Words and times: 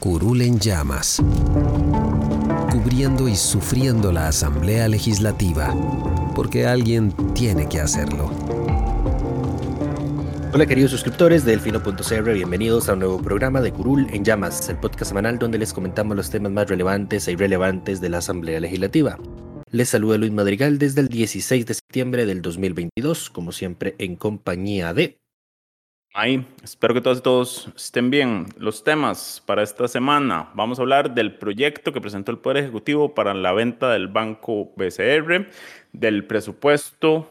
Curul 0.00 0.40
en 0.40 0.58
llamas, 0.58 1.22
cubriendo 2.72 3.28
y 3.28 3.36
sufriendo 3.36 4.10
la 4.12 4.28
Asamblea 4.28 4.88
Legislativa, 4.88 5.74
porque 6.34 6.66
alguien 6.66 7.12
tiene 7.34 7.68
que 7.68 7.80
hacerlo. 7.80 8.30
Hola 10.54 10.64
queridos 10.64 10.92
suscriptores 10.92 11.44
de 11.44 11.50
Delfino.cr, 11.50 12.32
bienvenidos 12.32 12.88
a 12.88 12.94
un 12.94 13.00
nuevo 13.00 13.20
programa 13.20 13.60
de 13.60 13.72
Curul 13.72 14.08
en 14.10 14.24
Llamas, 14.24 14.70
el 14.70 14.78
podcast 14.78 15.10
semanal 15.10 15.38
donde 15.38 15.58
les 15.58 15.74
comentamos 15.74 16.16
los 16.16 16.30
temas 16.30 16.50
más 16.50 16.70
relevantes 16.70 17.28
e 17.28 17.32
irrelevantes 17.32 18.00
de 18.00 18.08
la 18.08 18.18
Asamblea 18.18 18.58
Legislativa. 18.58 19.18
Les 19.70 19.90
saluda 19.90 20.16
Luis 20.16 20.32
Madrigal 20.32 20.78
desde 20.78 21.02
el 21.02 21.08
16 21.08 21.66
de 21.66 21.74
septiembre 21.74 22.24
del 22.24 22.40
2022, 22.40 23.28
como 23.28 23.52
siempre 23.52 23.96
en 23.98 24.16
compañía 24.16 24.94
de 24.94 25.19
Ahí, 26.12 26.44
espero 26.64 26.92
que 26.92 27.00
todos 27.00 27.18
y 27.18 27.22
todos 27.22 27.72
estén 27.76 28.10
bien. 28.10 28.46
Los 28.58 28.82
temas 28.82 29.40
para 29.46 29.62
esta 29.62 29.86
semana. 29.86 30.50
Vamos 30.54 30.80
a 30.80 30.82
hablar 30.82 31.14
del 31.14 31.36
proyecto 31.36 31.92
que 31.92 32.00
presentó 32.00 32.32
el 32.32 32.38
Poder 32.38 32.64
Ejecutivo 32.64 33.14
para 33.14 33.32
la 33.32 33.52
venta 33.52 33.92
del 33.92 34.08
Banco 34.08 34.72
BCR, 34.76 35.46
del 35.92 36.24
presupuesto 36.24 37.30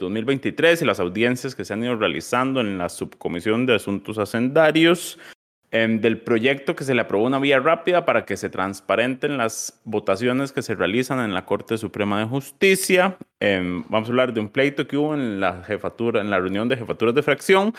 2023 0.00 0.80
eh, 0.80 0.84
y 0.84 0.86
las 0.88 0.98
audiencias 0.98 1.54
que 1.54 1.64
se 1.64 1.72
han 1.72 1.84
ido 1.84 1.94
realizando 1.94 2.60
en 2.60 2.78
la 2.78 2.88
Subcomisión 2.88 3.64
de 3.64 3.76
Asuntos 3.76 4.18
Hacendarios, 4.18 5.20
em, 5.70 6.00
del 6.00 6.18
proyecto 6.18 6.74
que 6.74 6.82
se 6.82 6.94
le 6.94 7.02
aprobó 7.02 7.26
una 7.26 7.38
vía 7.38 7.60
rápida 7.60 8.04
para 8.04 8.24
que 8.24 8.36
se 8.36 8.50
transparenten 8.50 9.36
las 9.36 9.80
votaciones 9.84 10.50
que 10.50 10.62
se 10.62 10.74
realizan 10.74 11.20
en 11.20 11.32
la 11.32 11.44
Corte 11.44 11.78
Suprema 11.78 12.18
de 12.18 12.26
Justicia. 12.26 13.18
Em, 13.38 13.84
vamos 13.88 14.08
a 14.08 14.12
hablar 14.12 14.32
de 14.32 14.40
un 14.40 14.48
pleito 14.48 14.88
que 14.88 14.96
hubo 14.96 15.14
en 15.14 15.38
la 15.38 15.62
jefatura, 15.62 16.20
en 16.20 16.30
la 16.30 16.40
reunión 16.40 16.68
de 16.68 16.76
jefaturas 16.76 17.14
de 17.14 17.22
fracción 17.22 17.72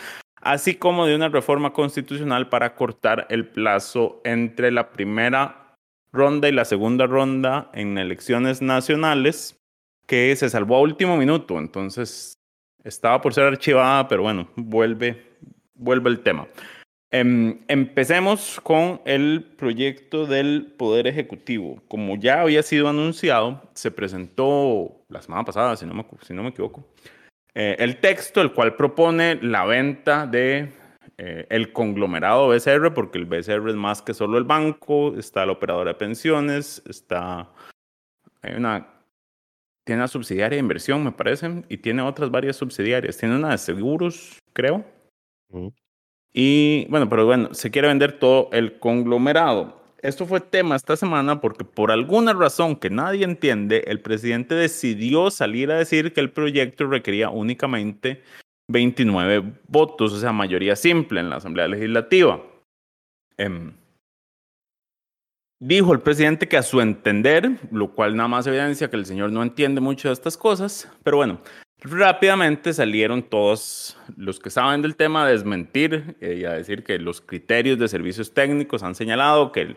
así 0.52 0.74
como 0.76 1.06
de 1.06 1.14
una 1.14 1.28
reforma 1.28 1.72
constitucional 1.72 2.48
para 2.48 2.74
cortar 2.74 3.26
el 3.28 3.46
plazo 3.46 4.20
entre 4.24 4.70
la 4.70 4.90
primera 4.90 5.74
ronda 6.10 6.48
y 6.48 6.52
la 6.52 6.64
segunda 6.64 7.06
ronda 7.06 7.70
en 7.74 7.98
elecciones 7.98 8.62
nacionales, 8.62 9.60
que 10.06 10.34
se 10.36 10.48
salvó 10.48 10.76
a 10.76 10.80
último 10.80 11.18
minuto, 11.18 11.58
entonces 11.58 12.38
estaba 12.82 13.20
por 13.20 13.34
ser 13.34 13.44
archivada, 13.44 14.08
pero 14.08 14.22
bueno, 14.22 14.48
vuelve, 14.56 15.22
vuelve 15.74 16.08
el 16.08 16.20
tema. 16.20 16.48
Em, 17.10 17.58
empecemos 17.68 18.58
con 18.62 19.02
el 19.04 19.44
proyecto 19.56 20.24
del 20.24 20.74
Poder 20.78 21.06
Ejecutivo. 21.06 21.82
Como 21.88 22.16
ya 22.16 22.40
había 22.40 22.62
sido 22.62 22.88
anunciado, 22.88 23.62
se 23.74 23.90
presentó 23.90 25.04
la 25.08 25.20
semana 25.20 25.44
pasada, 25.44 25.76
si 25.76 25.84
no 25.84 25.92
me, 25.92 26.06
si 26.22 26.32
no 26.32 26.42
me 26.42 26.50
equivoco, 26.50 26.86
eh, 27.60 27.74
el 27.80 27.96
texto, 27.96 28.40
el 28.40 28.52
cual 28.52 28.76
propone 28.76 29.36
la 29.42 29.64
venta 29.64 30.28
de 30.28 30.70
eh, 31.16 31.44
el 31.50 31.72
conglomerado 31.72 32.46
BCR, 32.46 32.94
porque 32.94 33.18
el 33.18 33.24
BCR 33.24 33.68
es 33.68 33.74
más 33.74 34.00
que 34.00 34.14
solo 34.14 34.38
el 34.38 34.44
banco, 34.44 35.16
está 35.18 35.44
la 35.44 35.50
operadora 35.50 35.90
de 35.90 35.98
pensiones, 35.98 36.80
está 36.86 37.50
hay 38.42 38.54
una 38.54 38.86
tiene 39.82 40.02
una 40.02 40.06
subsidiaria 40.06 40.54
de 40.54 40.60
inversión, 40.60 41.02
me 41.02 41.10
parece, 41.10 41.64
y 41.68 41.78
tiene 41.78 42.02
otras 42.02 42.30
varias 42.30 42.54
subsidiarias. 42.54 43.16
Tiene 43.16 43.34
una 43.34 43.50
de 43.50 43.58
seguros, 43.58 44.38
creo. 44.52 44.84
Y 46.32 46.86
bueno, 46.90 47.08
pero 47.08 47.26
bueno, 47.26 47.54
se 47.54 47.72
quiere 47.72 47.88
vender 47.88 48.20
todo 48.20 48.50
el 48.52 48.78
conglomerado 48.78 49.82
esto 50.02 50.26
fue 50.26 50.40
tema 50.40 50.76
esta 50.76 50.96
semana 50.96 51.40
porque 51.40 51.64
por 51.64 51.90
alguna 51.90 52.32
razón 52.32 52.76
que 52.76 52.90
nadie 52.90 53.24
entiende, 53.24 53.84
el 53.86 54.00
presidente 54.00 54.54
decidió 54.54 55.30
salir 55.30 55.70
a 55.70 55.78
decir 55.78 56.12
que 56.12 56.20
el 56.20 56.30
proyecto 56.30 56.86
requería 56.86 57.30
únicamente 57.30 58.22
29 58.70 59.54
votos, 59.66 60.12
o 60.12 60.18
sea, 60.20 60.32
mayoría 60.32 60.76
simple 60.76 61.20
en 61.20 61.30
la 61.30 61.36
Asamblea 61.36 61.68
Legislativa. 61.68 62.42
Em, 63.36 63.72
dijo 65.60 65.92
el 65.92 66.00
presidente 66.00 66.48
que 66.48 66.58
a 66.58 66.62
su 66.62 66.80
entender, 66.80 67.58
lo 67.72 67.94
cual 67.94 68.14
nada 68.16 68.28
más 68.28 68.46
evidencia 68.46 68.90
que 68.90 68.96
el 68.96 69.06
señor 69.06 69.32
no 69.32 69.42
entiende 69.42 69.80
mucho 69.80 70.08
de 70.08 70.14
estas 70.14 70.36
cosas, 70.36 70.90
pero 71.02 71.16
bueno, 71.16 71.40
Rápidamente 71.80 72.72
salieron 72.72 73.22
todos 73.22 73.96
los 74.16 74.40
que 74.40 74.50
saben 74.50 74.82
del 74.82 74.96
tema 74.96 75.24
a 75.24 75.28
desmentir 75.28 76.16
eh, 76.20 76.38
y 76.40 76.44
a 76.44 76.52
decir 76.52 76.82
que 76.82 76.98
los 76.98 77.20
criterios 77.20 77.78
de 77.78 77.86
servicios 77.86 78.34
técnicos 78.34 78.82
han 78.82 78.96
señalado 78.96 79.52
que 79.52 79.76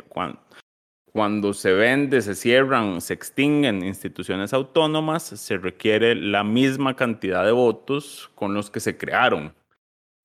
cuando, 1.11 1.53
se 1.53 1.73
vende, 1.73 2.21
se 2.23 2.33
cierran, 2.33 3.01
se 3.01 3.13
extinguen 3.13 3.85
instituciones 3.85 4.51
autónomas, 4.51 5.23
se 5.23 5.57
requiere 5.57 6.15
la 6.15 6.43
misma 6.43 6.95
cantidad 6.95 7.45
de 7.45 7.51
votos 7.51 8.31
con 8.33 8.55
los 8.55 8.71
que 8.71 8.79
se 8.79 8.97
crearon. 8.97 9.53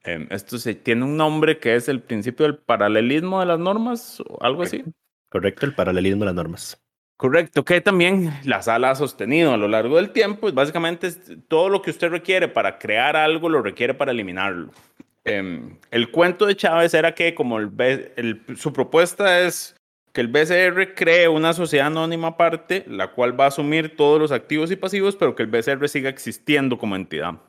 Em, 0.03 0.28
esto 0.31 0.56
se, 0.56 0.75
tiene 0.75 1.04
un 1.04 1.19
nombre 1.19 1.59
que 1.59 1.75
es 1.75 1.91
el 1.91 2.00
principio 2.00 2.47
del 2.47 2.56
paralelismo 2.56 3.41
de 3.41 3.47
las 3.47 3.59
normas 3.59 4.20
o 4.20 4.42
algo 4.42 4.62
así. 4.62 4.82
Correcto, 5.28 5.66
el 5.66 5.75
paralelismo 5.75 6.20
de 6.20 6.26
las 6.26 6.34
normas. 6.34 6.85
Correcto, 7.16 7.65
que 7.65 7.81
también 7.81 8.31
la 8.44 8.60
sala 8.60 8.91
ha 8.91 8.94
sostenido 8.94 9.54
a 9.54 9.56
lo 9.56 9.69
largo 9.69 9.97
del 9.97 10.10
tiempo, 10.10 10.49
es 10.49 10.54
básicamente 10.54 11.10
todo 11.49 11.71
lo 11.71 11.81
que 11.81 11.91
usted 11.91 12.10
requiere 12.10 12.47
para 12.47 12.78
crear 12.78 13.16
algo 13.16 13.49
lo 13.49 13.62
requiere 13.62 13.94
para 13.94 14.12
eliminarlo. 14.12 14.71
Em, 15.25 15.78
el 15.91 16.10
cuento 16.10 16.44
de 16.44 16.56
Chávez 16.56 16.93
era 16.93 17.15
que 17.15 17.34
como 17.34 17.59
el, 17.59 18.43
su 18.56 18.72
propuesta 18.72 19.41
es 19.41 19.75
que 20.12 20.21
el 20.21 20.28
BCR 20.28 20.94
cree 20.94 21.27
una 21.28 21.54
sociedad 21.54 21.87
anónima 21.87 22.28
aparte, 22.28 22.84
la 22.87 23.10
cual 23.12 23.38
va 23.38 23.44
a 23.44 23.48
asumir 23.48 23.97
todos 23.97 24.21
los 24.21 24.31
activos 24.31 24.71
y 24.71 24.77
pasivos, 24.77 25.16
pero 25.16 25.34
que 25.34 25.43
el 25.43 25.48
BCR 25.48 25.88
siga 25.88 26.10
existiendo 26.10 26.77
como 26.77 26.97
entidad. 26.97 27.41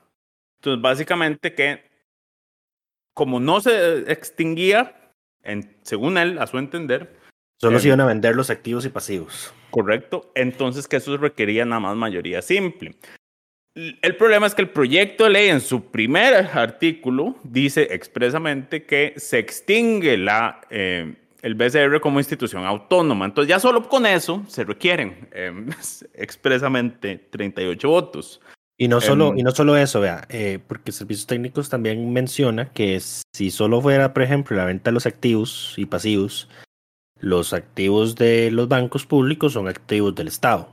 Entonces, 0.60 0.82
básicamente 0.82 1.54
que 1.54 1.84
como 3.14 3.40
no 3.40 3.60
se 3.60 4.12
extinguía, 4.12 4.96
en, 5.44 5.78
según 5.82 6.18
él, 6.18 6.40
a 6.40 6.48
su 6.48 6.58
entender, 6.58 7.18
Solo 7.60 7.80
se 7.80 7.88
iban 7.88 8.02
a 8.02 8.06
vender 8.06 8.36
los 8.36 8.52
activos 8.52 8.86
y 8.86 8.90
pasivos. 8.90 9.52
Correcto. 9.72 10.32
Entonces 10.36 10.88
que 10.88 10.98
eso 10.98 11.18
requería 11.18 11.66
nada 11.66 11.80
más 11.80 11.96
mayoría 11.96 12.42
simple. 12.42 12.96
El 13.76 14.16
problema 14.16 14.48
es 14.48 14.56
que 14.56 14.64
el 14.64 14.70
proyecto 14.70 15.26
de 15.26 15.30
ley 15.30 15.50
en 15.50 15.62
su 15.62 15.92
primer 15.92 16.34
artículo 16.34 17.36
dice 17.44 17.90
expresamente 17.92 18.86
que 18.86 19.14
se 19.18 19.38
extingue 19.38 20.18
la, 20.18 20.62
eh, 20.72 21.14
el 21.44 21.54
BCR 21.54 22.02
como 22.02 22.20
institución 22.20 22.66
autónoma. 22.66 23.26
Entonces 23.26 23.50
ya 23.50 23.60
solo 23.60 23.88
con 23.88 24.08
eso 24.08 24.44
se 24.48 24.64
requieren 24.64 25.30
eh, 25.32 25.54
expresamente 26.16 27.28
38 27.30 27.88
votos. 27.88 28.42
Y 28.80 28.88
no 28.88 29.02
solo, 29.02 29.30
em, 29.30 29.40
y 29.40 29.44
no 29.44 29.52
solo 29.52 29.76
eso, 29.76 30.00
vea, 30.00 30.26
eh, 30.30 30.60
porque 30.68 30.92
Servicios 30.92 31.26
Técnicos 31.26 31.70
también 31.70 32.13
menciona 32.13 32.72
que 32.74 33.00
si 33.00 33.50
solo 33.50 33.81
fuera, 33.81 34.13
por 34.13 34.22
ejemplo, 34.22 34.56
la 34.56 34.66
venta 34.66 34.92
de 34.92 34.94
los 34.94 35.08
activos 35.08 35.74
y 35.78 35.86
pasivos, 35.88 36.48
los 37.19 37.54
activos 37.54 38.16
de 38.16 38.52
los 38.52 38.68
bancos 38.68 39.06
públicos 39.06 39.54
son 39.54 39.68
activos 39.68 40.16
del 40.16 40.28
Estado. 40.28 40.69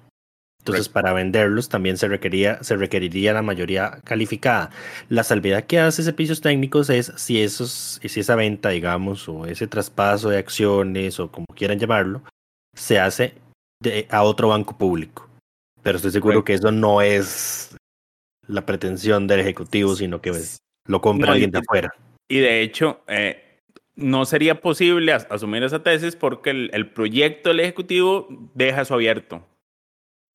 Entonces, 0.65 0.89
para 0.89 1.13
venderlos 1.13 1.69
también 1.69 1.99
se, 1.99 2.09
requería, 2.09 2.63
se 2.63 2.77
requeriría 2.77 3.35
la 3.35 3.43
mayoría 3.43 4.01
calificada. 4.03 4.71
La 5.11 5.23
salvedad 5.23 5.65
que 5.65 5.79
hace 5.79 6.03
servicios 6.03 6.41
técnicos 6.41 6.89
es 6.89 7.13
si, 7.17 7.43
esos, 7.43 8.01
si 8.03 8.21
esa 8.21 8.35
venta, 8.35 8.71
digamos, 8.71 9.29
o 9.29 9.45
ese 9.45 9.67
traspaso 9.67 10.31
de 10.31 10.39
acciones, 10.39 11.21
o 11.21 11.31
como 11.31 11.45
quieran 11.55 11.79
llamarlo, 11.79 12.23
se 12.75 12.99
hace 12.99 13.35
de, 13.83 14.07
a 14.11 14.23
otro 14.23 14.49
banco 14.49 14.79
público. 14.79 15.29
Pero 15.83 15.97
estoy 15.97 16.13
seguro 16.13 16.45
que 16.45 16.55
eso 16.55 16.73
no 16.73 17.03
es 17.03 17.77
la 18.47 18.65
pretensión 18.65 19.27
del 19.27 19.41
Ejecutivo, 19.41 19.95
sino 19.95 20.23
que 20.23 20.33
lo 20.87 21.01
compra 21.03 21.33
alguien 21.33 21.51
de 21.51 21.59
afuera. 21.59 21.93
Y 22.27 22.39
de 22.39 22.63
hecho, 22.63 23.03
eh, 23.07 23.44
no 23.97 24.25
sería 24.25 24.61
posible 24.61 25.13
asumir 25.13 25.63
esa 25.63 25.83
tesis 25.83 26.17
porque 26.17 26.51
el, 26.51 26.91
proyecto 26.91 27.51
del 27.51 27.61
Ejecutivo 27.61 28.27
deja 28.55 28.83
eso 28.83 28.95
abierto. 28.95 29.47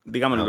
digamos, 0.06 0.40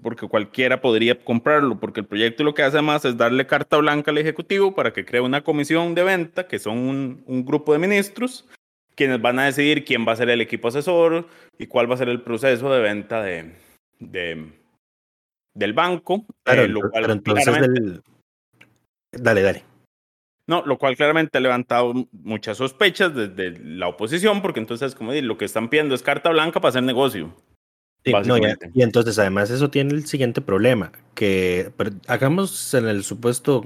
porque 0.00 0.28
cualquiera 0.28 0.80
podría 0.80 1.22
comprarlo, 1.22 1.78
porque 1.80 2.00
el 2.00 2.06
proyecto 2.06 2.44
lo 2.44 2.54
que 2.54 2.62
hace 2.62 2.80
más 2.80 3.04
es 3.04 3.16
darle 3.16 3.46
carta 3.46 3.76
blanca 3.78 4.10
al 4.10 4.18
Ejecutivo 4.18 4.74
para 4.74 4.92
que 4.92 5.04
cree 5.04 5.20
una 5.20 5.42
comisión 5.42 5.94
de 5.94 6.04
venta, 6.04 6.46
que 6.46 6.58
son 6.58 7.22
un, 7.26 7.44
grupo 7.44 7.72
de 7.72 7.80
ministros, 7.80 8.48
quienes 8.94 9.20
van 9.20 9.38
a 9.38 9.46
decidir 9.46 9.84
quién 9.84 10.06
va 10.06 10.12
a 10.12 10.16
ser 10.16 10.30
el 10.30 10.40
equipo 10.40 10.68
asesor 10.68 11.26
y 11.58 11.66
cuál 11.66 11.90
va 11.90 11.94
a 11.94 11.98
ser 11.98 12.08
el 12.08 12.22
proceso 12.22 12.72
de 12.72 12.80
venta 12.80 13.22
de, 13.22 13.52
del 13.98 15.72
banco. 15.72 16.24
Claro, 16.44 16.62
eh, 16.62 16.90
pero 16.92 17.12
entonces 17.12 18.00
Dale, 19.14 19.42
dale. 19.42 19.71
No, 20.52 20.62
lo 20.66 20.76
cual 20.76 20.98
claramente 20.98 21.38
ha 21.38 21.40
levantado 21.40 21.94
muchas 22.12 22.58
sospechas 22.58 23.14
desde 23.14 23.58
la 23.58 23.88
oposición, 23.88 24.42
porque 24.42 24.60
entonces, 24.60 24.94
como 24.94 25.14
lo 25.14 25.38
que 25.38 25.46
están 25.46 25.70
pidiendo 25.70 25.94
es 25.94 26.02
carta 26.02 26.28
blanca 26.28 26.60
para 26.60 26.68
hacer 26.68 26.82
negocio. 26.82 27.34
y, 28.04 28.82
entonces 28.82 29.18
además 29.18 29.48
eso 29.48 29.70
tiene 29.70 29.94
el 29.94 30.04
siguiente 30.04 30.42
problema, 30.42 30.92
que 31.14 31.72
hagamos 32.06 32.74
en 32.74 32.86
el 32.86 33.02
supuesto, 33.02 33.62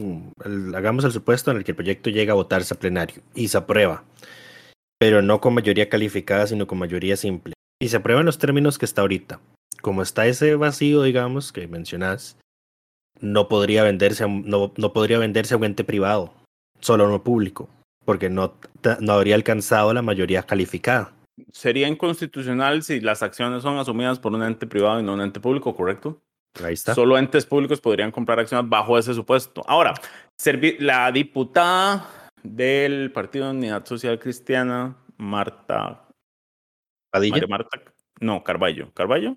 hagamos 0.77 1.05
el 1.05 1.11
supuesto 1.11 1.51
en 1.51 1.57
el 1.57 1.65
que 1.65 1.73
el 1.73 1.77
proyecto 1.77 2.09
llega 2.09 2.35
a 2.35 2.37
votarse 2.37 2.73
a 2.73 2.79
plenario 2.79 3.21
y 3.35 3.49
se 3.49 3.59
aprueba, 3.59 4.05
pero 5.01 5.23
no 5.23 5.41
con 5.41 5.55
mayoría 5.55 5.89
calificada, 5.89 6.47
sino 6.47 6.69
con 6.69 6.79
mayoría 6.79 7.17
simple. 7.17 7.55
Y 7.83 7.89
se 7.89 7.97
aprueba 7.97 8.21
en 8.21 8.27
los 8.27 8.39
términos 8.39 8.79
que 8.79 8.85
está 8.85 9.01
ahorita. 9.01 9.41
Como 9.83 10.03
está 10.03 10.29
ese 10.29 10.55
vacío, 10.55 11.03
digamos, 11.03 11.51
que 11.51 11.67
mencionás, 11.67 12.37
no 13.21 13.49
podría 13.49 13.83
venderse 13.83 14.29
no, 14.29 14.73
no 14.77 14.93
podría 14.93 15.19
venderse 15.19 15.55
a 15.55 15.57
un 15.57 15.65
ente 15.65 15.83
privado 15.83 16.46
solo 16.81 17.09
no 17.09 17.23
público, 17.23 17.69
porque 18.05 18.31
no, 18.31 18.55
no 19.01 19.13
habría 19.13 19.35
alcanzado 19.35 19.93
la 19.93 20.03
mayoría 20.03 20.43
calificada. 20.43 21.13
Sería 21.53 21.89
inconstitucional 21.89 22.83
si 22.83 23.01
las 23.01 23.23
acciones 23.23 23.63
son 23.63 23.79
asumidas 23.79 24.19
por 24.19 24.33
un 24.33 24.43
ente 24.43 24.67
privado 24.67 25.01
y 25.01 25.03
no 25.03 25.15
un 25.15 25.21
ente 25.21 25.41
público, 25.41 25.75
¿correcto? 25.75 26.23
Ahí 26.65 26.75
está. 26.75 26.95
Solo 26.95 27.19
entes 27.19 27.45
públicos 27.45 27.81
podrían 27.81 28.11
comprar 28.11 28.39
acciones 28.41 28.69
bajo 28.69 28.97
ese 28.97 29.13
supuesto. 29.13 29.63
Ahora, 29.67 29.95
la 30.79 31.13
diputada 31.13 32.31
del 32.43 33.13
Partido 33.13 33.47
de 33.47 33.59
Unidad 33.59 33.85
Social 33.85 34.19
Cristiana, 34.19 34.97
Marta. 35.19 36.09
¿Padilla? 37.11 37.47
Marta, 37.47 37.83
no, 38.21 38.43
Carballo. 38.43 38.93
¿Carballo? 38.95 39.37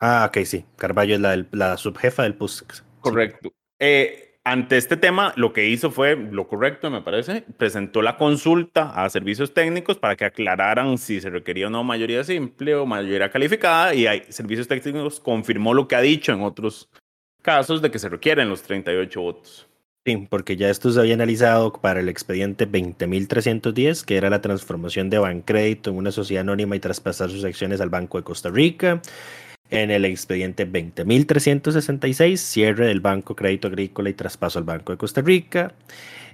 Ah, 0.00 0.26
ok, 0.28 0.44
sí. 0.44 0.64
Carballo 0.76 1.14
es 1.14 1.20
la, 1.20 1.46
la 1.52 1.76
subjefa 1.76 2.24
del 2.24 2.34
PUSC. 2.34 2.82
Correcto. 3.00 3.52
Eh, 3.78 4.31
ante 4.44 4.76
este 4.76 4.96
tema, 4.96 5.32
lo 5.36 5.52
que 5.52 5.68
hizo 5.68 5.90
fue 5.90 6.16
lo 6.16 6.48
correcto, 6.48 6.90
me 6.90 7.00
parece, 7.00 7.44
presentó 7.56 8.02
la 8.02 8.16
consulta 8.16 8.90
a 8.90 9.08
servicios 9.08 9.54
técnicos 9.54 9.98
para 9.98 10.16
que 10.16 10.24
aclararan 10.24 10.98
si 10.98 11.20
se 11.20 11.30
requería 11.30 11.70
no 11.70 11.84
mayoría 11.84 12.24
simple 12.24 12.74
o 12.74 12.84
mayoría 12.84 13.30
calificada 13.30 13.94
y 13.94 14.06
hay, 14.06 14.24
servicios 14.30 14.66
técnicos 14.66 15.20
confirmó 15.20 15.74
lo 15.74 15.86
que 15.86 15.94
ha 15.94 16.00
dicho 16.00 16.32
en 16.32 16.42
otros 16.42 16.88
casos 17.40 17.82
de 17.82 17.90
que 17.90 18.00
se 18.00 18.08
requieren 18.08 18.48
los 18.48 18.62
38 18.62 19.20
votos. 19.20 19.68
Sí, 20.04 20.26
porque 20.28 20.56
ya 20.56 20.68
esto 20.68 20.90
se 20.90 20.98
había 20.98 21.14
analizado 21.14 21.72
para 21.72 22.00
el 22.00 22.08
expediente 22.08 22.68
20.310, 22.68 24.04
que 24.04 24.16
era 24.16 24.30
la 24.30 24.40
transformación 24.40 25.10
de 25.10 25.18
Bancrédito 25.18 25.90
en 25.90 25.96
una 25.96 26.10
sociedad 26.10 26.40
anónima 26.40 26.74
y 26.74 26.80
traspasar 26.80 27.30
sus 27.30 27.44
acciones 27.44 27.80
al 27.80 27.90
Banco 27.90 28.18
de 28.18 28.24
Costa 28.24 28.50
Rica 28.50 29.00
en 29.72 29.90
el 29.90 30.04
expediente 30.04 30.70
20.366, 30.70 32.36
cierre 32.36 32.86
del 32.86 33.00
Banco 33.00 33.34
Crédito 33.34 33.68
Agrícola 33.68 34.10
y 34.10 34.14
traspaso 34.14 34.58
al 34.58 34.66
Banco 34.66 34.92
de 34.92 34.98
Costa 34.98 35.22
Rica. 35.22 35.72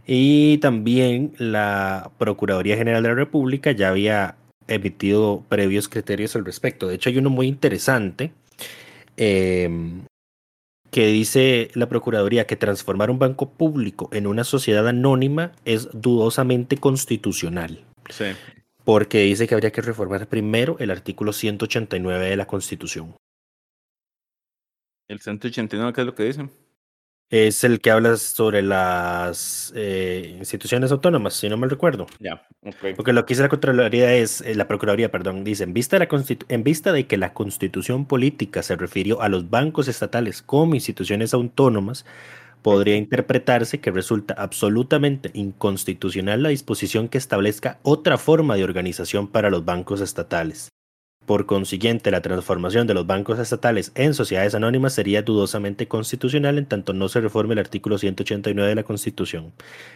Y 0.06 0.58
también 0.58 1.34
la 1.38 2.10
Procuraduría 2.18 2.76
General 2.76 3.02
de 3.02 3.10
la 3.10 3.14
República 3.14 3.70
ya 3.70 3.90
había 3.90 4.34
emitido 4.66 5.44
previos 5.48 5.88
criterios 5.88 6.34
al 6.34 6.44
respecto. 6.44 6.88
De 6.88 6.96
hecho, 6.96 7.10
hay 7.10 7.18
uno 7.18 7.30
muy 7.30 7.46
interesante 7.46 8.32
em, 9.16 10.02
que 10.90 11.06
dice 11.06 11.70
la 11.74 11.88
Procuraduría 11.88 12.46
que 12.46 12.56
transformar 12.56 13.08
un 13.08 13.20
banco 13.20 13.50
público 13.50 14.08
en 14.12 14.26
una 14.26 14.42
sociedad 14.42 14.88
anónima 14.88 15.52
es 15.64 15.88
dudosamente 15.92 16.76
constitucional. 16.76 17.84
Sí. 18.10 18.24
Porque 18.84 19.20
dice 19.20 19.46
que 19.46 19.54
habría 19.54 19.70
que 19.70 19.82
reformar 19.82 20.26
primero 20.26 20.76
el 20.80 20.90
artículo 20.90 21.32
189 21.32 22.30
de 22.30 22.36
la 22.36 22.46
Constitución. 22.46 23.14
¿El 25.08 25.20
189 25.20 25.94
qué 25.94 26.00
es 26.02 26.06
lo 26.06 26.14
que 26.14 26.24
dice? 26.24 26.48
Es 27.30 27.64
el 27.64 27.80
que 27.80 27.90
habla 27.90 28.16
sobre 28.16 28.62
las 28.62 29.72
eh, 29.74 30.34
instituciones 30.38 30.92
autónomas, 30.92 31.34
si 31.34 31.48
no 31.48 31.56
mal 31.56 31.68
recuerdo. 31.68 32.06
Ya, 32.20 32.46
Porque 32.96 33.12
lo 33.12 33.24
que 33.24 33.32
dice 33.32 33.42
la 33.42 33.48
Contraloría 33.48 34.14
es, 34.14 34.40
eh, 34.42 34.54
la 34.54 34.68
Procuraduría, 34.68 35.10
perdón, 35.10 35.44
dice, 35.44 35.64
en 35.64 35.74
vista, 35.74 35.98
de 35.98 36.06
la 36.06 36.24
en 36.48 36.64
vista 36.64 36.92
de 36.92 37.06
que 37.06 37.18
la 37.18 37.34
constitución 37.34 38.06
política 38.06 38.62
se 38.62 38.76
refirió 38.76 39.20
a 39.20 39.28
los 39.28 39.50
bancos 39.50 39.88
estatales 39.88 40.42
como 40.42 40.74
instituciones 40.74 41.34
autónomas, 41.34 42.06
podría 42.62 42.96
interpretarse 42.96 43.80
que 43.80 43.90
resulta 43.90 44.34
absolutamente 44.34 45.30
inconstitucional 45.34 46.42
la 46.42 46.48
disposición 46.50 47.08
que 47.08 47.18
establezca 47.18 47.78
otra 47.82 48.18
forma 48.18 48.56
de 48.56 48.64
organización 48.64 49.28
para 49.28 49.50
los 49.50 49.64
bancos 49.64 50.00
estatales. 50.00 50.68
Por 51.28 51.44
consiguiente, 51.44 52.10
la 52.10 52.22
transformación 52.22 52.86
de 52.86 52.94
los 52.94 53.06
bancos 53.06 53.38
estatales 53.38 53.92
en 53.94 54.14
sociedades 54.14 54.54
anónimas 54.54 54.94
sería 54.94 55.20
dudosamente 55.20 55.86
constitucional 55.86 56.56
en 56.56 56.64
tanto 56.64 56.94
no 56.94 57.10
se 57.10 57.20
reforme 57.20 57.52
el 57.52 57.58
artículo 57.58 57.98
189 57.98 58.66
de 58.66 58.74
la 58.74 58.82
Constitución. 58.82 59.52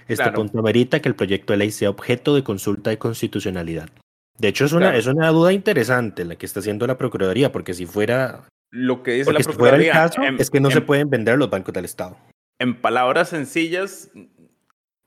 Este 0.08 0.30
punto 0.30 0.58
amerita 0.58 1.00
que 1.00 1.08
el 1.08 1.14
proyecto 1.14 1.54
de 1.54 1.56
ley 1.56 1.70
sea 1.70 1.88
objeto 1.88 2.34
de 2.34 2.44
consulta 2.44 2.90
de 2.90 2.98
constitucionalidad. 2.98 3.88
De 4.38 4.48
hecho, 4.48 4.66
es 4.66 4.74
una, 4.74 4.94
es 4.94 5.06
una 5.06 5.28
duda 5.28 5.54
interesante 5.54 6.26
la 6.26 6.36
que 6.36 6.44
está 6.44 6.60
haciendo 6.60 6.86
la 6.86 6.98
Procuraduría, 6.98 7.50
porque 7.50 7.72
si 7.72 7.86
fuera... 7.86 8.46
Lo 8.70 9.02
que 9.02 9.12
dice 9.12 9.32
la 9.32 9.38
Procuraduría... 9.38 10.10
es 10.38 10.50
que 10.50 10.60
no 10.60 10.70
se 10.70 10.82
pueden 10.82 11.08
vender 11.08 11.38
los 11.38 11.48
bancos 11.48 11.72
del 11.72 11.86
Estado. 11.86 12.18
En 12.58 12.78
palabras 12.78 13.30
sencillas, 13.30 14.10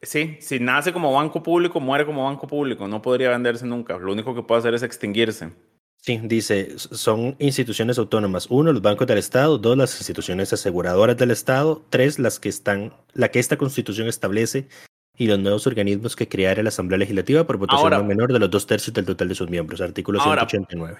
sí, 0.02 0.38
si 0.40 0.60
nace 0.60 0.92
como 0.92 1.14
banco 1.14 1.44
público, 1.44 1.80
muere 1.80 2.04
como 2.04 2.26
banco 2.26 2.48
público, 2.48 2.88
no 2.88 3.04
podría 3.04 3.30
venderse 3.30 3.68
nunca. 3.68 4.00
Lo 4.00 4.12
único 4.12 4.34
que 4.34 4.42
puede 4.42 4.58
hacer 4.58 4.74
es 4.74 4.82
extinguirse. 4.82 5.52
Sí, 6.06 6.20
dice, 6.22 6.78
son 6.78 7.36
instituciones 7.40 7.98
autónomas. 7.98 8.46
Uno, 8.52 8.72
los 8.72 8.84
bancos 8.84 9.08
del 9.08 9.18
Estado. 9.18 9.58
Dos, 9.58 9.76
las 9.76 9.98
instituciones 9.98 10.54
aseguradoras 10.54 11.18
del 11.18 11.32
Estado. 11.32 11.84
Tres, 11.90 12.20
las 12.20 12.40
que 12.40 12.48
están, 12.48 12.94
la 13.14 13.30
que 13.30 13.40
esta 13.40 13.58
constitución 13.58 14.08
establece 14.08 14.68
y 15.18 15.26
los 15.26 15.40
nuevos 15.40 15.66
organismos 15.66 16.16
que 16.16 16.28
creará 16.28 16.62
la 16.62 16.70
Asamblea 16.70 17.00
Legislativa 17.00 17.48
por 17.48 17.58
votación 17.58 17.90
no 17.90 18.04
menor 18.04 18.32
de 18.32 18.38
los 18.38 18.52
dos 18.52 18.68
tercios 18.68 18.94
del 18.94 19.06
total 19.06 19.30
de 19.30 19.34
sus 19.34 19.50
miembros. 19.50 19.82
Artículo 19.82 20.20
189. 20.22 21.00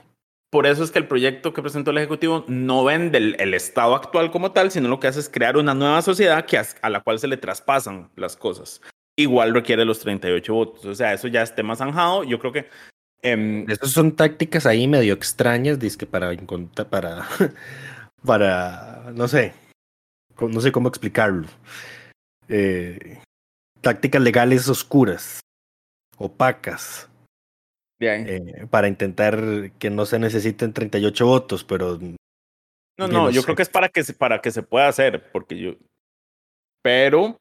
Por 0.50 0.66
eso 0.66 0.84
es 0.84 0.90
que 0.90 0.98
el 0.98 1.08
proyecto 1.08 1.54
que 1.54 1.62
presentó 1.62 1.92
el 1.92 2.00
Ejecutivo 2.00 2.44
no 2.48 2.84
vende 2.84 3.20
el, 3.20 3.54
Estado 3.54 3.94
actual 3.94 4.32
como 4.32 4.54
tal, 4.54 4.72
sino 4.72 4.90
lo 4.90 5.00
que 5.00 5.06
hace 5.06 5.20
es 5.20 5.30
crear 5.30 5.56
una 5.56 5.76
nueva 5.76 6.02
sociedad 6.02 6.48
que 6.48 6.58
a, 6.58 6.90
la 6.90 7.02
cual 7.02 7.20
se 7.20 7.28
le 7.28 7.38
traspasan 7.38 8.10
las 8.16 8.36
cosas 8.36 8.82
igual 9.18 9.54
requiere 9.54 9.86
los 9.86 10.00
38 10.00 10.54
votos. 10.54 10.86
O 10.86 10.96
sea, 10.96 11.14
eso 11.14 11.28
ya 11.28 11.42
es 11.42 11.56
tema 11.56 11.76
zanjado. 11.76 12.24
Yo 12.24 12.40
creo 12.40 12.52
que 12.52 12.68
Estas 13.26 13.92
son 13.92 14.16
tácticas 14.16 14.68
ahí 14.68 14.88
medio 14.88 15.14
extrañas, 15.14 15.80
que 15.98 16.06
para 16.06 16.32
para 16.90 17.28
para 18.26 19.12
no 19.16 19.28
sé, 19.28 19.54
no 20.40 20.62
sé 20.62 20.72
cómo 20.72 20.90
explicarlo. 20.90 21.48
Eh, 22.48 23.20
tácticas 23.82 24.22
legales 24.22 24.70
oscuras, 24.70 25.40
opacas, 26.18 27.10
eh, 28.00 28.68
para 28.70 28.88
intentar 28.88 29.72
que 29.80 29.90
no 29.90 30.06
se 30.06 30.20
necesiten 30.20 30.74
38 30.74 31.26
votos, 31.26 31.64
pero 31.64 31.98
no, 32.98 33.08
no, 33.08 33.32
yo 33.32 33.42
creo 33.42 33.56
que 33.56 33.64
es 33.64 33.70
para 33.70 33.90
que 33.90 34.04
se, 34.04 34.14
para 34.14 34.40
que 34.40 34.52
se 34.52 34.62
pueda 34.62 34.88
hacer, 34.88 35.32
porque 35.32 35.58
yo, 35.58 35.72
pero 36.84 37.38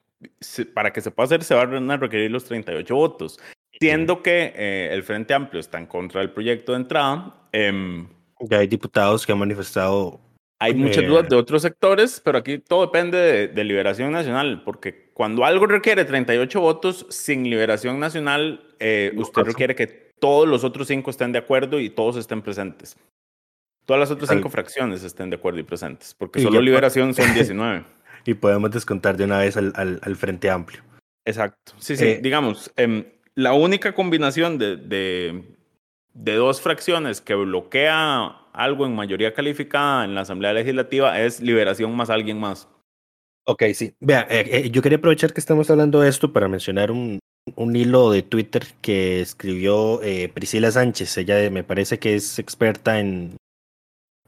para 0.73 0.93
que 0.93 1.03
se 1.03 1.11
pueda 1.11 1.26
hacer 1.26 1.45
se 1.45 1.55
van 1.55 1.91
a 1.91 1.97
requerir 1.99 2.31
los 2.31 2.45
38 2.45 2.95
votos. 2.95 3.38
Entiendo 3.75 4.23
que 4.23 4.52
eh, 4.57 4.88
el 4.93 5.02
Frente 5.02 5.35
Amplio 5.35 5.61
está 5.61 5.78
en 5.78 5.87
contra 5.87 6.21
del 6.21 6.31
proyecto 6.31 6.73
de 6.73 6.78
entrada. 6.78 7.49
Eh, 7.52 8.07
ya 8.40 8.59
hay 8.59 8.66
diputados 8.66 9.25
que 9.25 9.33
han 9.33 9.38
manifestado. 9.38 10.21
Hay 10.61 10.75
muchas 10.75 11.04
eh, 11.04 11.07
dudas 11.07 11.28
de 11.28 11.37
otros 11.37 11.62
sectores, 11.62 12.21
pero 12.25 12.38
aquí 12.38 12.59
todo 12.59 12.87
depende 12.87 13.49
de, 13.49 13.64
Liberación 13.64 14.12
Nacional, 14.12 14.62
porque 14.64 15.11
cuando 15.12 15.45
algo 15.45 15.66
requiere 15.66 16.04
38 16.04 16.61
votos, 16.61 17.07
sin 17.11 17.45
Liberación 17.45 17.99
Nacional, 17.99 18.75
eh, 18.78 19.12
usted 19.16 19.43
requiere 19.43 19.75
que 19.75 19.87
todos 19.87 20.49
los 20.49 20.64
otros 20.64 20.87
cinco 20.88 21.11
estén 21.11 21.33
de 21.33 21.38
acuerdo 21.38 21.81
y 21.81 21.90
todos 21.90 22.16
estén 22.16 22.40
presentes. 22.40 22.97
Todas 23.85 24.00
las 24.00 24.11
otras 24.11 24.31
cinco 24.31 24.49
fracciones 24.49 25.02
estén 25.02 25.28
de 25.28 25.37
acuerdo 25.37 25.59
y 25.59 25.64
presentes, 25.64 26.14
porque 26.14 26.40
solo 26.40 26.61
Liberación 26.61 27.12
son 27.12 27.26
19. 27.35 27.85
y 28.25 28.35
podemos 28.35 28.71
descontar 28.71 29.16
de 29.16 29.25
una 29.25 29.38
vez 29.38 29.57
al, 29.57 29.73
al, 29.75 30.16
Frente 30.16 30.49
Amplio. 30.49 30.83
Exacto. 31.26 31.73
Sí, 31.78 31.97
sí. 31.97 32.16
digamos, 32.23 32.73
eh, 32.76 33.13
la 33.35 33.53
única 33.53 33.95
combinación 33.95 34.59
de, 34.59 34.76
de, 34.76 36.35
dos 36.35 36.61
fracciones 36.61 37.21
que 37.21 37.35
bloquea 37.35 38.41
algo 38.53 38.87
en 38.87 38.95
mayoría 38.95 39.35
calificada 39.35 40.05
en 40.05 40.14
la 40.14 40.21
Asamblea 40.23 40.53
Legislativa 40.53 41.21
es 41.21 41.41
liberación 41.41 41.95
más 41.95 42.11
alguien 42.11 42.38
más. 42.38 42.69
Ok, 43.47 43.64
sí. 43.75 43.95
Vea, 44.00 44.26
eh, 44.31 44.49
eh, 44.50 44.71
yo 44.71 44.81
quería 44.81 44.99
aprovechar 44.99 45.33
que 45.33 45.41
estamos 45.41 45.69
hablando 45.71 46.00
de 46.00 46.09
esto 46.09 46.33
para 46.33 46.49
mencionar 46.49 46.91
un, 46.91 47.19
un 47.57 47.76
hilo 47.76 48.11
de 48.11 48.23
Twitter 48.23 48.64
que 48.81 49.21
escribió 49.21 50.00
eh, 50.03 50.31
Priscila 50.33 50.71
Sánchez. 50.71 51.19
Ella 51.19 51.50
me 51.50 51.64
parece 51.64 51.99
que 51.99 52.14
es 52.14 52.38
experta 52.38 53.00
en, 53.00 53.37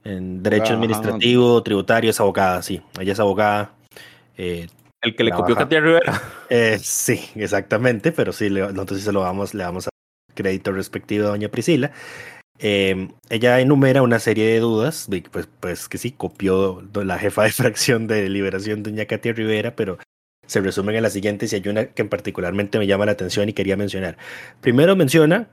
En 0.05 0.43
derecho 0.43 0.75
administrativo, 0.75 1.63
tributario, 1.63 2.11
es 2.11 2.21
abogada, 2.21 2.63
sí. 2.63 2.83
Ella 3.01 3.13
es 3.13 3.21
abogada. 3.21 3.73
El 5.07 5.15
que 5.15 5.23
le 5.23 5.31
copió 5.31 5.55
Katia 5.55 5.81
Rivera. 5.81 6.23
Eh, 6.49 6.79
sí, 6.81 7.29
exactamente, 7.35 8.13
pero 8.13 8.33
sí, 8.33 8.49
le, 8.49 8.61
nosotros 8.73 9.01
sí 9.01 9.05
se 9.05 9.11
lo 9.11 9.23
vamos, 9.23 9.53
le 9.53 9.65
damos 9.65 9.89
a 9.89 9.91
crédito 10.33 10.71
respectivo 10.71 11.27
a 11.27 11.31
doña 11.31 11.49
Priscila. 11.49 11.91
Em, 12.61 13.11
ella 13.31 13.59
enumera 13.61 14.03
una 14.03 14.21
serie 14.21 14.47
de 14.47 14.61
dudas, 14.61 15.09
pues, 15.33 15.49
pues 15.59 15.89
que 15.89 15.99
sí, 15.99 16.13
copió 16.13 16.85
la 16.95 17.19
jefa 17.19 17.43
de 17.43 17.51
fracción 17.53 18.07
de 18.07 18.29
liberación, 18.29 18.85
doña 18.85 19.07
Katia 19.07 19.33
Rivera, 19.33 19.75
pero 19.75 19.99
se 20.47 20.61
resumen 20.61 20.95
en 20.95 21.03
las 21.03 21.15
siguientes 21.15 21.53
y 21.53 21.57
hay 21.57 21.69
una 21.69 21.87
que 21.87 22.03
en 22.03 22.09
particularmente 22.09 22.79
me 22.79 22.87
llama 22.87 23.07
la 23.07 23.13
atención 23.13 23.49
y 23.49 23.53
quería 23.53 23.77
mencionar. 23.77 24.17
Primero 24.61 24.95
menciona 24.95 25.49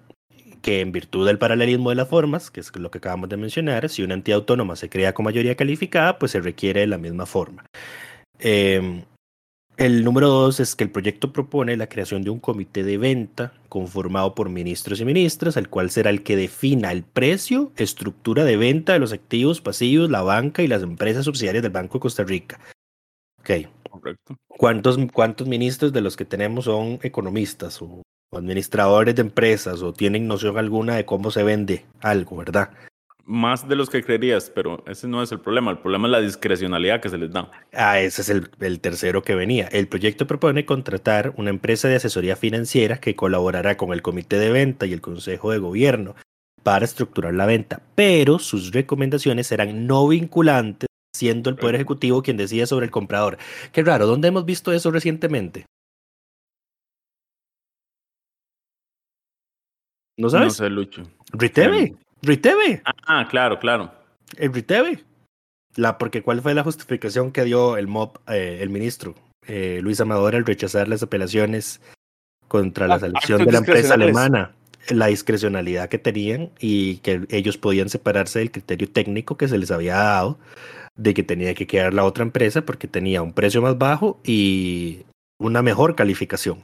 que 0.62 0.82
en 0.82 0.92
virtud 0.92 1.26
del 1.26 1.40
paralelismo 1.40 1.90
de 1.90 1.96
las 1.96 2.08
formas, 2.08 2.52
que 2.52 2.60
es 2.60 2.76
lo 2.76 2.92
que 2.92 3.00
acabamos 3.00 3.30
de 3.30 3.38
mencionar, 3.38 3.90
si 3.90 4.04
una 4.04 4.14
entidad 4.14 4.38
autónoma 4.38 4.76
se 4.76 4.90
crea 4.90 5.14
con 5.14 5.26
mayoría 5.26 5.56
calificada, 5.56 6.20
pues 6.20 6.32
se 6.34 6.40
requiere 6.40 6.82
de 6.82 6.88
la 6.88 7.00
misma 7.00 7.26
forma. 7.26 7.66
Eh, 8.40 9.04
el 9.78 10.04
número 10.04 10.28
dos 10.28 10.60
es 10.60 10.76
que 10.76 10.84
el 10.84 10.92
proyecto 10.92 11.34
propone 11.34 11.76
la 11.78 11.88
creación 11.88 12.24
de 12.24 12.30
un 12.30 12.40
comité 12.40 12.84
de 12.84 12.98
venta 12.98 13.54
conformado 13.70 14.36
por 14.36 14.50
ministros 14.50 15.00
y 15.02 15.06
ministras, 15.06 15.58
el 15.58 15.70
cual 15.70 15.90
será 15.90 16.10
el 16.10 16.24
que 16.24 16.36
defina 16.36 16.92
el 16.92 17.04
precio, 17.04 17.72
estructura 17.76 18.44
de 18.44 18.58
venta 18.58 18.94
de 18.94 19.00
los 19.00 19.14
activos 19.14 19.62
pasivos, 19.62 20.10
la 20.10 20.22
banca 20.22 20.62
y 20.62 20.68
las 20.68 20.84
empresas 20.84 21.26
subsidiarias 21.26 21.64
del 21.64 21.72
Banco 21.72 21.98
de 21.98 22.02
Costa 22.02 22.24
Rica. 22.24 22.60
Ok. 23.40 23.50
Correcto. 23.90 24.36
¿Cuántos, 24.48 24.98
¿Cuántos 25.14 25.48
ministros 25.48 25.94
de 25.94 26.02
los 26.02 26.18
que 26.18 26.26
tenemos 26.26 26.66
son 26.66 27.00
economistas 27.04 27.80
o 27.82 28.02
administradores 28.32 29.16
de 29.16 29.22
empresas 29.22 29.82
o 29.84 29.94
tienen 29.94 30.28
noción 30.28 30.58
alguna 30.58 30.96
de 30.96 31.06
cómo 31.06 31.30
se 31.30 31.44
vende 31.44 31.86
algo, 32.02 32.38
verdad? 32.38 32.72
Más 33.26 33.68
de 33.68 33.76
los 33.76 33.90
que 33.90 34.04
creerías, 34.04 34.50
pero 34.50 34.84
ese 34.88 35.08
no 35.08 35.24
es 35.24 35.32
el 35.32 35.40
problema. 35.40 35.72
El 35.72 35.78
problema 35.78 36.08
es 36.08 36.12
la 36.12 36.22
discrecionalidad 36.22 37.02
que 37.02 37.10
se 37.10 37.18
les 37.18 37.32
da. 37.32 37.50
Ah, 37.74 38.00
ese 38.00 38.22
es 38.22 38.30
el, 38.30 38.80
tercero 38.80 39.24
que 39.24 39.36
venía. 39.36 39.68
El 39.68 39.88
proyecto 39.88 40.28
propone 40.28 40.66
contratar 40.66 41.34
una 41.38 41.50
empresa 41.50 41.88
de 41.88 41.96
asesoría 41.96 42.36
financiera 42.36 42.98
que 42.98 43.16
colaborará 43.16 43.78
con 43.78 43.94
el 43.94 44.02
comité 44.02 44.38
de 44.38 44.52
venta 44.52 44.86
y 44.86 44.94
el 44.94 45.02
consejo 45.02 45.52
de 45.52 45.60
gobierno 45.60 46.16
para 46.64 46.86
estructurar 46.86 47.34
la 47.34 47.46
venta, 47.46 47.82
pero 47.96 48.40
sus 48.40 48.72
recomendaciones 48.72 49.48
serán 49.48 49.86
no 49.86 50.08
vinculantes, 50.08 50.88
siendo 51.14 51.50
el 51.50 51.58
Poder 51.58 51.76
Ejecutivo 51.76 52.24
quien 52.24 52.38
decida 52.38 52.66
sobre 52.66 52.86
el 52.86 52.92
comprador. 52.92 53.38
Qué 53.74 53.84
raro, 53.84 54.08
¿dónde 54.08 54.30
hemos 54.30 54.46
visto 54.46 54.72
eso 54.72 54.90
recientemente? 54.90 55.66
¿No 60.18 60.30
sabes? 60.30 60.48
No 60.48 60.52
sé, 60.52 60.70
Lucho. 60.70 61.04
Riteve. 61.34 61.96
Riteve. 62.24 62.82
Ah, 63.06 63.28
claro, 63.30 63.60
claro. 63.60 63.92
El 64.38 64.54
Riteve. 64.54 65.04
La, 65.76 65.98
porque 65.98 66.22
¿cuál 66.22 66.42
fue 66.42 66.54
la 66.54 66.64
justificación 66.64 67.32
que 67.32 67.44
dio 67.44 67.78
el 67.78 67.88
MOB, 67.88 68.18
eh, 68.30 68.60
el 68.62 68.70
ministro 68.70 69.16
eh, 69.48 69.80
Luis 69.82 70.00
Amador 70.00 70.36
al 70.36 70.46
rechazar 70.46 70.88
las 70.88 71.04
apelaciones 71.04 71.82
contra 72.48 72.88
la 72.88 73.00
selección 73.00 73.44
de 73.44 73.52
la 73.52 73.58
empresa 73.60 73.96
alemana? 73.96 74.56
La 74.90 75.08
discrecionalidad 75.08 75.90
que 75.90 75.98
tenían 75.98 76.52
y 76.60 76.98
que 76.98 77.26
ellos 77.30 77.58
podían 77.58 77.90
separarse 77.90 78.40
del 78.40 78.52
criterio 78.52 78.90
técnico 78.90 79.38
que 79.38 79.48
se 79.48 79.58
les 79.58 79.72
había 79.72 79.96
dado 79.96 80.38
de 80.96 81.14
que 81.14 81.24
tenía 81.24 81.54
que 81.56 81.68
quedar 81.68 81.94
la 81.94 82.06
otra 82.06 82.24
empresa 82.24 82.64
porque 82.64 82.88
tenía 82.88 83.22
un 83.22 83.34
precio 83.34 83.62
más 83.62 83.78
bajo 83.78 84.20
y 84.24 85.06
una 85.40 85.62
mejor 85.62 85.96
calificación. 85.96 86.64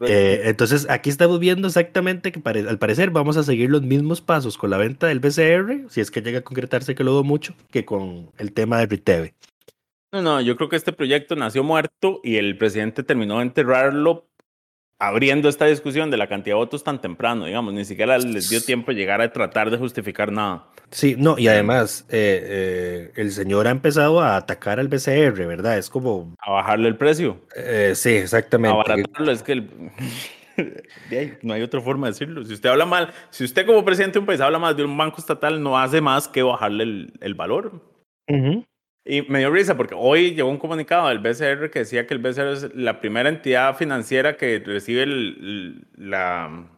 Eh, 0.00 0.42
entonces, 0.44 0.86
aquí 0.90 1.08
estamos 1.08 1.38
viendo 1.38 1.68
exactamente 1.68 2.30
que 2.30 2.42
al 2.46 2.78
parecer 2.78 3.10
vamos 3.10 3.36
a 3.36 3.42
seguir 3.42 3.70
los 3.70 3.82
mismos 3.82 4.20
pasos 4.20 4.58
con 4.58 4.70
la 4.70 4.76
venta 4.76 5.06
del 5.06 5.20
BCR, 5.20 5.88
si 5.88 6.00
es 6.00 6.10
que 6.10 6.20
llega 6.20 6.40
a 6.40 6.44
concretarse, 6.44 6.94
que 6.94 7.04
lo 7.04 7.12
dudo 7.12 7.24
mucho, 7.24 7.54
que 7.70 7.84
con 7.84 8.30
el 8.36 8.52
tema 8.52 8.78
de 8.78 8.86
Riteve. 8.86 9.34
No, 10.12 10.22
no, 10.22 10.40
yo 10.40 10.56
creo 10.56 10.68
que 10.68 10.76
este 10.76 10.92
proyecto 10.92 11.34
nació 11.34 11.64
muerto 11.64 12.20
y 12.22 12.36
el 12.36 12.56
presidente 12.58 13.02
terminó 13.02 13.38
de 13.38 13.44
enterrarlo 13.44 14.26
abriendo 14.98 15.48
esta 15.48 15.66
discusión 15.66 16.10
de 16.10 16.16
la 16.16 16.26
cantidad 16.26 16.54
de 16.54 16.60
votos 16.60 16.82
tan 16.82 17.00
temprano, 17.00 17.44
digamos, 17.44 17.74
ni 17.74 17.84
siquiera 17.84 18.18
les 18.18 18.48
dio 18.48 18.62
tiempo 18.62 18.92
de 18.92 18.96
llegar 18.96 19.20
a 19.20 19.32
tratar 19.32 19.70
de 19.70 19.76
justificar 19.76 20.32
nada. 20.32 20.68
Sí, 20.90 21.16
no, 21.18 21.38
y 21.38 21.48
además 21.48 22.06
eh, 22.08 22.42
eh, 22.44 23.12
el 23.16 23.32
señor 23.32 23.66
ha 23.66 23.70
empezado 23.70 24.20
a 24.20 24.36
atacar 24.36 24.78
al 24.80 24.88
BCR, 24.88 25.46
¿verdad? 25.46 25.78
Es 25.78 25.90
como... 25.90 26.34
A 26.38 26.50
bajarle 26.50 26.88
el 26.88 26.96
precio. 26.96 27.40
Eh, 27.56 27.92
sí, 27.94 28.10
exactamente. 28.10 28.74
A 28.74 28.76
baratarlo, 28.76 29.32
es 29.32 29.42
que 29.42 29.52
el... 29.52 29.70
no 31.42 31.54
hay 31.54 31.62
otra 31.62 31.80
forma 31.80 32.06
de 32.06 32.12
decirlo. 32.12 32.44
Si 32.44 32.54
usted 32.54 32.70
habla 32.70 32.86
mal, 32.86 33.12
si 33.30 33.44
usted 33.44 33.66
como 33.66 33.84
presidente 33.84 34.14
de 34.14 34.20
un 34.20 34.26
país 34.26 34.40
habla 34.40 34.58
más 34.58 34.76
de 34.76 34.84
un 34.84 34.96
banco 34.96 35.18
estatal, 35.18 35.62
no 35.62 35.78
hace 35.78 36.00
más 36.00 36.28
que 36.28 36.42
bajarle 36.42 36.84
el, 36.84 37.12
el 37.20 37.34
valor. 37.34 37.82
Y 39.08 39.22
me 39.22 39.38
dio 39.38 39.50
risa 39.50 39.76
porque 39.76 39.94
hoy 39.96 40.34
llegó 40.34 40.48
un 40.48 40.58
comunicado 40.58 41.08
del 41.08 41.20
BCR 41.20 41.70
que 41.70 41.80
decía 41.80 42.08
que 42.08 42.14
el 42.14 42.20
BCR 42.20 42.52
es 42.52 42.74
la 42.74 43.00
primera 43.00 43.28
entidad 43.28 43.76
financiera 43.76 44.36
que 44.36 44.58
recibe 44.58 45.06
la, 45.96 46.68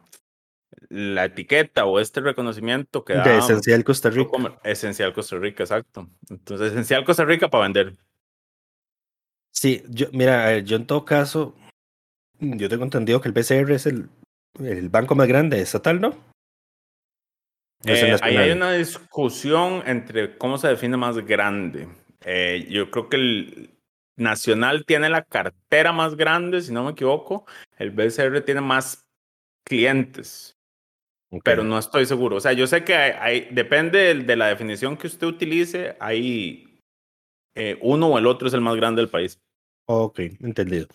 la 0.89 1.25
etiqueta 1.25 1.85
o 1.85 1.99
este 1.99 2.21
reconocimiento 2.21 3.03
que 3.03 3.15
da. 3.15 3.23
De 3.23 3.39
Esencial 3.39 3.83
Costa 3.83 4.11
Rica. 4.11 4.59
Esencial 4.63 5.11
Costa 5.11 5.37
Rica, 5.37 5.63
exacto. 5.63 6.07
Entonces, 6.29 6.71
Esencial 6.71 7.03
Costa 7.03 7.25
Rica 7.25 7.49
para 7.49 7.63
vender. 7.63 7.95
Sí, 9.51 9.83
yo, 9.89 10.05
mira, 10.11 10.59
yo 10.59 10.77
en 10.77 10.85
todo 10.85 11.05
caso, 11.05 11.55
yo 12.39 12.69
tengo 12.69 12.83
entendido 12.83 13.21
que 13.21 13.29
el 13.29 13.33
BCR 13.33 13.71
es 13.71 13.87
el, 13.87 14.07
el 14.59 14.89
banco 14.89 15.15
más 15.15 15.27
grande 15.27 15.59
estatal, 15.59 15.99
¿no? 15.99 16.15
Eh, 17.85 18.17
ahí 18.21 18.37
hay 18.37 18.51
una 18.51 18.73
discusión 18.73 19.81
entre 19.85 20.37
cómo 20.37 20.57
se 20.57 20.67
define 20.67 20.95
más 20.95 21.17
grande. 21.25 21.87
Eh, 22.25 22.67
yo 22.69 22.91
creo 22.91 23.09
que 23.09 23.17
el 23.17 23.69
Nacional 24.17 24.85
tiene 24.85 25.09
la 25.09 25.23
cartera 25.23 25.93
más 25.93 26.15
grande, 26.15 26.61
si 26.61 26.73
no 26.73 26.83
me 26.83 26.91
equivoco. 26.91 27.45
El 27.77 27.91
BCR 27.91 28.41
tiene 28.41 28.61
más 28.61 29.07
clientes. 29.63 30.57
Pero 31.43 31.63
no 31.63 31.77
estoy 31.77 32.05
seguro. 32.05 32.37
O 32.37 32.39
sea, 32.39 32.53
yo 32.53 32.65
sé 32.65 32.83
que 32.83 32.95
hay, 32.95 33.47
depende 33.51 34.15
de, 34.15 34.35
la 34.35 34.47
definición 34.47 34.97
que 34.97 35.07
usted 35.07 35.27
utilice, 35.27 35.95
hay 35.99 36.81
eh, 37.55 37.77
uno 37.81 38.07
o 38.07 38.17
el 38.17 38.25
otro 38.25 38.47
es 38.47 38.53
el 38.53 38.61
más 38.61 38.75
grande 38.75 39.01
del 39.01 39.11
país. 39.11 39.39
Ok, 39.91 40.19
entendido. 40.19 40.85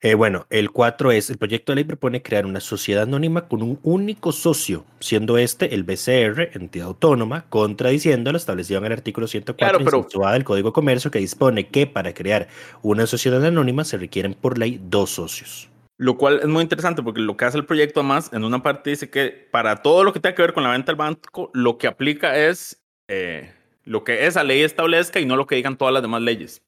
Eh, 0.00 0.14
bueno, 0.14 0.48
el 0.50 0.72
4 0.72 1.12
es, 1.12 1.30
el 1.30 1.38
proyecto 1.38 1.70
de 1.70 1.76
ley 1.76 1.84
propone 1.84 2.20
crear 2.20 2.46
una 2.46 2.58
sociedad 2.58 3.04
anónima 3.04 3.46
con 3.46 3.62
un 3.62 3.78
único 3.84 4.32
socio, 4.32 4.84
siendo 4.98 5.38
este 5.38 5.72
el 5.72 5.84
BCR, 5.84 6.50
entidad 6.54 6.88
autónoma, 6.88 7.44
contradiciendo 7.48 8.32
lo 8.32 8.38
establecido 8.38 8.80
en 8.80 8.86
el 8.86 8.92
artículo 8.94 9.28
104 9.28 9.78
claro, 9.78 10.32
del 10.32 10.42
Código 10.42 10.70
de 10.70 10.72
Comercio, 10.72 11.12
que 11.12 11.20
dispone 11.20 11.68
que 11.68 11.86
para 11.86 12.12
crear 12.12 12.48
una 12.82 13.06
sociedad 13.06 13.44
anónima 13.44 13.84
se 13.84 13.98
requieren 13.98 14.34
por 14.34 14.58
ley 14.58 14.80
dos 14.82 15.10
socios. 15.10 15.70
Lo 15.96 16.16
cual 16.16 16.40
es 16.42 16.48
muy 16.48 16.64
interesante 16.64 17.04
porque 17.04 17.20
lo 17.20 17.36
que 17.36 17.44
hace 17.44 17.56
el 17.56 17.66
proyecto 17.66 18.00
además, 18.00 18.30
en 18.32 18.42
una 18.42 18.64
parte 18.64 18.90
dice 18.90 19.10
que 19.10 19.28
para 19.52 19.76
todo 19.76 20.02
lo 20.02 20.12
que 20.12 20.18
tenga 20.18 20.34
que 20.34 20.42
ver 20.42 20.54
con 20.54 20.64
la 20.64 20.72
venta 20.72 20.90
del 20.90 20.96
banco, 20.96 21.52
lo 21.54 21.78
que 21.78 21.86
aplica 21.86 22.36
es 22.36 22.82
eh, 23.06 23.52
lo 23.84 24.02
que 24.02 24.26
esa 24.26 24.42
ley 24.42 24.62
establezca 24.62 25.20
y 25.20 25.24
no 25.24 25.36
lo 25.36 25.46
que 25.46 25.54
digan 25.54 25.78
todas 25.78 25.94
las 25.94 26.02
demás 26.02 26.22
leyes 26.22 26.64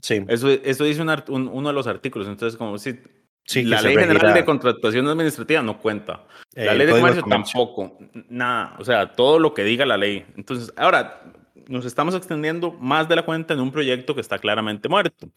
sí. 0.00 0.24
Eso, 0.28 0.48
eso 0.50 0.84
dice 0.84 1.02
uno 1.02 1.68
de 1.68 1.74
los 1.74 1.86
artículos. 1.86 2.28
Entonces, 2.28 2.56
como 2.56 2.78
si 2.78 2.98
la 3.64 3.82
ley 3.82 3.96
general 3.96 4.34
de 4.34 4.44
contratación 4.44 5.08
administrativa 5.08 5.62
no 5.62 5.78
cuenta. 5.78 6.24
La 6.54 6.74
ley 6.74 6.86
de 6.86 6.92
comercio, 6.92 7.22
tampoco. 7.22 7.98
Nada. 8.28 8.76
O 8.78 8.84
sea, 8.84 9.12
todo 9.12 9.38
lo 9.38 9.54
que 9.54 9.64
diga 9.64 9.86
la 9.86 9.96
ley. 9.96 10.24
Entonces, 10.36 10.72
ahora 10.76 11.22
nos 11.68 11.84
estamos 11.84 12.14
extendiendo 12.14 12.72
más 12.72 13.08
de 13.08 13.16
la 13.16 13.24
cuenta 13.24 13.54
en 13.54 13.60
un 13.60 13.70
proyecto 13.70 14.14
que 14.14 14.20
está 14.20 14.38
claramente 14.38 14.88
muerto. 14.88 15.28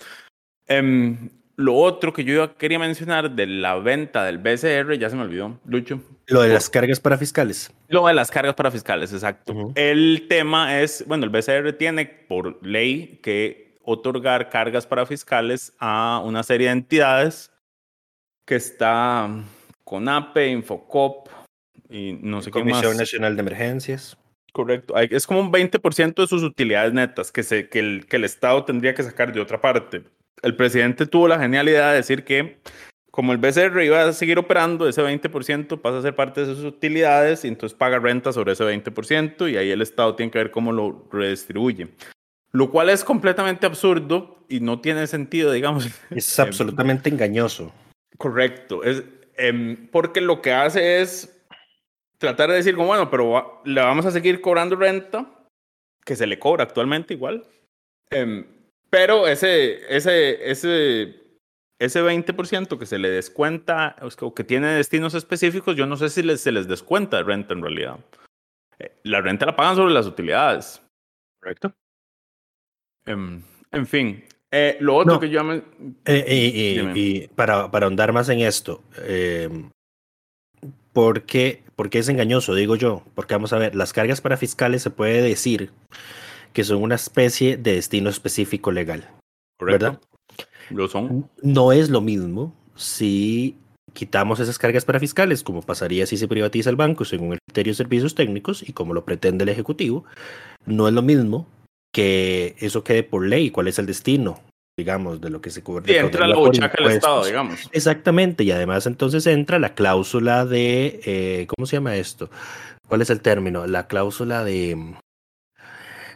Em, 0.67 1.29
lo 1.55 1.75
otro 1.75 2.13
que 2.13 2.23
yo 2.23 2.57
quería 2.57 2.79
mencionar 2.79 3.31
de 3.31 3.45
la 3.45 3.75
venta 3.75 4.23
del 4.23 4.39
BCR, 4.39 4.97
ya 4.97 5.09
se 5.09 5.15
me 5.15 5.23
olvidó, 5.23 5.59
Lucho. 5.65 6.01
Lo 6.25 6.41
de 6.41 6.49
las 6.49 6.69
cargas 6.69 6.99
para 6.99 7.17
fiscales. 7.17 7.71
Lo 7.89 8.07
de 8.07 8.13
las 8.13 8.31
cargas 8.31 8.55
para 8.55 8.71
fiscales, 8.71 9.13
exacto. 9.13 9.71
El 9.75 10.25
tema 10.27 10.81
es, 10.81 11.03
bueno, 11.07 11.25
el 11.25 11.29
BCR 11.29 11.73
tiene 11.73 12.05
por 12.05 12.65
ley 12.65 13.19
que 13.21 13.62
otorgar 13.83 14.49
cargas 14.49 14.87
para 14.87 15.05
fiscales 15.05 15.73
a 15.79 16.21
una 16.23 16.43
serie 16.43 16.67
de 16.67 16.73
entidades 16.73 17.51
que 18.45 18.55
está 18.55 19.29
con 19.83 20.09
APE, 20.09 20.47
Infocop 20.47 21.27
y 21.89 22.13
no 22.13 22.41
sé 22.41 22.51
qué 22.51 22.63
más. 22.63 22.73
Comisión 22.73 22.97
Nacional 22.97 23.35
de 23.35 23.41
Emergencias. 23.41 24.17
Correcto. 24.51 24.95
Es 24.97 25.25
como 25.25 25.39
un 25.39 25.51
20% 25.51 26.13
de 26.15 26.27
sus 26.27 26.43
utilidades 26.43 26.93
netas 26.93 27.31
que, 27.31 27.43
se, 27.43 27.69
que, 27.69 27.79
el, 27.79 28.05
que 28.05 28.17
el 28.17 28.23
Estado 28.23 28.63
tendría 28.65 28.93
que 28.93 29.03
sacar 29.03 29.33
de 29.33 29.41
otra 29.41 29.59
parte. 29.59 30.03
El 30.41 30.55
presidente 30.55 31.05
tuvo 31.05 31.27
la 31.27 31.39
genialidad 31.39 31.91
de 31.91 31.97
decir 31.97 32.23
que 32.23 32.59
como 33.13 33.31
el 33.31 33.37
BCR 33.37 33.83
iba 33.83 34.03
a 34.03 34.13
seguir 34.13 34.39
operando, 34.39 34.87
ese 34.87 35.01
20% 35.03 35.79
pasa 35.81 35.99
a 35.99 36.01
ser 36.01 36.15
parte 36.15 36.41
de 36.41 36.47
sus 36.47 36.63
utilidades 36.63 37.45
y 37.45 37.47
entonces 37.47 37.77
paga 37.77 37.99
renta 37.99 38.33
sobre 38.33 38.53
ese 38.53 38.63
20% 38.63 39.51
y 39.51 39.57
ahí 39.57 39.69
el 39.69 39.83
Estado 39.83 40.15
tiene 40.15 40.31
que 40.31 40.39
ver 40.39 40.51
cómo 40.51 40.71
lo 40.71 41.07
redistribuye. 41.11 41.89
Lo 42.53 42.69
cual 42.69 42.89
es 42.89 43.03
completamente 43.03 43.65
absurdo 43.65 44.45
y 44.47 44.59
no 44.59 44.79
tiene 44.79 45.07
sentido, 45.07 45.51
digamos. 45.51 45.87
Es 46.11 46.39
absolutamente 46.39 47.09
engañoso. 47.09 47.73
Correcto. 48.17 48.83
Es, 48.83 49.03
em, 49.35 49.87
porque 49.87 50.21
lo 50.21 50.41
que 50.41 50.53
hace 50.53 51.01
es 51.01 51.43
tratar 52.19 52.49
de 52.49 52.57
decir, 52.57 52.75
como, 52.75 52.87
bueno, 52.87 53.09
pero 53.09 53.61
le 53.65 53.81
vamos 53.81 54.05
a 54.05 54.11
seguir 54.11 54.39
cobrando 54.39 54.75
renta 54.75 55.27
que 56.05 56.15
se 56.15 56.27
le 56.27 56.37
cobra 56.37 56.63
actualmente 56.63 57.15
igual. 57.15 57.43
Em, 58.11 58.45
pero 58.89 59.27
ese, 59.27 59.81
ese, 59.95 60.51
ese, 60.51 61.39
ese 61.79 62.03
20% 62.03 62.77
que 62.77 62.85
se 62.85 62.99
le 62.99 63.09
descuenta 63.09 63.95
o 64.21 64.35
que 64.35 64.43
tiene 64.43 64.67
destinos 64.67 65.15
específicos, 65.15 65.75
yo 65.75 65.87
no 65.87 65.97
sé 65.97 66.09
si 66.09 66.37
se 66.37 66.51
les 66.51 66.67
descuenta 66.67 67.17
de 67.17 67.23
renta 67.23 67.55
en 67.55 67.63
realidad. 67.63 67.99
Eh, 68.77 68.91
la 69.03 69.21
renta 69.21 69.47
la 69.47 69.55
pagan 69.55 69.75
sobre 69.75 69.93
las 69.93 70.05
utilidades. 70.05 70.81
Correcto. 71.41 71.73
Em, 73.05 73.41
en 73.71 73.87
fin, 73.87 74.23
eh, 74.51 74.77
lo 74.79 74.95
otro 74.95 75.19
que 75.19 75.29
yo 75.29 75.43
me... 75.43 75.63
Eh, 76.05 76.91
y, 76.93 77.27
para, 77.29 77.71
para 77.71 77.87
ahondar 77.87 78.13
más 78.13 78.29
en 78.29 78.41
esto, 78.41 78.83
em, 79.05 79.71
¿por, 80.93 81.23
qué, 81.23 81.63
es 81.91 82.09
engañoso? 82.09 82.53
Digo 82.53 82.75
yo, 82.75 83.03
porque 83.15 83.33
vamos 83.33 83.51
a 83.51 83.57
ver, 83.57 83.73
las 83.73 83.93
cargas 83.93 84.21
para 84.21 84.37
fiscales 84.37 84.83
se 84.83 84.91
puede 84.91 85.23
decir 85.23 85.71
que 86.53 86.63
son 86.63 86.83
una 86.83 86.95
especie 86.95 87.57
de 87.57 87.73
destino 87.73 88.11
específico 88.11 88.71
legal. 88.71 89.09
Correcto. 89.57 89.85
¿Verdad? 89.85 90.01
Lo 90.69 90.87
son. 90.87 91.29
No 91.41 91.71
es 91.71 91.89
lo 91.89 92.01
mismo 92.01 92.53
si 92.75 93.57
quitamos 93.93 94.39
esas 94.39 94.59
cargas 94.59 94.85
para 94.85 94.99
fiscales, 94.99 95.43
como 95.43 95.61
pasaría 95.61 96.05
si 96.05 96.15
se 96.15 96.27
privatiza 96.27 96.69
el 96.69 96.75
banco 96.75 97.05
según 97.05 97.33
el 97.33 97.39
criterio 97.47 97.71
de 97.71 97.77
servicios 97.77 98.15
técnicos 98.15 98.67
y 98.67 98.73
como 98.73 98.93
lo 98.93 99.03
pretende 99.03 99.43
el 99.43 99.49
Ejecutivo. 99.49 100.05
No 100.65 100.87
es 100.87 100.93
lo 100.93 101.01
mismo 101.01 101.47
que 101.93 102.55
eso 102.59 102.83
quede 102.83 103.03
por 103.03 103.25
ley, 103.25 103.51
cuál 103.51 103.67
es 103.67 103.79
el 103.79 103.85
destino, 103.85 104.41
digamos, 104.77 105.21
de 105.21 105.29
lo 105.29 105.39
que 105.41 105.51
se 105.51 105.61
cubre. 105.61 105.85
Sí, 105.93 105.97
entra 105.97 106.27
la 106.27 106.35
buchaca 106.35 106.83
del 106.83 106.93
Estado, 106.93 107.23
digamos. 107.23 107.69
Exactamente, 107.71 108.43
y 108.43 108.51
además 108.51 108.87
entonces 108.87 109.25
entra 109.27 109.59
la 109.59 109.75
cláusula 109.75 110.45
de, 110.45 110.99
eh, 111.05 111.47
¿cómo 111.47 111.67
se 111.67 111.77
llama 111.77 111.95
esto? 111.95 112.29
¿Cuál 112.87 113.01
es 113.01 113.09
el 113.09 113.21
término? 113.21 113.67
La 113.67 113.87
cláusula 113.87 114.43
de, 114.43 114.95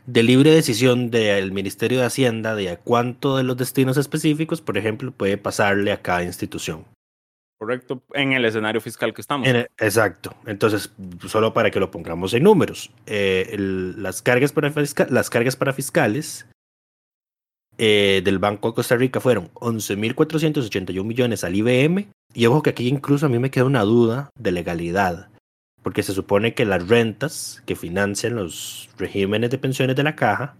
de 0.07 0.23
libre 0.23 0.51
decisión 0.51 1.11
del 1.11 1.51
Ministerio 1.51 1.99
de 1.99 2.05
Hacienda 2.05 2.55
de 2.55 2.77
cuánto 2.83 3.37
de 3.37 3.43
los 3.43 3.55
destinos 3.55 3.97
específicos, 3.97 4.61
por 4.61 4.77
ejemplo, 4.77 5.11
puede 5.11 5.37
pasarle 5.37 5.91
a 5.91 6.01
cada 6.01 6.23
institución. 6.23 6.85
Correcto, 7.57 8.03
en 8.13 8.33
el 8.33 8.45
escenario 8.45 8.79
fiscal 8.81 9.13
que 9.13 9.21
estamos. 9.21 9.47
exacto. 9.79 10.35
Entonces, 10.45 10.93
solo 11.25 11.53
para 11.53 11.71
que 11.71 11.79
lo 11.79 11.89
pongamos 11.89 12.33
en 12.35 12.43
números, 12.43 12.91
eh, 13.07 13.55
las, 13.57 14.21
cargas 14.21 14.51
para 14.51 15.73
fiscales 15.73 16.45
eh, 17.79 18.21
del 18.23 18.37
Banco 18.37 18.69
de 18.69 18.75
Costa 18.75 18.95
Rica 18.95 19.19
fueron 19.19 19.49
11.481 19.55 21.03
millones 21.03 21.43
al 21.43 21.55
IBM. 21.55 22.09
Y 22.35 22.45
ojo 22.45 22.61
que 22.61 22.69
aquí 22.69 22.87
incluso 22.87 23.25
a 23.25 23.29
mí 23.29 23.39
me 23.39 23.49
queda 23.49 23.65
una 23.65 23.81
duda 23.81 24.29
de 24.37 24.51
legalidad, 24.51 25.29
porque 25.81 26.03
se 26.03 26.13
supone 26.13 26.53
que 26.53 26.65
las 26.65 26.87
rentas 26.87 27.63
que 27.65 27.75
financian 27.75 28.35
los 28.35 28.89
regímenes 28.97 29.49
de 29.49 29.57
pensiones 29.57 29.95
de 29.95 30.03
la 30.03 30.15
caja 30.15 30.55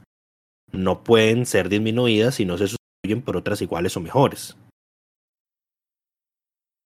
no 0.72 1.04
pueden 1.04 1.46
ser 1.46 1.70
disminuidas 1.70 2.36
si 2.36 2.46
no 2.46 2.58
se 2.58 2.70
sustituyen 2.70 3.22
por 3.22 3.38
otras 3.38 3.62
iguales 3.62 3.96
o 3.96 4.00
mejores. 4.00 4.58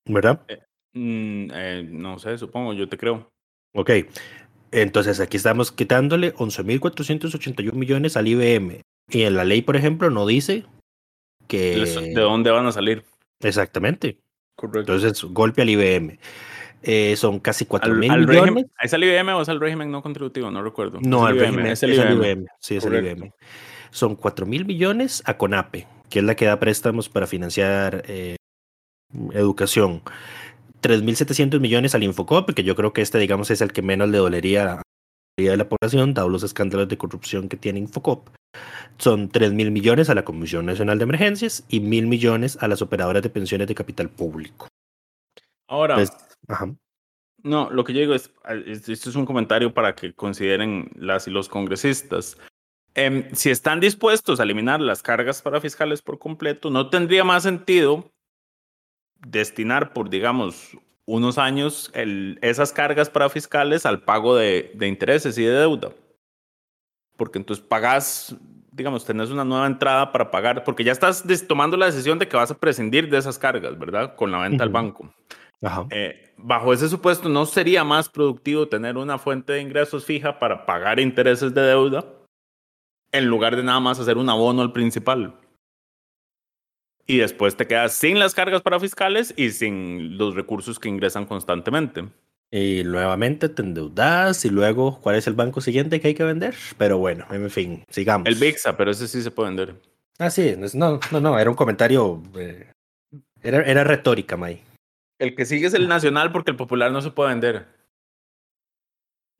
¿Verdad? 0.05 0.41
Eh, 0.48 0.60
mm, 0.93 1.51
eh, 1.53 1.88
no 1.89 2.20
sé, 2.20 2.38
supongo, 2.38 2.74
yo 2.74 2.89
te 2.89 2.98
creo. 2.98 3.29
Ok, 3.74 3.91
entonces 4.72 5.20
aquí 5.20 5.38
estamos 5.38 5.72
quitándole 5.72 6.34
11.481 6.36 7.74
millones 7.74 8.17
al 8.17 8.27
IBM. 8.27 8.81
Y 9.10 9.24
en 9.24 9.36
la 9.36 9.43
ley, 9.43 9.62
por 9.62 9.75
ejemplo, 9.75 10.10
no 10.10 10.25
dice 10.25 10.65
que... 11.48 11.86
¿De 11.86 12.22
dónde 12.22 12.51
van 12.51 12.65
a 12.65 12.72
salir? 12.72 13.03
Exactamente. 13.41 14.20
Correcto. 14.55 14.93
Entonces, 14.93 15.24
golpe 15.24 15.62
al 15.62 15.70
IBM. 15.70 16.20
Eh, 16.84 17.15
son 17.15 17.39
casi 17.39 17.65
4 17.65 17.93
mil 17.93 18.12
millones. 18.25 18.65
¿Es 18.81 18.93
el 18.93 19.03
IBM 19.03 19.34
o 19.34 19.41
es 19.41 19.48
el 19.50 19.60
régimen 19.60 19.91
no 19.91 20.01
contributivo? 20.01 20.50
No 20.50 20.63
recuerdo. 20.63 21.00
No, 21.01 21.27
el, 21.27 21.38
régimen, 21.39 21.67
es 21.67 21.84
el 21.84 21.93
IBM. 21.93 22.46
Sí, 22.60 22.77
es 22.77 22.86
el 22.86 22.96
IBM. 22.96 23.31
Son 23.91 24.15
4 24.15 24.46
mil 24.46 24.65
millones 24.65 25.22
a 25.25 25.38
CONAPE, 25.38 25.88
que 26.10 26.20
es 26.20 26.25
la 26.25 26.36
que 26.36 26.46
da 26.46 26.60
préstamos 26.60 27.10
para 27.10 27.27
financiar 27.27 28.03
eh, 28.08 28.38
educación. 29.34 30.01
3.700 30.82 31.60
millones 31.60 31.95
al 31.95 32.04
Infocop, 32.04 32.52
que 32.54 32.63
yo 32.63 32.76
creo 32.76 32.93
que 32.93 33.02
este, 33.02 33.19
digamos, 33.19 33.52
es 33.52 33.62
el 33.62 33.71
que 33.71 33.82
menos 33.82 34.10
le 34.10 34.17
dolería 34.17 34.63
a 34.63 34.65
la 34.65 34.82
mayoría 35.38 35.52
de 35.52 35.58
la 35.58 35.69
población, 35.69 36.13
dado 36.13 36.30
los 36.30 36.43
escándalos 36.43 36.89
de 36.89 36.97
corrupción 36.97 37.50
que 37.50 37.58
tiene 37.58 37.80
Infocop. 37.80 38.30
Son 38.97 39.30
3.000 39.30 39.71
millones 39.71 40.10
a 40.10 40.15
la 40.15 40.26
Comisión 40.26 40.65
Nacional 40.65 40.97
de 40.97 41.04
Emergencias 41.04 41.63
y 41.69 41.80
1.000 41.80 42.08
millones 42.08 42.58
a 42.62 42.67
las 42.67 42.82
operadoras 42.82 43.24
de 43.24 43.30
pensiones 43.30 43.67
de 43.67 43.76
capital 43.76 44.10
público. 44.10 44.67
Ahora, 45.67 45.97
no, 47.43 47.69
lo 47.71 47.84
que 47.84 47.93
yo 47.93 48.02
digo 48.02 48.13
es, 48.13 48.32
esto 48.88 49.10
es 49.10 49.15
un 49.15 49.26
comentario 49.26 49.74
para 49.74 49.95
que 49.95 50.13
consideren 50.13 50.91
las 50.95 51.28
y 51.28 51.32
los 51.32 51.50
congresistas. 51.50 52.38
Em, 52.93 53.34
si 53.34 53.50
están 53.50 53.80
dispuestos 53.80 54.39
a 54.39 54.43
eliminar 54.43 54.82
las 54.82 55.02
cargas 55.02 55.41
para 55.41 55.62
fiscales 55.62 56.02
por 56.02 56.19
completo, 56.19 56.69
no 56.69 56.89
tendría 56.89 57.24
más 57.24 57.43
sentido 57.43 58.12
destinar 59.25 59.93
por, 59.93 60.10
digamos, 60.10 60.77
unos 61.05 61.38
años 61.38 61.91
esas 62.41 62.71
cargas 62.71 63.10
para 63.10 63.29
fiscales 63.29 63.86
al 63.86 64.01
pago 64.01 64.36
de, 64.36 64.71
intereses 64.81 65.38
y 65.38 65.43
de 65.43 65.51
deuda. 65.51 65.91
Porque 67.17 67.38
entonces 67.38 67.63
pagas, 67.65 68.36
digamos, 68.71 69.05
tenés 69.05 69.29
una 69.29 69.43
nueva 69.43 69.67
entrada 69.67 70.12
para 70.12 70.31
pagar, 70.31 70.63
porque 70.63 70.84
ya 70.84 70.91
estás 70.91 71.23
tomando 71.47 71.77
la 71.77 71.88
decisión 71.88 72.17
de 72.17 72.27
que 72.27 72.38
vas 72.38 72.51
a 72.51 72.57
prescindir 72.57 73.10
de 73.10 73.17
esas 73.17 73.38
cargas, 73.38 73.77
¿verdad? 73.77 74.15
Con 74.15 74.31
la 74.31 74.39
venta 74.39 74.63
al 74.63 74.69
banco. 74.69 75.13
Eh, 75.91 76.34
bajo 76.38 76.73
ese 76.73 76.89
supuesto, 76.89 77.29
¿no 77.29 77.45
sería 77.45 77.84
más 77.84 78.10
productivo 78.10 78.67
tener 78.67 78.97
una 78.97 79.19
fuente 79.19 79.53
de 79.53 79.62
ingresos 79.62 80.05
fija 80.05 80.39
para 80.39 80.65
pagar 80.65 80.99
intereses 80.99 81.53
de 81.53 81.62
deuda 81.62 82.05
en 83.12 83.25
lugar 83.27 83.55
de 83.55 83.63
nada 83.63 83.79
más 83.79 83.99
hacer 83.99 84.17
un 84.17 84.29
abono 84.29 84.62
al 84.62 84.71
principal? 84.71 85.36
Y 87.12 87.17
después 87.17 87.58
te 87.58 87.67
quedas 87.67 87.91
sin 87.91 88.19
las 88.19 88.34
cargas 88.34 88.62
para 88.62 88.80
fiscales 88.80 89.34
y 89.36 89.50
sin 89.52 90.17
los 90.17 90.34
recursos 90.34 90.80
que 90.80 90.88
ingresan 90.88 91.26
constantemente. 91.26 92.08
Y 92.50 92.84
nuevamente 92.86 93.50
te 93.50 93.62
endeudas 93.62 94.45
y 94.45 94.50
luego, 94.50 94.97
¿cuál 95.02 95.17
es 95.17 95.28
el 95.28 95.34
banco 95.34 95.60
siguiente 95.60 96.00
que 96.00 96.08
hay 96.08 96.13
que 96.13 96.24
vender? 96.24 96.56
Pero 96.78 97.00
bueno, 97.00 97.26
en 97.30 97.50
fin, 97.50 97.84
sigamos. 97.89 98.30
El 98.30 98.36
VIXA, 98.36 98.78
pero 98.78 98.91
ese 98.91 99.10
sí 99.10 99.21
se 99.21 99.30
puede 99.30 99.50
vender. 99.50 99.76
Ah, 100.19 100.30
sí, 100.30 100.56
no, 100.74 101.02
no, 101.12 101.19
no, 101.19 101.38
era 101.38 101.50
un 101.50 101.56
comentario, 101.58 102.24
eh, 102.38 102.71
era, 103.43 103.62
era 103.63 103.84
retórica, 103.84 104.38
May. 104.38 104.62
El 105.19 105.36
que 105.36 105.45
sigue 105.45 105.67
es 105.67 105.74
el 105.74 105.89
nacional 105.89 106.32
porque 106.32 106.52
el 106.52 106.58
popular 106.58 106.93
no 106.93 107.02
se 107.02 107.12
puede 107.12 107.32
vender. 107.32 107.65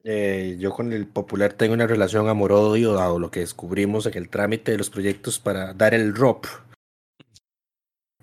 Eh, 0.04 0.58
yo 0.60 0.72
con 0.72 0.92
el 0.92 1.08
popular 1.08 1.54
tengo 1.54 1.74
una 1.74 1.88
relación 1.88 2.28
amor-odio, 2.28 2.92
dado 2.94 3.18
lo 3.18 3.32
que 3.32 3.40
descubrimos 3.40 4.06
en 4.08 4.18
el 4.18 4.28
trámite 4.28 4.74
de 4.74 4.78
los 4.78 4.90
proyectos 4.90 5.40
para 5.40 5.74
dar 5.74 5.94
el 5.94 6.14
ROP 6.14 6.48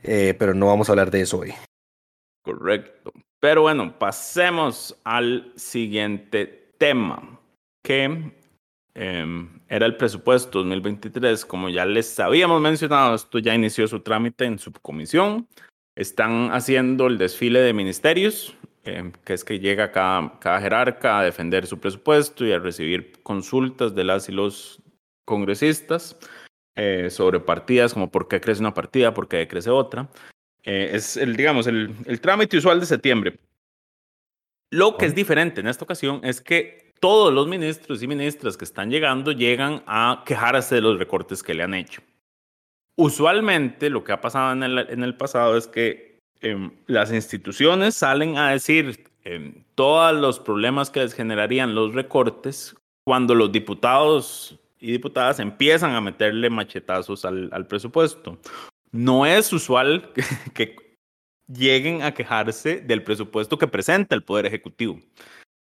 eh, 0.03 0.35
pero 0.39 0.55
no 0.55 0.67
vamos 0.67 0.89
a 0.89 0.93
hablar 0.93 1.11
de 1.11 1.23
eso 1.23 1.39
hoy. 1.39 1.53
Correcto. 2.43 3.13
Pero 3.41 3.63
bueno, 3.63 3.99
pasemos 3.99 4.99
al 5.05 5.53
siguiente 5.55 6.73
tema, 6.79 7.39
que 7.85 8.33
em, 8.95 9.61
era 9.69 9.87
el 9.87 9.97
presupuesto 9.97 10.59
2023. 10.59 11.45
Como 11.45 11.69
ya 11.69 11.85
les 11.87 12.19
habíamos 12.19 12.61
mencionado, 12.61 13.15
esto 13.15 13.39
ya 13.39 13.55
inició 13.55 13.87
su 13.87 14.01
trámite 14.01 14.45
en 14.45 14.59
subcomisión. 14.59 15.47
Están 15.97 16.51
haciendo 16.53 17.07
el 17.07 17.19
desfile 17.19 17.61
de 17.61 17.73
ministerios, 17.73 18.57
em, 18.85 19.13
que 19.25 19.35
es 19.35 19.45
que 19.45 19.61
llega 19.61 19.93
cada, 19.93 20.39
cada 20.41 20.61
jerarca 20.61 21.19
a 21.19 21.25
defender 21.25 21.67
su 21.67 21.79
presupuesto 21.79 22.45
y 22.45 22.53
a 22.53 22.59
recibir 22.59 23.13
consultas 23.23 23.95
de 23.95 24.05
las 24.05 24.29
y 24.29 24.33
los 24.33 24.83
congresistas. 25.25 26.17
Eh, 26.81 27.11
sobre 27.11 27.41
partidas, 27.41 27.93
como 27.93 28.09
por 28.09 28.29
qué 28.29 28.41
crece 28.41 28.61
una 28.61 28.73
partida, 28.73 29.12
por 29.12 29.27
qué 29.27 29.49
crece 29.49 29.69
otra. 29.69 30.09
Eh, 30.62 30.91
es 30.93 31.17
el, 31.17 31.35
digamos, 31.35 31.67
el, 31.67 31.93
el, 32.07 32.21
trámite 32.21 32.57
usual 32.57 32.79
de 32.79 32.87
septiembre. 32.87 33.37
Lo 34.71 34.97
que 34.97 35.07
es 35.07 35.14
diferente 35.14 35.61
en 35.61 35.67
esta 35.67 35.83
ocasión 35.83 36.21
es 36.23 36.41
que 36.41 36.93
todos 37.01 37.35
los 37.35 37.49
ministros 37.49 38.01
y 38.01 38.07
ministras 38.07 38.57
que 38.57 38.64
están 38.64 38.91
llegando 38.91 39.33
llegan 39.33 39.83
a 39.88 40.23
quejarse 40.25 40.77
de 40.77 40.83
los 40.83 41.01
recortes 41.01 41.43
que 41.43 41.53
le 41.53 41.64
han 41.64 41.75
hecho. 41.75 42.01
Usualmente 42.97 43.91
lo 43.91 44.05
que 44.05 44.12
ha 44.12 44.21
pasado 44.21 44.53
en 44.53 44.62
el, 44.62 44.79
en 44.79 45.03
el 45.03 45.17
pasado 45.17 45.57
es 45.57 45.67
que 45.67 46.21
em, 46.43 46.71
las 46.87 47.12
instituciones 47.12 47.97
salen 47.97 48.38
a 48.38 48.51
decir 48.51 49.05
em, 49.25 49.64
todos 49.75 50.17
los 50.17 50.38
problemas 50.38 50.91
que 50.91 51.01
les 51.01 51.12
generarían 51.12 51.75
los 51.75 51.93
recortes 51.93 52.77
cuando 53.05 53.35
los 53.35 53.51
diputados 53.51 54.61
y 54.81 54.93
diputadas 54.93 55.41
empiezan 55.41 55.95
a 55.95 56.01
meterle 56.01 56.51
machetazos 56.51 57.25
al, 57.25 57.49
al 57.53 57.67
presupuesto. 57.67 58.38
No 58.91 59.27
es 59.27 59.53
usual 59.53 60.11
que, 60.55 60.77
lleguen 61.49 62.03
a 62.03 62.12
quejarse 62.12 62.81
del 62.81 63.03
presupuesto 63.03 63.59
que 63.59 63.67
presenta 63.67 64.14
el 64.14 64.23
Poder 64.23 64.47
Ejecutivo. 64.47 65.01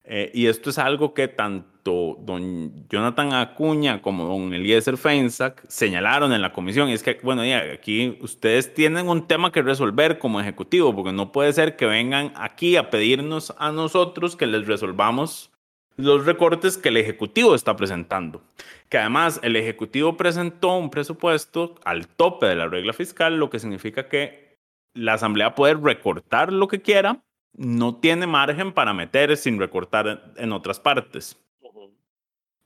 Eh, 0.04 0.30
y 0.32 0.46
esto 0.46 0.70
es 0.70 0.78
algo 0.78 1.12
que 1.12 1.28
tanto 1.28 2.16
don 2.20 2.88
Jonathan 2.88 3.34
Acuña 3.34 4.00
como 4.00 4.24
don 4.24 4.54
Eliezer 4.54 4.96
Feinsack 4.96 5.66
señalaron 5.68 6.32
en 6.32 6.40
la 6.40 6.52
comisión. 6.52 6.88
Y 6.88 6.94
es 6.94 7.02
que, 7.02 7.20
bueno, 7.22 7.44
ya, 7.44 7.58
aquí 7.72 8.18
ustedes 8.22 8.72
tienen 8.72 9.08
un 9.08 9.26
tema 9.26 9.52
que 9.52 9.62
resolver 9.62 10.18
como 10.18 10.40
ejecutivo, 10.40 10.94
porque 10.94 11.12
no 11.12 11.30
puede 11.30 11.52
ser 11.52 11.76
que 11.76 11.86
vengan 11.86 12.32
aquí 12.36 12.76
a 12.76 12.90
pedirnos 12.90 13.54
a 13.58 13.70
nosotros 13.70 14.34
que 14.34 14.46
les 14.46 14.66
resolvamos 14.66 15.52
los 15.98 16.24
recortes 16.24 16.78
que 16.78 16.88
el 16.88 16.96
Ejecutivo 16.96 17.54
está 17.54 17.76
presentando. 17.76 18.40
Que 18.88 18.98
además 18.98 19.40
el 19.42 19.56
Ejecutivo 19.56 20.16
presentó 20.16 20.78
un 20.78 20.90
presupuesto 20.90 21.74
al 21.84 22.06
tope 22.06 22.46
de 22.46 22.54
la 22.54 22.68
regla 22.68 22.94
fiscal, 22.94 23.36
lo 23.36 23.50
que 23.50 23.58
significa 23.58 24.08
que 24.08 24.56
la 24.94 25.14
Asamblea 25.14 25.54
puede 25.54 25.74
recortar 25.74 26.52
lo 26.52 26.68
que 26.68 26.80
quiera, 26.80 27.20
no 27.52 27.96
tiene 27.96 28.26
margen 28.26 28.72
para 28.72 28.94
meter 28.94 29.36
sin 29.36 29.58
recortar 29.58 30.32
en 30.36 30.52
otras 30.52 30.80
partes. 30.80 31.36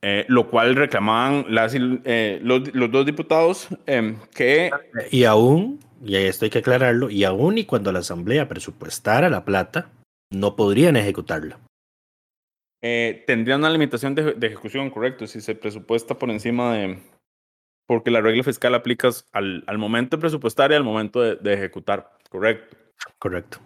Eh, 0.05 0.25
lo 0.29 0.51
cual 0.51 0.75
reclamaban 0.75 1.47
las, 1.49 1.75
eh, 1.77 2.41
los, 2.43 2.65
dos 2.91 3.07
diputados 3.07 3.69
em, 3.87 4.19
que... 4.35 4.71
Y 5.13 5.25
aún, 5.25 5.79
y 6.05 6.17
esto 6.17 6.45
hay 6.45 6.51
que 6.51 6.59
aclararlo, 6.59 7.09
y 7.09 7.23
aún 7.23 7.57
y 7.57 7.65
cuando 7.65 7.93
la 7.93 8.01
Asamblea 8.01 8.49
presupuestara 8.49 9.31
la 9.31 9.45
plata, 9.45 9.91
no 10.31 10.57
podrían 10.57 10.97
ejecutarla. 10.97 11.61
Eh, 12.83 13.25
tendría 13.27 13.57
una 13.57 13.71
limitación 13.71 14.15
de, 14.15 14.35
ejecución, 14.47 14.91
correcto, 14.91 15.27
si 15.27 15.41
se 15.41 15.55
presupuesta 15.55 16.19
por 16.19 16.31
encima 16.31 16.75
de... 16.75 16.99
Porque 17.87 18.11
la 18.11 18.21
regla 18.21 18.43
fiscal 18.43 18.75
aplicas 18.75 19.29
al, 19.33 19.65
al 19.67 19.79
momento 19.79 20.17
de 20.17 20.21
presupuestar 20.21 20.73
y 20.73 20.75
al 20.75 20.85
momento 20.85 21.21
de, 21.21 21.37
de 21.37 21.55
ejecutar, 21.55 22.11
correcto. 22.29 22.77
Correcto. 23.19 23.59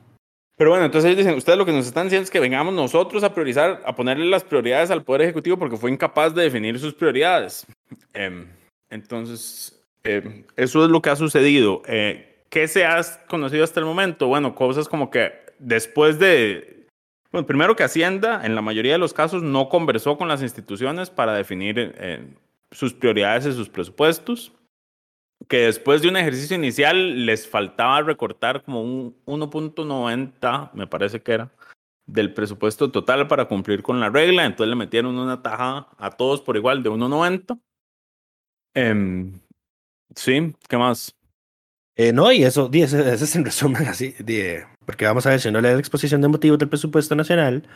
Pero 0.57 0.71
bueno, 0.71 0.87
entonces 0.87 1.11
ellos 1.11 1.19
dicen, 1.19 1.37
ustedes 1.37 1.59
lo 1.59 1.67
que 1.67 1.73
nos 1.73 1.87
están 1.87 2.07
diciendo 2.07 2.25
es 2.25 2.31
que 2.31 2.41
vengamos 2.41 2.73
nosotros 2.73 3.23
a 3.23 3.35
priorizar, 3.35 3.83
a 3.85 3.95
ponerle 3.95 4.25
las 4.27 4.43
prioridades 4.43 4.91
al 4.91 5.05
Poder 5.05 5.23
Ejecutivo 5.23 5.59
porque 5.59 5.77
fue 5.77 5.91
incapaz 5.91 6.35
de 6.35 6.45
definir 6.45 6.79
sus 6.79 6.95
prioridades. 6.95 7.67
Em, 8.15 8.47
entonces, 8.89 9.79
em, 10.03 10.45
eso 10.57 10.85
es 10.85 10.91
lo 10.91 11.03
que 11.03 11.11
ha 11.11 11.17
sucedido. 11.17 11.83
Eh, 11.87 12.45
¿Qué 12.49 12.69
se 12.69 12.87
ha 12.87 13.03
conocido 13.27 13.65
hasta 13.65 13.81
el 13.81 13.87
momento? 13.87 14.29
Bueno, 14.29 14.55
cosas 14.55 14.89
como 14.89 15.11
que 15.11 15.33
después 15.59 16.19
de... 16.19 16.76
Bueno, 17.33 17.47
primero 17.47 17.77
que 17.77 17.85
Hacienda, 17.85 18.45
en 18.45 18.55
la 18.55 18.63
mayoría 18.63 18.93
de 18.93 18.99
los 18.99 19.13
casos, 19.13 19.43
no 19.43 19.69
conversó 19.69 20.17
con 20.17 20.29
las 20.29 20.43
instituciones 20.43 21.11
para 21.11 21.35
definir 21.35 21.95
eh, 21.99 22.35
sus 22.71 22.95
prioridades 22.95 23.47
y 23.47 23.53
sus 23.53 23.69
presupuestos 23.69 24.53
que 25.49 25.59
después 25.59 26.03
de 26.03 26.09
un 26.09 26.17
ejercicio 26.17 26.57
inicial 26.57 27.27
les 27.27 27.47
faltaba 27.49 28.03
recortar 28.03 28.63
como 28.63 28.83
un 28.83 29.17
1.90, 29.27 30.73
me 30.73 30.87
parece 30.87 31.21
que 31.23 31.33
era, 31.33 31.53
del 32.07 32.33
presupuesto 32.33 32.91
total 32.91 33.29
para 33.29 33.47
cumplir 33.47 33.83
con 33.83 34.01
la 34.01 34.09
regla, 34.09 34.45
entonces 34.45 34.71
le 34.71 34.77
metieron 34.77 35.19
una 35.19 35.43
taja 35.43 35.89
a 35.99 36.11
todos 36.11 36.41
por 36.41 36.57
igual 36.57 36.83
de 36.83 36.91
1.90. 36.91 37.61
Em, 38.75 39.41
sí, 40.15 40.55
¿qué 40.69 40.77
más? 40.77 41.15
Eh, 41.97 42.13
no, 42.13 42.31
y 42.31 42.45
eso, 42.45 42.69
ese, 42.73 43.13
es 43.13 43.37
en 43.37 43.45
resumen 43.45 43.87
así, 43.89 44.15
porque 44.87 45.05
vamos 45.05 45.27
a 45.27 45.31
ver, 45.31 45.41
si 45.41 45.51
no 45.51 45.61
lee 45.61 45.73
la 45.73 45.79
exposición 45.79 46.21
de 46.23 46.29
motivos 46.29 46.59
del 46.59 46.69
presupuesto 46.69 47.15
nacional, 47.15 47.69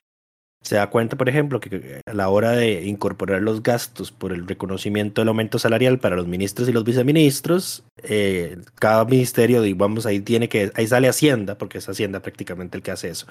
se 0.62 0.76
da 0.76 0.90
cuenta, 0.90 1.16
por 1.16 1.28
ejemplo, 1.28 1.58
que 1.58 2.02
a 2.04 2.12
la 2.12 2.28
hora 2.28 2.52
de 2.52 2.84
incorporar 2.84 3.40
los 3.40 3.62
gastos 3.62 4.12
por 4.12 4.32
el 4.32 4.46
reconocimiento 4.46 5.22
del 5.22 5.28
aumento 5.28 5.58
salarial 5.58 5.98
para 5.98 6.16
los 6.16 6.26
ministros 6.26 6.68
y 6.68 6.72
los 6.72 6.84
viceministros, 6.84 7.82
eh, 8.02 8.58
cada 8.74 9.06
ministerio, 9.06 9.62
digamos, 9.62 10.04
ahí 10.04 10.20
tiene 10.20 10.50
que, 10.50 10.70
ahí 10.74 10.86
sale 10.86 11.08
Hacienda, 11.08 11.56
porque 11.56 11.78
es 11.78 11.88
Hacienda 11.88 12.20
prácticamente 12.20 12.76
el 12.76 12.82
que 12.82 12.90
hace 12.90 13.08
eso, 13.08 13.26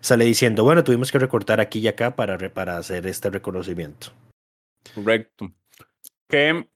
sale 0.00 0.24
diciendo, 0.24 0.62
bueno, 0.62 0.84
tuvimos 0.84 1.10
que 1.10 1.18
recortar 1.18 1.60
aquí 1.60 1.80
y 1.80 1.88
acá 1.88 2.14
para, 2.14 2.38
para 2.50 2.78
hacer 2.78 3.06
este 3.08 3.28
reconocimiento. 3.28 4.12
Correcto. 4.94 5.52
Que, 6.28 6.68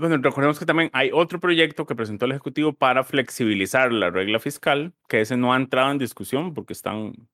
bueno, 0.00 0.16
recordemos 0.16 0.58
que 0.58 0.66
también 0.66 0.90
hay 0.92 1.10
otro 1.12 1.38
proyecto 1.38 1.86
que 1.86 1.94
presentó 1.94 2.24
el 2.24 2.32
Ejecutivo 2.32 2.72
para 2.72 3.04
flexibilizar 3.04 3.92
la 3.92 4.10
regla 4.10 4.40
fiscal, 4.40 4.94
que 5.08 5.20
ese 5.20 5.36
no 5.36 5.52
ha 5.52 5.56
entrado 5.56 5.90
en 5.90 5.98
discusión 5.98 6.54
porque 6.54 6.72
están 6.72 7.28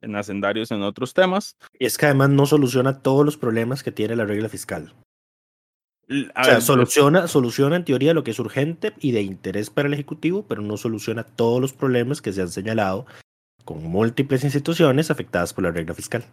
en 0.00 0.16
hacendarios 0.16 0.70
en 0.72 0.82
otros 0.82 1.14
temas. 1.14 1.56
Y 1.78 1.86
es 1.86 1.96
que 1.96 2.06
además 2.06 2.30
no 2.30 2.46
soluciona 2.46 3.00
todos 3.00 3.24
los 3.24 3.36
problemas 3.36 3.82
que 3.82 3.92
tiene 3.92 4.16
la 4.16 4.24
regla 4.24 4.48
fiscal. 4.48 4.92
o 6.08 6.44
sea, 6.44 6.60
soluciona, 6.60 7.28
soluciona 7.28 7.76
en 7.76 7.84
teoría 7.84 8.12
lo 8.12 8.24
que 8.24 8.32
es 8.32 8.38
urgente 8.38 8.92
y 8.98 9.12
de 9.12 9.22
interés 9.22 9.70
para 9.70 9.88
el 9.88 9.94
Ejecutivo, 9.94 10.46
pero 10.46 10.62
no 10.62 10.76
soluciona 10.76 11.22
todos 11.22 11.60
los 11.60 11.72
problemas 11.72 12.20
que 12.20 12.32
se 12.32 12.42
han 12.42 12.48
señalado 12.48 13.06
con 13.64 13.82
múltiples 13.82 14.44
instituciones 14.44 15.10
afectadas 15.10 15.54
por 15.54 15.64
la 15.64 15.70
regla 15.70 15.94
fiscal. 15.94 16.24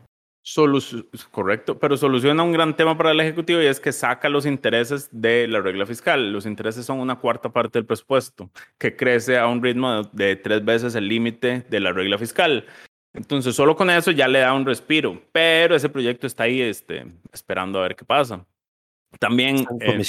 Correcto, 1.30 1.78
pero 1.78 1.98
soluciona 1.98 2.42
un 2.42 2.52
gran 2.52 2.76
tema 2.76 2.98
para 2.98 3.12
el 3.12 3.20
Ejecutivo 3.20 3.62
y 3.62 3.68
es 3.68 3.80
que 3.80 3.92
saca 3.92 4.28
los 4.28 4.46
intereses 4.46 5.10
de 5.12 5.48
la 5.48 5.62
regla 5.62 5.86
fiscal. 5.86 6.32
Los 6.32 6.46
intereses 6.46 6.86
son 6.86 7.00
una 7.00 7.18
cuarta 7.18 7.50
parte 7.50 7.78
del 7.78 7.86
presupuesto, 7.86 8.50
que 8.78 8.96
crece 8.96 9.38
a 9.38 9.48
un 9.48 9.62
ritmo 9.62 10.04
de 10.12 10.36
tres 10.36 10.66
veces 10.66 10.96
el 10.96 11.08
límite 11.08 11.66
de 11.70 11.80
la 11.80 11.92
regla 11.94 12.18
fiscal. 12.18 12.66
Entonces, 13.14 13.56
solo 13.56 13.76
con 13.76 13.90
eso 13.90 14.12
ya 14.12 14.28
le 14.28 14.40
da 14.40 14.54
un 14.54 14.66
respiro, 14.66 15.22
pero 15.32 15.76
ese 15.76 15.90
proyecto 15.90 16.26
está 16.26 16.44
ahí 16.44 16.62
este, 16.62 17.06
esperando 17.32 17.80
a 17.80 17.84
ver 17.84 17.96
qué 17.96 18.06
pasa. 18.06 18.46
También 19.20 19.66
eh, 19.82 20.02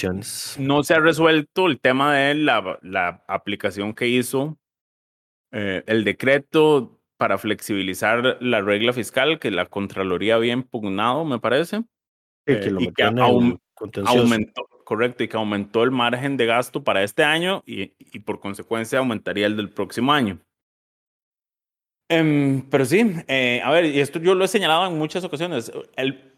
no 0.58 0.82
se 0.84 0.94
ha 0.94 1.00
resuelto 1.00 1.66
el 1.66 1.80
tema 1.80 2.14
de 2.14 2.34
la, 2.36 2.78
la 2.82 3.24
aplicación 3.26 3.92
que 3.92 4.06
hizo 4.06 4.56
eh, 5.50 5.82
el 5.86 6.04
decreto 6.04 7.01
para 7.22 7.38
flexibilizar 7.38 8.36
la 8.40 8.62
regla 8.62 8.92
fiscal 8.92 9.38
que 9.38 9.52
la 9.52 9.66
Contraloría 9.66 10.34
había 10.34 10.54
impugnado, 10.54 11.24
me 11.24 11.38
parece. 11.38 11.84
que 12.44 12.74
y 12.80 12.92
que 12.92 13.04
eh, 13.04 13.14
aumentó, 14.04 14.66
correcto, 14.84 15.22
y 15.22 15.28
que 15.28 15.36
aumentó 15.36 15.84
el 15.84 15.92
margen 15.92 16.36
de 16.36 16.46
gasto 16.46 16.82
para 16.82 17.04
este 17.04 17.22
año 17.22 17.62
y, 17.64 17.92
y 18.00 18.18
por 18.18 18.40
consecuencia 18.40 18.98
aumentaría 18.98 19.46
el 19.46 19.56
del 19.56 19.68
próximo 19.68 20.12
año. 20.12 20.40
Em, 22.08 22.68
pero 22.68 22.84
sí, 22.84 23.14
eh, 23.28 23.60
a 23.62 23.70
ver, 23.70 23.84
y 23.84 24.00
esto 24.00 24.18
yo 24.18 24.34
lo 24.34 24.44
he 24.44 24.48
señalado 24.48 24.88
en 24.88 24.98
muchas 24.98 25.22
ocasiones. 25.22 25.70
El, 25.94 26.31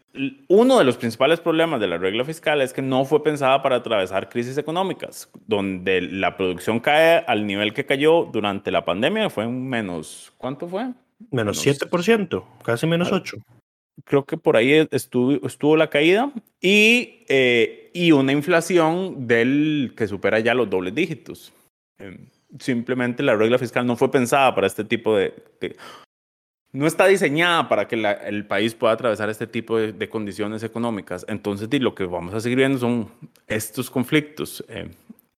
uno 0.47 0.77
de 0.77 0.83
los 0.83 0.97
principales 0.97 1.39
problemas 1.39 1.79
de 1.79 1.87
la 1.87 1.97
regla 1.97 2.25
fiscal 2.25 2.61
es 2.61 2.73
que 2.73 2.81
no 2.81 3.05
fue 3.05 3.23
pensada 3.23 3.61
para 3.61 3.77
atravesar 3.77 4.29
crisis 4.29 4.57
económicas, 4.57 5.29
donde 5.47 6.01
la 6.01 6.37
producción 6.37 6.79
cae 6.79 7.23
al 7.27 7.45
nivel 7.45 7.73
que 7.73 7.85
cayó 7.85 8.25
durante 8.25 8.71
la 8.71 8.85
pandemia, 8.85 9.29
fue 9.29 9.45
un 9.45 9.67
menos, 9.67 10.33
¿cuánto 10.37 10.67
fue? 10.67 10.91
Menos, 11.31 11.65
7%, 11.65 12.43
casi 12.63 12.87
menos 12.87 13.11
8%. 13.11 13.43
Creo 14.03 14.25
que 14.25 14.37
por 14.37 14.57
ahí 14.57 14.87
estuvo, 14.91 15.47
estuvo 15.47 15.77
la 15.77 15.89
caída 15.89 16.31
y, 16.59 17.23
eh, 17.29 17.91
y 17.93 18.11
una 18.11 18.33
inflación 18.33 19.25
del 19.25 19.93
que 19.95 20.07
supera 20.07 20.39
ya 20.39 20.53
los 20.53 20.69
dobles 20.69 20.93
dígitos. 20.93 21.53
Em, 21.97 22.27
simplemente 22.59 23.23
la 23.23 23.35
regla 23.35 23.57
fiscal 23.57 23.85
no 23.85 23.95
fue 23.95 24.11
pensada 24.11 24.53
para 24.53 24.67
este 24.67 24.83
tipo 24.83 25.15
de... 25.15 25.33
no 26.75 26.87
está 26.87 27.07
diseñada 27.07 27.69
para 27.69 27.87
que 27.87 27.95
el 27.95 28.45
país 28.45 28.75
pueda 28.75 28.93
atravesar 28.93 29.29
este 29.29 29.47
tipo 29.47 29.77
de, 29.77 30.09
condiciones 30.09 30.61
económicas. 30.61 31.25
Entonces, 31.29 31.69
lo 31.81 31.95
que 31.95 32.05
vamos 32.05 32.33
a 32.33 32.41
seguir 32.41 32.57
viendo 32.57 32.77
son 32.77 33.09
estos 33.47 33.89
conflictos. 33.89 34.63
Eh, 34.67 34.89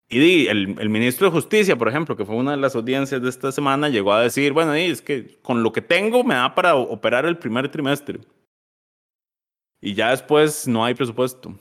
y 0.08 0.46
el, 0.46 0.76
el, 0.78 0.88
ministro 0.88 1.26
de 1.26 1.32
Justicia, 1.32 1.76
por 1.76 1.88
ejemplo, 1.88 2.16
que 2.16 2.24
fue 2.24 2.36
una 2.36 2.52
de 2.52 2.56
las 2.56 2.74
audiencias 2.74 3.20
de 3.20 3.28
esta 3.28 3.52
semana, 3.52 3.90
llegó 3.90 4.14
a 4.14 4.22
decir, 4.22 4.52
bueno, 4.54 4.72
es 4.72 5.02
que 5.02 5.36
con 5.42 5.62
lo 5.62 5.72
que 5.72 5.82
tengo 5.82 6.24
me 6.24 6.34
da 6.34 6.54
para 6.54 6.74
operar 6.74 7.26
el 7.26 7.36
primer 7.36 7.68
trimestre. 7.70 8.20
Y 9.82 9.92
ya 9.92 10.10
después 10.10 10.66
no 10.66 10.84
hay 10.84 10.94
presupuesto. 10.94 11.54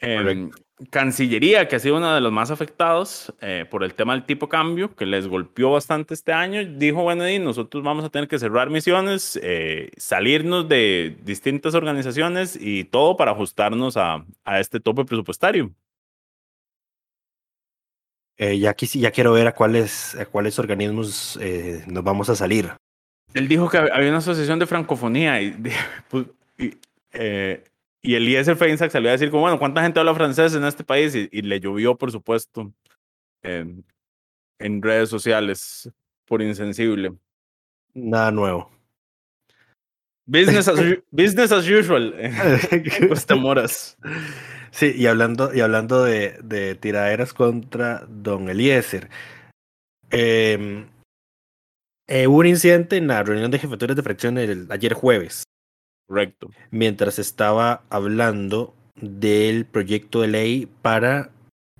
Eh, 0.00 0.50
Cancillería, 0.88 1.68
que 1.68 1.76
ha 1.76 1.78
sido 1.78 1.98
uno 1.98 2.14
de 2.14 2.22
los 2.22 2.32
más 2.32 2.50
afectados 2.50 3.34
eh, 3.42 3.66
por 3.70 3.84
el 3.84 3.92
tema 3.92 4.14
del 4.14 4.24
tipo 4.24 4.48
cambio, 4.48 4.94
que 4.94 5.04
les 5.04 5.26
golpeó 5.26 5.72
bastante 5.72 6.14
este 6.14 6.32
año, 6.32 6.64
dijo, 6.64 7.02
bueno, 7.02 7.28
y 7.28 7.38
nosotros 7.38 7.84
vamos 7.84 8.04
a 8.04 8.08
tener 8.08 8.28
que 8.28 8.38
cerrar 8.38 8.70
misiones, 8.70 9.38
eh, 9.42 9.90
salirnos 9.98 10.68
de 10.68 11.18
distintas 11.22 11.74
organizaciones 11.74 12.56
y 12.58 12.84
todo 12.84 13.16
para 13.18 13.32
ajustarnos 13.32 13.98
a, 13.98 14.24
a 14.44 14.60
este 14.60 14.80
tope 14.80 15.04
presupuestario. 15.04 15.70
Eh, 18.38 18.58
ya, 18.58 18.74
ya 18.74 19.10
quiero 19.10 19.32
ver 19.32 19.48
a 19.48 19.54
cuáles, 19.54 20.14
a 20.14 20.24
cuáles 20.24 20.58
organismos 20.58 21.38
nos 21.86 22.02
vamos 22.02 22.30
a 22.30 22.36
salir. 22.36 22.70
Él 23.34 23.48
dijo 23.48 23.68
que 23.68 23.76
había 23.76 24.08
una 24.08 24.18
asociación 24.18 24.58
de 24.58 24.66
francofonía 24.66 25.42
y, 25.42 25.54
pues, 26.08 26.24
y 26.56 26.72
y 28.02 28.14
Eliezer 28.14 28.56
Feinsack 28.56 28.90
salió 28.90 29.10
a 29.10 29.12
decir 29.12 29.30
como, 29.30 29.42
bueno, 29.42 29.58
¿cuánta 29.58 29.82
gente 29.82 30.00
habla 30.00 30.14
francés 30.14 30.54
en 30.54 30.64
este 30.64 30.84
país? 30.84 31.14
Y, 31.14 31.42
le 31.42 31.60
llovió, 31.60 31.96
por 31.96 32.10
supuesto, 32.10 32.72
en, 33.42 33.84
en 34.58 34.82
redes 34.82 35.08
sociales 35.08 35.90
por 36.26 36.42
insensible. 36.42 37.12
Nada 37.92 38.30
nuevo. 38.30 38.70
Business 40.26 40.68
as, 40.68 40.78
business 41.10 41.52
as 41.52 41.68
usual. 41.68 42.14
Costa 43.08 43.34
Moras. 43.34 43.98
Sí, 44.70 44.94
y 44.96 45.06
hablando, 45.06 45.52
y 45.52 45.60
hablando 45.60 46.04
de, 46.04 46.38
de 46.42 46.76
tiraderas 46.76 47.34
contra 47.34 48.06
Don 48.08 48.48
Eliezer. 48.48 49.10
Em, 50.10 50.86
eh, 52.06 52.26
hubo 52.26 52.38
un 52.38 52.46
incidente 52.46 52.96
en 52.96 53.08
la 53.08 53.22
reunión 53.22 53.50
de 53.50 53.58
jefaturas 53.58 53.96
de 53.96 54.02
fracción 54.02 54.38
el, 54.38 54.66
ayer 54.70 54.94
jueves. 54.94 55.44
Correcto. 56.10 56.50
Mientras 56.72 57.20
estaba 57.20 57.84
hablando 57.88 58.74
del 59.00 59.64
proyecto 59.64 60.22
de 60.22 60.26
ley 60.26 60.68
para 60.82 61.30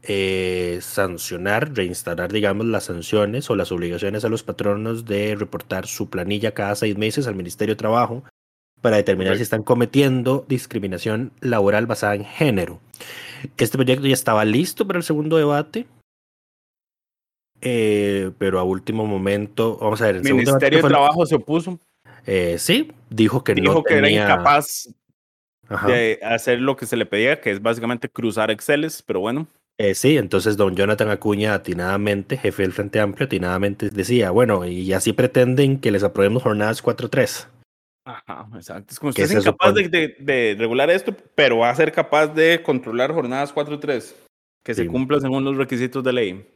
eh, 0.03 0.79
sancionar, 0.83 1.75
reinstalar, 1.75 2.31
digamos, 2.31 2.65
las 2.67 2.85
sanciones 2.85 3.51
o 3.51 3.57
las 3.57 3.73
obligaciones 3.73 4.25
a 4.25 4.29
los 4.29 4.45
patronos 4.45 5.05
de 5.05 5.35
reportar 5.35 5.89
su 5.89 6.11
planilla 6.11 6.55
cada 6.55 6.77
seis 6.77 6.97
meses 6.97 7.27
al 7.27 7.35
Ministerio 7.35 7.75
de 7.75 7.79
Trabajo 7.79 8.23
para 8.81 8.99
determinar 8.99 9.35
si 9.37 9.43
están 9.43 9.65
cometiendo 9.65 10.45
discriminación 10.49 11.33
laboral 11.41 11.87
basada 11.89 12.15
en 12.15 12.25
género. 12.25 12.79
Este 13.57 13.79
proyecto 13.79 14.07
ya 14.07 14.15
estaba 14.15 14.45
listo 14.45 14.87
para 14.87 15.01
el 15.01 15.03
segundo 15.03 15.39
debate, 15.39 15.89
eh, 17.63 18.31
pero 18.39 18.61
a 18.61 18.63
último 18.63 19.07
momento, 19.07 19.77
vamos 19.81 20.01
a 20.03 20.07
ver, 20.07 20.17
el 20.19 20.23
Ministerio 20.23 20.83
de 20.83 20.89
Trabajo 20.89 21.27
se 21.27 21.35
opuso. 21.35 21.81
Eh, 22.27 22.57
sí, 22.59 22.93
dijo 23.09 23.45
que 23.45 23.55
dijo 23.55 23.75
no 23.75 23.83
que 23.83 23.95
tenía... 23.95 24.25
era 24.25 24.35
incapaz 24.35 24.89
de 25.87 26.19
hacer 26.23 26.61
lo 26.61 26.77
que 26.77 26.87
se 26.87 26.97
le 26.97 27.07
pedía, 27.07 27.41
que 27.41 27.51
es 27.51 27.63
básicamente 27.63 28.09
cruzar 28.09 28.51
Exceles, 28.51 29.03
pero 29.03 29.21
bueno. 29.21 29.47
Eh, 29.79 29.95
sí, 29.95 30.19
entonces 30.19 30.57
don 30.57 30.77
Jonathan 30.77 31.09
Acuña 31.09 31.55
atinadamente, 31.55 32.37
jefe 32.37 32.63
del 32.63 32.73
Frente 32.73 33.01
Amplio, 33.01 33.27
atinadamente 33.27 33.89
decía, 33.89 34.31
bueno, 34.31 34.67
y 34.67 34.93
así 34.93 35.13
pretenden 35.13 35.79
que 35.79 35.91
les 35.91 36.03
aprobemos 36.03 36.43
jornadas 36.43 36.85
4-3. 36.85 37.47
Ajá, 38.05 38.49
exacto. 38.55 38.93
Es 38.93 38.99
como 38.99 39.11
usted 39.11 39.25
es 39.25 39.33
incapaz 39.33 39.75
de, 39.75 40.17
de, 40.19 40.57
regular 40.59 40.91
esto, 40.91 41.15
pero 41.35 41.59
va 41.59 41.71
a 41.71 41.75
ser 41.75 41.93
capaz 41.93 42.27
de 42.29 42.63
controlar 42.63 43.13
jornadas 43.13 43.55
4-3, 43.55 44.15
que 44.65 44.75
se 44.75 44.87
cumplan 44.87 45.21
según 45.21 45.45
los 45.45 45.57
requisitos 45.57 46.03
de 46.03 46.13
ley. 46.13 46.47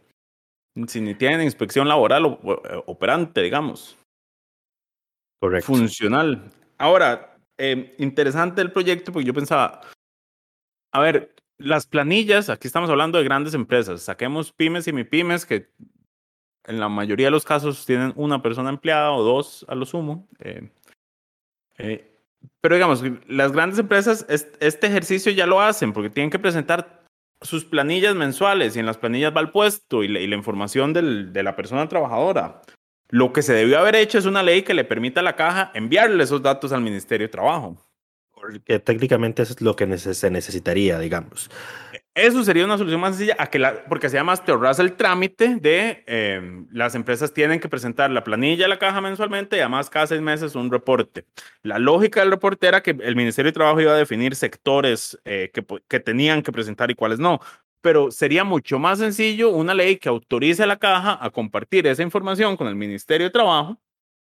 Si 0.89 1.01
ni 1.01 1.15
tienen 1.15 1.43
inspección 1.43 1.89
laboral 1.89 2.27
o, 2.27 2.39
operante, 2.87 3.41
digamos. 3.43 3.97
Correcto. 5.45 5.67
Funcional. 5.67 6.51
Ahora, 6.79 7.37
eh, 7.59 7.95
interesante 7.99 8.63
el 8.63 8.73
proyecto 8.73 9.13
porque 9.13 9.27
yo 9.27 9.35
pensaba, 9.35 9.83
a 10.91 11.01
ver, 11.01 11.35
las 11.59 11.87
planillas, 11.87 12.49
aquí 12.49 12.67
estamos 12.67 12.89
hablando 12.89 13.19
de 13.19 13.25
grandes 13.25 13.53
empresas, 13.53 14.01
saquemos 14.01 14.53
pymes 14.53 14.89
y 14.89 14.95
mi 14.95 15.05
pymes 15.05 15.45
que 15.45 15.69
en 16.67 16.81
la 16.81 16.89
mayoría 16.89 17.27
de 17.27 17.33
los 17.33 17.45
casos 17.45 17.85
tienen 17.85 18.15
una 18.17 18.41
persona 18.41 18.71
empleada 18.71 19.13
o 19.13 19.23
dos 19.23 19.67
a 19.69 19.75
lo 19.75 19.85
sumo. 19.85 20.27
Eh, 20.39 20.71
eh, 21.77 22.19
pero 22.63 22.77
digamos, 22.77 23.05
las 23.27 23.53
grandes 23.53 23.79
empresas 23.79 24.25
este 24.31 24.87
ejercicio 24.87 25.31
ya 25.31 25.45
lo 25.45 25.61
hacen 25.61 25.93
porque 25.93 26.09
tienen 26.09 26.31
que 26.31 26.39
presentar 26.39 27.05
sus 27.43 27.67
planillas 27.67 28.15
mensuales 28.15 28.77
y 28.77 28.81
en 28.81 28.87
las 28.87 28.97
planillas 28.97 29.37
va 29.37 29.43
el 29.43 29.51
puesto 29.51 30.03
y 30.03 30.09
la, 30.09 30.35
información 30.35 30.95
de 30.95 31.43
la 31.43 31.55
persona 31.55 31.87
trabajadora. 31.87 32.63
Lo 33.09 33.33
que 33.33 33.43
se 33.43 33.53
debió 33.53 33.79
haber 33.79 33.97
hecho 33.97 34.19
es 34.19 34.27
una 34.27 34.43
ley 34.43 34.63
que 34.63 34.75
le 34.75 34.85
permita 34.85 35.21
a 35.21 35.23
la 35.23 35.37
caja 35.37 35.71
enviarle 35.75 36.25
esos 36.25 36.43
datos 36.43 36.73
al 36.73 36.81
Ministerio 36.81 37.27
de 37.27 37.33
Trabajo. 37.33 37.77
Que 38.65 38.79
técnicamente 38.79 39.43
es 39.43 39.61
lo 39.61 39.75
que 39.75 39.97
se 39.97 40.31
necesitaría, 40.31 40.99
digamos. 40.99 41.51
Eso 42.15 42.45
sería 42.45 42.65
una 42.65 42.79
solución 42.79 43.01
más 43.01 43.17
sencilla, 43.17 43.35
a 43.41 43.49
que 43.49 43.59
la, 43.59 43.85
porque 43.87 44.09
se 44.09 44.17
llama 44.17 44.37
te 44.37 44.53
ahorras 44.53 44.79
el 44.79 44.93
trámite 44.93 45.57
de 45.57 46.05
em, 46.07 46.69
las 46.71 46.95
empresas 46.95 47.33
tienen 47.33 47.59
que 47.59 47.69
presentar 47.69 48.09
la 48.13 48.23
planilla 48.23 48.67
a 48.67 48.69
la 48.69 48.79
caja 48.79 49.01
mensualmente 49.01 49.57
y 49.57 49.61
además 49.61 49.91
cada 49.91 50.07
seis 50.07 50.21
meses 50.21 50.55
un 50.55 50.71
reporte. 50.71 51.25
La 51.63 51.81
lógica 51.81 52.21
del 52.21 52.31
reporte 52.31 52.69
era 52.69 52.85
que 52.85 52.97
el 53.01 53.17
Ministerio 53.17 53.49
de 53.49 53.55
Trabajo 53.55 53.81
iba 53.81 53.93
a 53.93 53.97
definir 53.97 54.37
sectores 54.37 55.19
eh, 55.25 55.51
que, 55.53 55.65
que 55.89 55.99
tenían 55.99 56.43
que 56.43 56.53
presentar 56.53 56.89
y 56.91 56.95
cuáles 56.95 57.19
no, 57.19 57.41
pero 57.85 58.11
sería 58.11 58.45
mucho 58.45 58.79
más 58.79 58.99
sencillo 58.99 59.51
una 59.51 59.75
ley 59.75 59.99
que 59.99 60.09
autorice 60.09 60.63
a 60.63 60.67
la 60.67 60.79
caja 60.79 61.19
a 61.21 61.29
compartir 61.29 61.87
esa 61.87 62.03
información 62.03 62.57
con 62.57 62.67
el 62.67 62.75
Ministerio 62.75 63.27
de 63.27 63.31
Trabajo, 63.31 63.77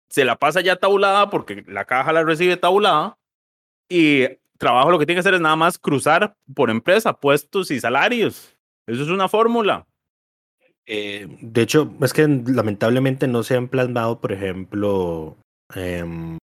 se 0.09 0.25
la 0.25 0.35
pasa 0.35 0.61
ya 0.61 0.77
tabulada 0.77 1.29
porque 1.29 1.63
la 1.67 1.85
caja 1.85 2.11
la 2.11 2.23
recibe 2.23 2.57
tabulada 2.57 3.19
y 3.87 4.25
trabajo 4.57 4.89
lo 4.89 4.97
que 4.97 5.05
tiene 5.05 5.17
que 5.17 5.19
hacer 5.19 5.35
es 5.35 5.41
nada 5.41 5.55
más 5.55 5.77
cruzar 5.77 6.35
por 6.55 6.71
empresa, 6.71 7.13
puestos 7.13 7.69
y 7.69 7.79
salarios. 7.79 8.57
Eso 8.87 9.03
es 9.03 9.09
una 9.09 9.29
fórmula. 9.29 9.85
Eh, 10.87 11.27
de 11.39 11.61
hecho, 11.61 11.93
es 12.01 12.13
que 12.13 12.27
lamentablemente 12.27 13.27
no 13.27 13.43
se 13.43 13.57
han 13.57 13.67
plasmado, 13.67 14.21
por 14.21 14.31
ejemplo, 14.31 15.37
em, 15.75 16.39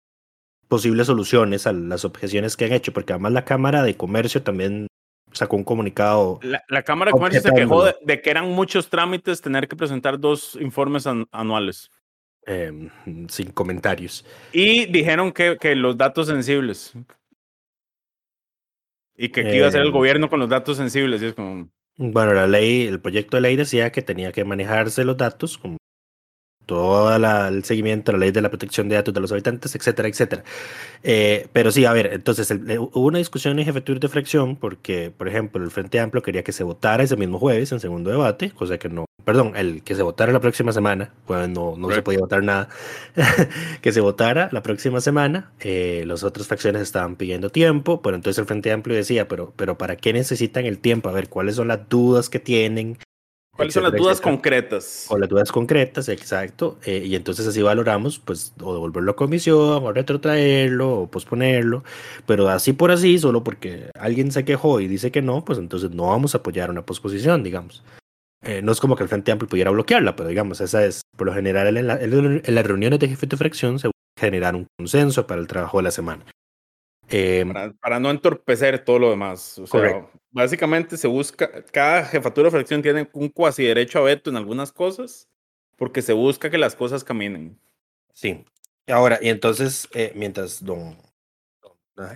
posibles 0.69 1.07
soluciones 1.07 1.67
a 1.67 1.73
las 1.73 2.05
objeciones 2.05 2.59
que 2.59 2.67
han 2.67 2.75
hecho, 2.75 2.93
porque 2.93 3.15
además 3.15 3.33
la 3.33 3.47
Cámara 3.47 3.83
de 3.83 3.97
Comercio 3.97 4.43
también 4.43 4.87
sacó 5.33 5.57
un 5.57 5.65
comunicado. 5.65 6.41
La, 6.43 6.83
Cámara 6.83 7.11
de 7.11 7.13
Comercio 7.13 7.41
se 7.41 7.53
quejó 7.53 7.85
de, 7.85 8.21
que 8.21 8.31
eran 8.31 8.51
muchos 8.51 8.89
trámites 8.89 9.41
tener 9.41 9.69
que 9.69 9.77
presentar 9.77 10.19
dos 10.19 10.57
informes 10.61 11.07
anuales. 11.07 11.91
Em, 12.47 12.89
sin 13.29 13.51
comentarios. 13.51 14.25
Y 14.53 14.87
dijeron 14.87 15.31
que, 15.31 15.59
que 15.61 15.75
los 15.75 15.97
datos 15.97 16.27
sensibles, 16.27 16.95
y 19.23 19.29
que 19.29 19.43
aquí 19.43 19.57
iba 19.57 19.67
a 19.67 19.71
ser 19.71 19.83
el 19.83 19.89
eh, 19.89 19.93
gobierno 19.93 20.31
con 20.31 20.41
los 20.41 20.49
datos 20.49 20.79
sensibles. 20.79 21.21
Y 21.21 21.27
es 21.27 21.35
como... 21.35 21.69
Bueno, 21.99 22.33
la 22.33 22.47
ley, 22.47 22.87
el 22.87 22.99
proyecto 23.01 23.37
de 23.37 23.43
ley 23.43 23.57
decía 23.57 23.93
que 23.93 24.01
tenía 24.01 24.33
que 24.33 24.47
manejarse 24.47 25.05
los 25.05 25.19
datos 25.19 25.59
como 25.59 25.77
todo 26.71 27.13
el 27.49 27.65
seguimiento, 27.65 28.13
la 28.13 28.19
ley 28.19 28.31
de 28.31 28.41
la 28.41 28.49
protección 28.49 28.89
de 28.89 28.95
datos 28.95 29.13
de 29.13 29.19
los 29.19 29.33
habitantes, 29.33 29.75
etcétera, 29.75 30.09
etcétera. 30.09 30.45
Eh, 31.03 31.49
pero 31.53 31.73
sí, 31.73 31.85
a 31.85 31.93
ver, 31.93 32.13
entonces 32.13 32.49
eh, 32.53 32.79
hubo 32.79 33.07
una 33.07 33.19
discusión 33.19 33.59
en 33.59 33.65
jefatura 33.65 33.99
de 33.99 34.09
fracción 34.09 34.55
porque, 34.55 35.11
por 35.11 35.27
ejemplo, 35.27 35.65
el 35.65 35.73
Frente 35.73 35.99
Amplio 35.99 36.23
quería 36.23 36.45
que 36.45 36.53
se 36.53 36.63
votara 36.63 37.03
ese 37.03 37.17
mismo 37.17 37.41
jueves 37.41 37.73
en 37.73 37.81
segundo 37.81 38.11
debate, 38.11 38.53
cosa 38.53 38.79
que 38.79 38.89
no, 38.89 39.05
perdón, 39.25 39.55
el 39.57 39.83
que 39.83 39.97
se 39.97 40.03
votara 40.03 40.31
la 40.33 40.39
próxima 40.39 40.73
semana, 40.73 41.13
pues 41.27 41.49
no, 41.49 41.75
no 41.77 41.91
se 41.91 42.03
podía 42.03 42.21
votar 42.21 42.45
nada, 42.45 42.69
que 43.83 43.91
se 43.91 44.01
votara 44.01 44.49
la 44.53 44.63
próxima 44.63 45.01
semana, 45.01 45.51
eh, 45.59 46.05
las 46.07 46.23
otras 46.23 46.47
fracciones 46.47 46.83
estaban 46.83 47.17
pidiendo 47.17 47.51
tiempo, 47.51 48.01
pero 48.01 48.15
entonces 48.15 48.39
el 48.39 48.47
Frente 48.47 48.71
Amplio 48.71 48.95
decía, 48.97 49.27
pero, 49.27 49.53
pero 49.57 49.77
¿para 49.77 49.97
qué 49.97 50.13
necesitan 50.13 50.67
el 50.67 50.79
tiempo? 50.79 51.09
A 51.09 51.13
ver, 51.13 51.29
¿cuáles 51.29 51.57
son 51.57 51.67
las 51.67 51.89
dudas 51.89 52.31
que 52.31 52.39
tienen? 52.39 52.97
¿Cuáles 53.57 53.75
son 53.75 53.83
las 53.83 53.93
dudas 53.93 54.21
concretas? 54.21 55.07
O 55.11 55.19
las 55.19 55.29
dudas 55.29 55.53
concretas, 55.53 56.09
exacto. 56.09 56.79
Eh, 56.85 57.03
y 57.05 57.15
entonces 57.15 57.47
así 57.47 57.61
valoramos, 57.61 58.19
pues, 58.19 58.55
o 58.63 58.73
devolverlo 58.73 59.11
a 59.11 59.17
comisión, 59.17 59.85
o 59.85 59.93
retrotraerlo, 59.93 61.01
o 61.01 61.11
posponerlo. 61.11 61.85
Pero 62.27 62.49
así 62.49 62.73
por 62.73 62.91
así, 62.91 63.19
solo 63.19 63.45
porque 63.45 63.91
alguien 63.99 64.33
se 64.33 64.45
quejó 64.45 64.81
y 64.81 64.89
dice 64.89 65.11
que 65.11 65.21
no, 65.21 65.45
pues 65.45 65.59
entonces 65.59 65.91
no 65.91 66.07
vamos 66.07 66.35
a 66.35 66.39
apoyar 66.39 66.71
una 66.71 66.87
posposición, 66.87 67.43
digamos. 67.43 67.85
Eh, 68.43 68.63
no 68.63 68.73
es 68.73 68.81
como 68.81 68.97
que 68.97 69.03
el 69.03 69.09
Frente 69.09 69.33
Amplio 69.33 69.49
pudiera 69.49 69.71
bloquearla, 69.71 70.17
pero 70.17 70.29
digamos, 70.29 70.61
esa 70.61 70.85
es, 70.85 71.03
por 71.17 71.27
lo 71.27 71.35
general, 71.35 71.77
en, 71.77 71.87
las 71.87 72.67
reuniones 72.67 72.99
de 72.99 73.09
jefe 73.09 73.27
de 73.27 73.37
fracción 73.37 73.79
se 73.79 73.91
generar 74.19 74.55
un 74.55 74.67
consenso 74.79 75.27
para 75.27 75.41
el 75.41 75.47
trabajo 75.47 75.79
de 75.79 75.83
la 75.83 75.91
semana. 75.91 76.25
Eh, 77.09 77.45
para, 77.81 77.99
no 77.99 78.11
entorpecer 78.11 78.85
todo 78.85 78.99
lo 78.99 79.11
demás. 79.11 79.59
O 79.59 79.67
sea, 79.67 80.07
básicamente 80.31 80.97
se 80.97 81.09
busca, 81.09 81.65
cada 81.73 82.05
jefatura 82.05 82.47
de 82.47 82.53
fracción 82.53 82.83
tiene 82.83 83.09
un 83.13 83.29
cuasi 83.29 83.65
derecho 83.65 83.99
a 83.99 84.03
veto 84.03 84.31
en 84.31 84.37
algunas 84.37 84.73
cosas, 84.73 85.29
porque 85.77 86.03
se 86.03 86.13
busca 86.13 86.51
que 86.51 86.59
las 86.59 86.75
cosas 86.75 87.05
caminen. 87.05 87.59
Sí. 88.13 88.45
Ahora, 88.87 89.19
y 89.21 89.29
entonces, 89.29 89.89
eh, 89.93 90.13
mientras 90.15 90.65
don, 90.65 90.97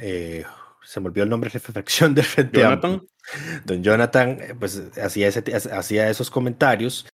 eh, 0.00 0.44
se 0.82 1.00
me 1.00 1.06
olvidó 1.06 1.24
el 1.24 1.30
nombre 1.30 1.48
de 1.48 1.52
jefe 1.52 1.68
de 1.68 1.72
fracción 1.72 2.14
del 2.14 2.24
Frente 2.24 2.60
Jonathan. 2.60 3.06
don 3.64 3.82
Jonathan, 3.82 4.38
pues 4.58 4.82
hacía, 4.98 5.28
ese, 5.28 5.42
hacía 5.72 6.10
esos 6.10 6.30
comentarios. 6.30 7.06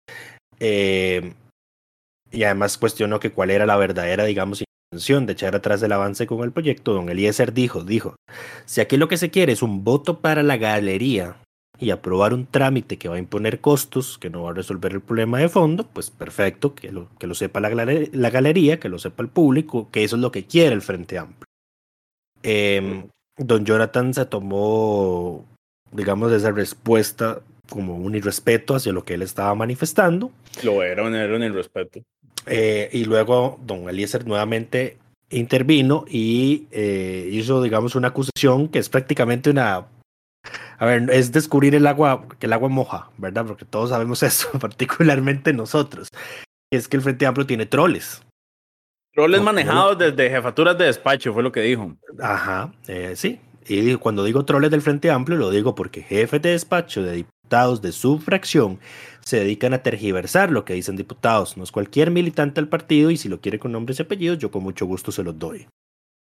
y 2.31 2.43
además 2.43 2.77
cuestionó 2.77 3.19
que 3.19 3.31
cuál 3.31 3.49
era 3.51 3.65
la 3.65 3.77
verdadera, 3.77 4.25
digamos, 4.25 4.63
de 4.91 5.33
echar 5.33 5.55
atrás 5.55 5.83
el 5.83 5.91
avance 5.91 6.25
con 6.25 6.43
el 6.43 6.51
proyecto, 6.51 6.93
don 6.93 7.09
Eliezer 7.09 7.53
dijo, 7.53 7.83
dijo, 7.83 8.15
si 8.65 8.81
aquí 8.81 8.97
lo 8.97 9.07
que 9.07 9.17
se 9.17 9.29
quiere 9.29 9.53
es 9.53 9.61
un 9.61 9.83
voto 9.83 10.19
para 10.19 10.41
la 10.41 10.57
galería 10.57 11.35
y 11.77 11.91
aprobar 11.91 12.33
un 12.33 12.47
trámite 12.47 12.97
que 12.97 13.07
va 13.07 13.15
a 13.15 13.19
imponer 13.19 13.61
costos, 13.61 14.17
que 14.17 14.31
no 14.31 14.41
va 14.41 14.49
a 14.49 14.53
resolver 14.53 14.93
el 14.93 15.01
problema 15.01 15.37
de 15.37 15.47
fondo, 15.47 15.85
pues 15.85 16.09
perfecto, 16.09 16.73
que 16.73 16.91
lo, 16.91 17.07
que 17.19 17.27
lo 17.27 17.35
sepa 17.35 17.59
la, 17.59 17.69
galería, 17.69 18.79
que 18.79 18.89
lo 18.89 18.97
sepa 18.97 19.21
el 19.21 19.29
público, 19.29 19.89
que 19.91 20.03
eso 20.03 20.15
es 20.15 20.23
lo 20.23 20.31
que 20.31 20.45
quiere 20.45 20.73
el 20.73 20.81
Frente 20.81 21.19
Amplio. 21.19 21.45
Em, 22.41 23.07
don 23.37 23.65
Jonathan 23.65 24.11
se 24.15 24.25
tomó, 24.25 25.45
digamos, 25.91 26.31
esa 26.31 26.49
respuesta 26.49 27.41
como 27.69 27.95
un 27.95 28.15
irrespeto 28.15 28.73
hacia 28.73 28.91
lo 28.91 29.05
que 29.05 29.13
él 29.13 29.21
estaba 29.21 29.53
manifestando. 29.53 30.31
Lo 30.63 30.81
era, 30.81 31.07
era 31.07 31.35
un 31.35 31.43
irrespeto. 31.43 32.01
Eh, 32.49 32.89
y 32.91 33.05
luego 33.05 33.59
don 33.63 33.87
Eliezer 33.87 34.27
nuevamente 34.27 34.97
intervino 35.29 36.05
y 36.07 36.67
eh, 36.71 37.29
hizo, 37.31 37.61
digamos, 37.61 37.95
una 37.95 38.09
acusación 38.09 38.67
que 38.67 38.79
es 38.79 38.89
prácticamente 38.89 39.49
una... 39.49 39.85
A 40.79 40.85
ver, 40.85 41.09
es 41.11 41.31
descubrir 41.31 41.75
el 41.75 41.85
agua, 41.85 42.25
que 42.39 42.47
el 42.47 42.53
agua 42.53 42.69
moja, 42.69 43.09
¿verdad? 43.17 43.45
Porque 43.45 43.65
todos 43.65 43.89
sabemos 43.89 44.23
eso, 44.23 44.49
particularmente 44.59 45.53
nosotros. 45.53 46.07
Es 46.71 46.87
que 46.87 46.97
el 46.97 47.03
Frente 47.03 47.25
Amplio 47.25 47.45
tiene 47.45 47.65
troles. 47.65 48.23
Troles 49.13 49.41
manejados 49.41 49.97
desde 49.97 50.29
jefaturas 50.29 50.77
de 50.77 50.85
despacho, 50.85 51.33
fue 51.33 51.43
lo 51.43 51.51
que 51.51 51.61
dijo. 51.61 51.95
Ajá, 52.19 52.73
eh, 52.87 53.13
sí. 53.15 53.39
Y 53.67 53.95
cuando 53.95 54.23
digo 54.23 54.45
troles 54.45 54.71
del 54.71 54.81
Frente 54.81 55.11
Amplio, 55.11 55.37
lo 55.37 55.51
digo 55.51 55.75
porque 55.75 56.01
jefes 56.01 56.41
de 56.41 56.51
despacho 56.51 57.03
de 57.03 57.25
diputados 57.49 57.81
de 57.81 57.91
su 57.91 58.19
fracción 58.19 58.79
se 59.21 59.39
dedican 59.39 59.73
a 59.73 59.81
tergiversar 59.81 60.51
lo 60.51 60.65
que 60.65 60.75
dicen 60.75 60.95
diputados. 60.95 61.57
No 61.57 61.63
es 61.63 61.71
cualquier 61.71 62.11
militante 62.11 62.61
del 62.61 62.67
partido 62.67 63.09
y 63.09 63.17
si 63.17 63.27
lo 63.27 63.41
quiere 63.41 63.57
con 63.57 63.71
nombres 63.71 63.97
y 63.97 64.03
apellidos, 64.03 64.37
yo 64.37 64.51
con 64.51 64.61
mucho 64.61 64.85
gusto 64.85 65.11
se 65.11 65.23
los 65.23 65.37
doy. 65.37 65.67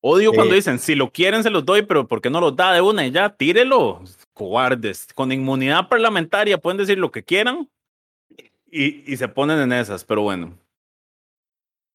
Odio 0.02 0.34
cuando 0.34 0.54
eh, 0.54 0.58
dicen, 0.58 0.80
si 0.80 0.95
lo 0.95 1.12
quieren 1.12 1.43
se 1.43 1.52
los 1.52 1.63
doy, 1.63 1.84
pero 1.84 2.08
¿por 2.08 2.19
qué 2.19 2.32
no 2.32 2.41
los 2.41 2.56
da 2.56 2.73
de 2.73 2.82
una 2.82 3.06
y 3.06 3.12
ya? 3.12 3.30
Tírelo, 3.30 4.02
cobardes. 4.34 5.08
Con 5.13 5.32
inmunidad 5.32 5.88
parlamentaria 5.88 6.58
pueden 6.58 6.80
decir 6.80 6.97
lo 6.97 7.12
que 7.12 7.23
quieran 7.23 7.69
y, 8.71 9.12
y 9.12 9.15
se 9.15 9.28
ponen 9.28 9.60
en 9.60 9.71
esas, 9.71 10.04
pero 10.04 10.23
bueno. 10.23 10.58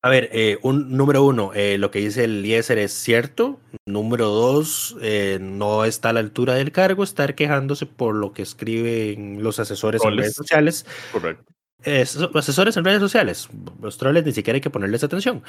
A 0.00 0.10
ver, 0.10 0.30
eh, 0.32 0.58
un, 0.62 0.96
número 0.96 1.24
uno, 1.24 1.52
eh, 1.54 1.76
lo 1.76 1.90
que 1.90 1.98
dice 1.98 2.22
el 2.22 2.46
IESER 2.46 2.78
es 2.78 2.92
cierto. 2.92 3.58
Número 3.84 4.28
dos, 4.28 4.96
eh, 5.02 5.38
no 5.40 5.84
está 5.84 6.10
a 6.10 6.12
la 6.12 6.20
altura 6.20 6.54
del 6.54 6.70
cargo 6.70 7.02
estar 7.02 7.34
quejándose 7.34 7.86
por 7.86 8.14
lo 8.14 8.32
que 8.32 8.42
escriben 8.42 9.42
los 9.42 9.58
asesores 9.58 10.04
en 10.04 10.16
redes 10.16 10.34
sociales. 10.34 10.86
Correcto. 11.10 11.52
los 11.84 12.36
asesores 12.36 12.76
en 12.76 12.84
redes 12.84 13.00
sociales, 13.00 13.48
los 13.82 13.98
troles 13.98 14.24
ni 14.24 14.32
siquiera 14.32 14.56
hay 14.56 14.60
que 14.60 14.70
ponerles 14.70 15.02
atención. 15.02 15.42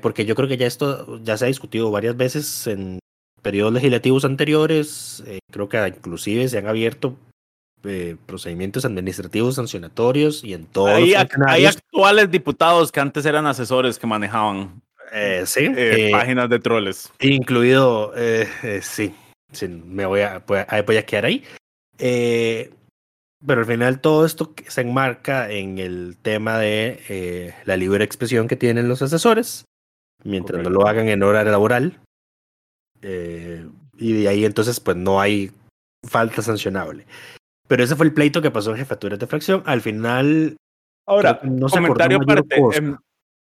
porque 0.00 0.24
yo 0.26 0.36
creo 0.36 0.48
que 0.48 0.56
ya 0.56 0.66
esto 0.66 1.18
ya 1.24 1.36
se 1.36 1.46
ha 1.46 1.48
discutido 1.48 1.90
varias 1.90 2.16
veces 2.16 2.68
en 2.68 3.00
periodos 3.42 3.72
legislativos 3.72 4.24
anteriores. 4.24 5.24
creo 5.50 5.68
que 5.68 5.88
inclusive 5.88 6.48
se 6.48 6.58
han 6.58 6.68
abierto 6.68 7.16
eh, 7.82 8.16
procedimientos 8.26 8.84
administrativos 8.84 9.54
sancionatorios 9.54 10.44
y 10.44 10.52
en 10.52 10.66
todos 10.66 10.90
hay, 10.90 11.14
hay 11.46 11.64
actuales 11.64 12.30
diputados 12.30 12.92
que 12.92 13.00
antes 13.00 13.24
eran 13.24 13.46
asesores 13.46 13.98
que 13.98 14.06
manejaban 14.06 14.82
eh, 15.12 15.44
sí, 15.46 15.66
eh, 15.74 16.10
páginas 16.12 16.50
de 16.50 16.58
troles. 16.58 17.10
Incluido, 17.20 18.12
sí, 18.82 19.14
sí, 19.50 19.68
me 19.68 20.04
voy 20.04 20.20
a, 20.20 20.44
voy 20.46 20.96
a, 20.98 21.06
quedar 21.06 21.24
ahí. 21.24 21.42
pero 21.96 23.60
al 23.60 23.66
final 23.66 24.00
todo 24.02 24.26
esto 24.26 24.52
se 24.68 24.82
enmarca 24.82 25.50
en 25.50 25.78
el 25.78 26.18
tema 26.20 26.58
de 26.58 27.54
la 27.64 27.78
libre 27.78 28.04
expresión 28.04 28.46
que 28.46 28.56
tienen 28.56 28.88
los 28.88 29.00
asesores, 29.00 29.64
mientras 30.22 30.62
no 30.62 30.68
lo 30.68 30.86
hagan 30.86 31.08
en 31.08 31.22
horario 31.22 31.50
laboral. 31.50 31.98
y 33.02 34.12
de 34.12 34.28
ahí 34.28 34.44
entonces 34.44 34.80
pues 34.80 34.98
no 34.98 35.18
hay 35.18 35.50
falta 36.06 36.42
sancionable. 36.42 37.06
Pero 37.70 37.84
ese 37.84 37.94
fue 37.94 38.06
el 38.06 38.12
pleito 38.12 38.42
que 38.42 38.50
pasó 38.50 38.72
en 38.72 38.78
jefaturas 38.78 39.16
de 39.16 39.28
fracción. 39.28 39.62
Al 39.64 39.80
final. 39.80 40.56
Ahora, 41.06 41.38
no 41.44 41.68
comentario 41.68 42.16
aparte. 42.16 42.56
Em, 42.74 42.96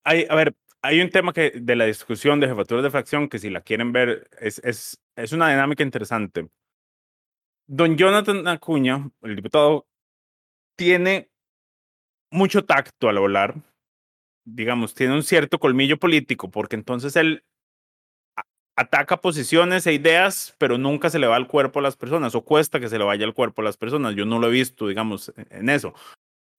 hay, 0.06 0.26
a 0.30 0.36
ver, 0.36 0.56
hay 0.82 1.02
un 1.02 1.10
tema 1.10 1.34
que 1.34 1.52
de 1.52 1.76
la 1.76 1.84
discusión 1.84 2.40
de 2.40 2.48
jefaturas 2.48 2.86
de 2.86 2.90
fracción 2.90 3.28
que 3.28 3.38
si 3.38 3.50
la 3.50 3.60
quieren 3.60 3.92
ver 3.92 4.30
es, 4.40 4.60
es, 4.64 4.98
es 5.18 5.34
una 5.34 5.50
dinámica 5.50 5.84
interesante. 5.84 6.48
Don 7.68 7.98
Jonathan 7.98 8.48
Acuña, 8.48 9.10
el 9.24 9.36
diputado, 9.36 9.88
tiene 10.78 11.30
mucho 12.32 12.64
tacto 12.64 13.10
al 13.10 13.18
hablar, 13.18 13.56
digamos, 14.46 14.94
tiene 14.94 15.16
un 15.16 15.24
cierto 15.24 15.60
colmillo 15.60 15.98
político, 15.98 16.50
porque 16.50 16.78
entonces 16.78 17.18
él 17.18 17.44
ataca 18.76 19.18
posiciones 19.18 19.86
e 19.88 19.94
ideas, 19.94 20.56
pero 20.58 20.78
nunca 20.78 21.10
se 21.10 21.20
le 21.20 21.28
va 21.28 21.36
al 21.36 21.48
cuerpo 21.48 21.80
a 21.80 21.84
las 21.84 21.96
personas, 21.96 22.36
o 22.36 22.42
cuesta 22.42 22.80
que 22.80 22.90
se 22.90 22.98
le 22.98 23.04
vaya 23.04 23.26
al 23.26 23.34
cuerpo 23.34 23.62
a 23.62 23.66
las 23.66 23.78
personas. 23.78 24.16
Yo 24.16 24.26
no 24.26 24.40
lo 24.40 24.48
he 24.48 24.52
visto, 24.52 24.88
digamos, 24.88 25.30
e-, 25.30 25.60
en 25.60 25.70
eso. 25.70 25.94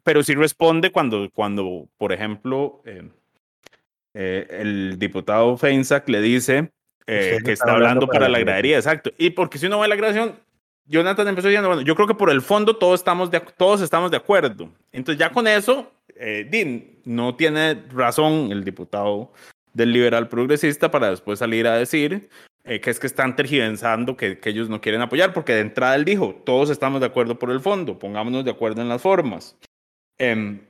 Pero 0.02 0.22
sí 0.22 0.34
responde 0.34 0.90
cuando, 0.90 1.28
cuando 1.30 1.88
por 1.96 2.12
ejemplo, 2.12 2.82
eh, 2.84 3.08
eh, 4.14 4.46
el 4.50 4.98
diputado 4.98 5.56
Feinsack 5.56 6.08
le 6.08 6.20
dice 6.20 6.70
eh, 7.06 7.38
que 7.44 7.52
está 7.52 7.72
hablando 7.72 8.06
para, 8.06 8.28
la 8.28 8.38
gradería, 8.38 8.76
exacto. 8.76 9.12
Y 9.18 9.30
porque 9.30 9.58
si 9.58 9.66
uno 9.66 9.78
va 9.78 9.86
a 9.86 9.88
la 9.88 9.96
grabación, 9.96 10.38
Jonathan 10.84 11.28
empezó 11.28 11.48
diciendo, 11.48 11.68
bueno, 11.68 11.82
yo 11.82 11.94
creo 11.94 12.06
que 12.06 12.14
por 12.14 12.30
el 12.30 12.42
fondo 12.42 12.76
todos 12.76 13.00
estamos 13.00 13.30
de, 13.30 13.40
todos 13.40 13.80
estamos 13.80 14.10
de 14.10 14.18
acuerdo. 14.18 14.70
Entonces 14.92 15.18
ya 15.18 15.30
con 15.30 15.48
eso, 15.48 15.90
Dean 16.14 16.84
no 17.04 17.34
tiene 17.34 17.82
razón 17.90 18.52
el 18.52 18.62
diputado 18.62 19.32
del 19.74 19.92
liberal 19.92 20.28
progresista 20.28 20.90
para 20.90 21.10
después 21.10 21.38
salir 21.38 21.66
a 21.66 21.76
decir 21.76 22.30
eh, 22.64 22.80
que 22.80 22.90
es 22.90 22.98
que 22.98 23.06
están 23.06 23.36
tergiversando, 23.36 24.16
que, 24.16 24.38
que, 24.38 24.48
ellos 24.48 24.70
no 24.70 24.80
quieren 24.80 25.02
apoyar, 25.02 25.34
porque 25.34 25.52
de 25.52 25.60
entrada 25.60 25.96
él 25.96 26.06
dijo, 26.06 26.40
todos 26.46 26.70
estamos 26.70 27.00
de 27.00 27.06
acuerdo 27.06 27.38
por 27.38 27.50
el 27.50 27.60
fondo, 27.60 27.98
pongámonos 27.98 28.42
de 28.44 28.52
acuerdo 28.52 28.80
en 28.80 28.88
las 28.88 29.02
formas. 29.02 29.58
Eh, 30.18 30.60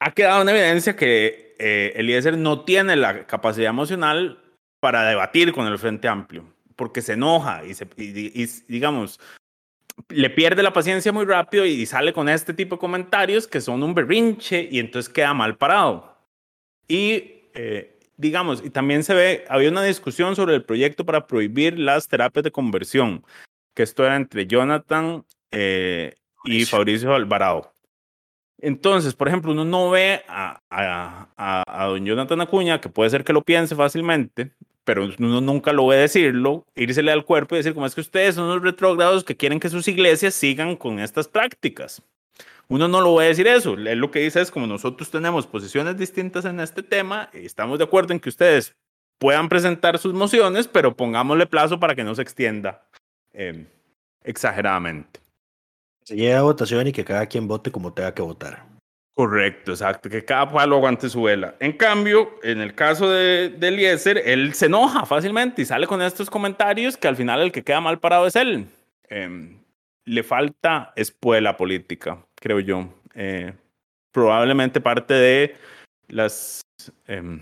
ha 0.00 0.10
quedado 0.12 0.42
en 0.42 0.48
evidencia 0.50 0.96
que 0.96 1.54
eh, 1.58 1.92
Eliezer 1.96 2.36
no 2.36 2.64
tiene 2.64 2.96
la 2.96 3.26
capacidad 3.26 3.70
emocional 3.70 4.38
para 4.80 5.04
debatir 5.04 5.52
con 5.52 5.66
el 5.66 5.78
Frente 5.78 6.08
Amplio, 6.08 6.44
porque 6.76 7.02
se 7.02 7.14
enoja 7.14 7.62
y, 7.64 7.72
y, 7.96 8.46
digamos, 8.66 9.20
le 10.08 10.30
pierde 10.30 10.62
la 10.62 10.72
paciencia 10.72 11.12
muy 11.12 11.26
rápido 11.26 11.66
y 11.66 11.84
sale 11.86 12.12
con 12.12 12.28
este 12.28 12.54
tipo 12.54 12.76
de 12.76 12.80
comentarios 12.80 13.46
que 13.46 13.60
son 13.60 13.82
un 13.82 13.94
berrinche 13.94 14.68
y 14.70 14.78
entonces 14.78 15.12
queda 15.12 15.32
mal 15.32 15.56
parado. 15.56 16.18
Y 16.88 17.39
eh, 17.54 17.98
digamos, 18.16 18.62
y 18.64 18.70
también 18.70 19.02
se 19.02 19.14
ve, 19.14 19.44
había 19.48 19.70
una 19.70 19.82
discusión 19.82 20.36
sobre 20.36 20.54
el 20.54 20.64
proyecto 20.64 21.06
para 21.06 21.26
prohibir 21.26 21.78
las 21.78 22.06
terapias 22.06 22.44
de 22.44 22.52
conversión, 22.52 23.24
que 23.74 23.82
esto 23.82 24.04
era 24.04 24.16
entre 24.16 24.46
Jonathan 24.46 25.24
eh, 25.50 26.14
y 26.44 26.64
Fabricio 26.66 27.14
Alvarado. 27.14 27.72
Entonces, 28.58 29.14
por 29.14 29.28
ejemplo, 29.28 29.52
uno 29.52 29.64
no 29.64 29.88
ve 29.88 30.22
a, 30.28 30.60
a, 30.68 31.64
a, 31.66 31.86
don 31.86 32.04
Jonathan 32.04 32.42
Acuña, 32.42 32.80
que 32.80 32.90
puede 32.90 33.08
ser 33.08 33.24
que 33.24 33.32
lo 33.32 33.42
piense 33.42 33.74
fácilmente, 33.74 34.52
pero 34.84 35.08
uno 35.18 35.40
nunca 35.40 35.72
lo 35.72 35.86
ve 35.86 35.96
decirlo, 35.96 36.66
irsele 36.74 37.12
al 37.12 37.24
cuerpo 37.24 37.54
y 37.54 37.58
decir, 37.58 37.72
como 37.72 37.86
es 37.86 37.94
que 37.94 38.02
ustedes 38.02 38.34
son 38.34 38.48
los 38.48 38.62
retrógrados 38.62 39.24
que 39.24 39.36
quieren 39.36 39.60
que 39.60 39.70
sus 39.70 39.88
iglesias 39.88 40.34
sigan 40.34 40.76
con 40.76 40.98
estas 40.98 41.26
prácticas. 41.26 42.02
Uno 42.70 42.86
no 42.86 43.00
lo 43.00 43.14
va 43.14 43.24
a 43.24 43.26
decir 43.26 43.48
eso. 43.48 43.74
Él 43.74 43.98
lo 43.98 44.12
que 44.12 44.20
dice 44.20 44.40
es 44.40 44.50
como 44.52 44.66
nosotros 44.66 45.10
tenemos 45.10 45.44
posiciones 45.44 45.98
distintas 45.98 46.44
en 46.44 46.60
este 46.60 46.84
tema, 46.84 47.28
estamos 47.32 47.78
de 47.78 47.84
acuerdo 47.84 48.12
en 48.12 48.20
que 48.20 48.28
ustedes 48.28 48.76
puedan 49.18 49.48
presentar 49.48 49.98
sus 49.98 50.14
mociones, 50.14 50.68
pero 50.68 50.96
pongámosle 50.96 51.46
plazo 51.46 51.80
para 51.80 51.96
que 51.96 52.04
no 52.04 52.14
se 52.14 52.22
extienda 52.22 52.86
em, 53.32 53.66
exageradamente. 54.22 55.18
Se 56.04 56.14
llegue 56.14 56.34
a 56.34 56.42
votación 56.42 56.86
y 56.86 56.92
que 56.92 57.04
cada 57.04 57.26
quien 57.26 57.48
vote 57.48 57.72
como 57.72 57.92
tenga 57.92 58.14
que 58.14 58.22
votar. 58.22 58.64
Correcto, 59.14 59.72
exacto, 59.72 60.08
que 60.08 60.24
cada 60.24 60.48
palo 60.48 60.76
aguante 60.76 61.08
su 61.08 61.24
vela. 61.24 61.56
En 61.58 61.72
cambio, 61.72 62.38
en 62.44 62.60
el 62.60 62.76
caso 62.76 63.10
de, 63.10 63.48
de 63.50 63.68
Eliezer, 63.68 64.16
él 64.16 64.54
se 64.54 64.66
enoja 64.66 65.04
fácilmente 65.06 65.60
y 65.60 65.64
sale 65.64 65.88
con 65.88 66.00
estos 66.00 66.30
comentarios 66.30 66.96
que 66.96 67.08
al 67.08 67.16
final 67.16 67.42
el 67.42 67.50
que 67.50 67.64
queda 67.64 67.80
mal 67.80 67.98
parado 67.98 68.28
es 68.28 68.36
él. 68.36 68.68
Eh, 69.08 69.56
le 70.04 70.22
falta 70.22 70.92
espuela 70.96 71.56
política, 71.56 72.24
creo 72.40 72.60
yo. 72.60 72.88
Eh, 73.14 73.52
probablemente 74.12 74.80
parte 74.80 75.14
de 75.14 75.54
las, 76.08 76.62
eh, 77.06 77.40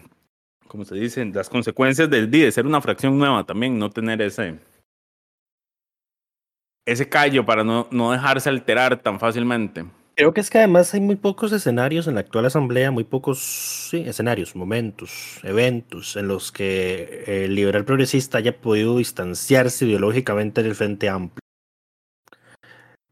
¿cómo 0.67 0.85
se 0.85 0.95
dicen? 0.97 1.33
Las 1.35 1.49
consecuencias 1.49 2.11
del 2.11 2.31
de 2.31 2.53
ser 2.53 2.67
una 2.67 2.81
fracción 2.81 3.19
nueva 3.19 3.45
también, 3.45 3.79
no 3.79 3.91
tener 3.91 4.21
ese, 4.21 4.59
ese 6.87 7.09
callo 7.09 7.47
para 7.47 7.65
no, 7.65 7.89
no 7.91 8.13
dejarse 8.13 8.49
alterar 8.49 9.01
tan 9.01 9.19
fácilmente. 9.19 9.87
Creo 10.19 10.35
que 10.35 10.41
es 10.41 10.51
que 10.51 10.59
además 10.59 10.93
hay 10.95 11.01
muy 11.01 11.15
pocos 11.15 11.53
escenarios 11.53 12.09
en 12.09 12.15
la 12.15 12.23
actual 12.23 12.45
asamblea, 12.47 12.91
muy 12.91 13.05
pocos 13.05 13.91
escenarios, 13.93 14.57
momentos, 14.57 15.39
eventos 15.45 16.17
en 16.17 16.27
los 16.27 16.51
que 16.51 17.45
el 17.45 17.55
liberal 17.55 17.85
progresista 17.85 18.39
haya 18.39 18.61
podido 18.61 18.99
distanciarse 18.99 19.87
ideológicamente 19.87 20.65
del 20.65 20.75
Frente 20.75 21.09
Amplio. 21.09 21.39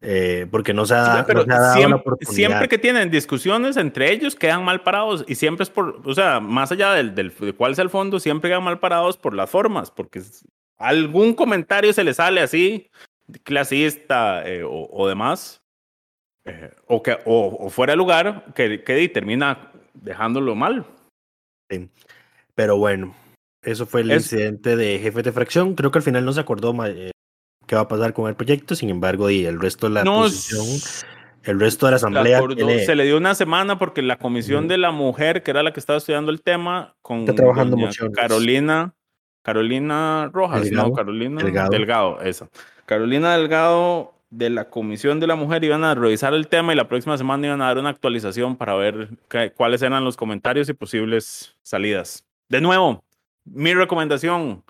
Eh, 0.03 0.47
porque 0.51 0.75
no 0.75 0.85
se 0.85 0.95
ha, 0.95 1.25
pero 1.27 1.45
siempre, 1.73 2.17
siempre, 2.21 2.69
que 2.69 2.77
tienen 2.77 3.11
discusiones 3.11 3.79
entre 3.79 4.13
ellos 4.13 4.37
quedan 4.37 4.63
mal 4.63 4.83
parados 4.83 5.25
y 5.27 5.37
siempre 5.37 5.65
es 5.65 5.71
por, 5.71 6.03
o 6.05 6.15
sea, 6.15 6.39
más 6.39 6.71
allá 6.71 6.93
del, 6.93 7.15
del 7.15 7.35
de 7.35 7.55
cuál 7.55 7.73
es 7.73 7.79
el 7.79 7.89
fondo, 7.89 8.21
siempre 8.21 8.51
quedan 8.51 8.63
mal 8.63 8.79
parados 8.79 9.17
por 9.17 9.35
las 9.35 9.49
formas, 9.49 9.91
porque 9.91 10.23
algún 10.77 11.33
comentario 11.33 11.95
se 11.95 12.05
le 12.05 12.13
sale 12.13 12.43
así, 12.43 12.91
clasista 13.43 14.47
eh, 14.47 14.63
o, 14.65 15.09
demás, 15.09 15.63
eh, 16.45 16.71
o, 16.87 17.03
que, 17.03 17.19
o, 17.25 17.71
fuera 17.71 17.95
de 17.95 17.97
lugar, 17.97 18.53
que, 18.55 18.85
que 18.85 19.09
termina 19.09 19.73
dejándolo 19.95 20.55
mal. 20.55 20.85
Sí. 21.71 21.89
Pero 22.55 22.77
bueno, 22.77 23.15
eso 23.63 23.87
fue 23.87 24.03
el 24.03 24.13
incidente 24.13 24.77
de 24.77 24.99
jefe 24.99 25.23
de 25.23 25.33
fracción. 25.33 25.75
Creo 25.75 25.91
que 25.91 25.99
al 25.99 26.05
final 26.05 26.25
no 26.25 26.33
se 26.33 26.41
acordó 26.41 26.73
qué 27.67 27.75
va 27.75 27.83
a 27.83 27.89
pasar 27.89 28.13
con 28.13 28.29
el 28.29 28.35
proyecto, 28.35 28.75
sin 28.75 28.91
embargo, 28.91 29.31
y 29.31 29.45
el 29.45 29.61
resto 29.61 29.89
de 29.89 29.95
la 29.95 30.05
posición, 30.05 30.67
el 31.45 31.61
resto 31.61 31.87
de 31.87 31.93
la 31.93 31.97
asamblea. 31.97 32.41
Se 32.85 32.95
le 32.95 33.05
dio 33.05 33.17
una 33.17 33.35
semana 33.35 33.79
porque 33.79 34.03
la 34.03 34.19
comisión 34.19 34.69
de 34.69 34.79
la 34.79 34.91
mujer, 34.91 35.43
que 35.43 35.51
era 35.51 35.63
la 35.63 35.73
que 35.73 35.81
estaba 35.81 35.99
estudiando 35.99 36.31
el 36.31 36.43
tema, 36.43 36.95
con 37.03 37.25
trabajando 37.25 37.77
Carolina, 38.15 38.95
Carolina 39.43 40.31
Rojas, 40.33 40.71
no, 40.71 40.93
Carolina 40.93 41.43
Delgado. 41.43 41.71
Delgado, 41.71 42.21
eso. 42.21 42.49
Carolina 42.85 43.37
Delgado 43.37 44.15
de 44.31 44.51
la 44.51 44.69
Comisión 44.69 45.21
de 45.21 45.27
la 45.27 45.37
Mujer 45.37 45.63
iban 45.65 45.85
a 45.85 45.95
revisar 45.95 46.35
el 46.35 46.49
tema 46.49 46.73
y 46.73 46.77
la 46.77 46.89
próxima 46.89 47.17
semana 47.17 47.47
iban 47.47 47.63
a 47.63 47.67
dar 47.67 47.79
una 47.79 47.91
actualización 47.91 48.57
para 48.57 48.75
ver 48.75 49.11
cuáles 49.57 49.83
eran 49.83 50.05
los 50.05 50.17
comentarios 50.17 50.69
y 50.69 50.73
posibles 50.73 51.55
salidas. 51.63 52.25
De 52.49 52.61
nuevo, 52.61 53.05
mi 53.45 53.73
recomendación, 53.75 54.65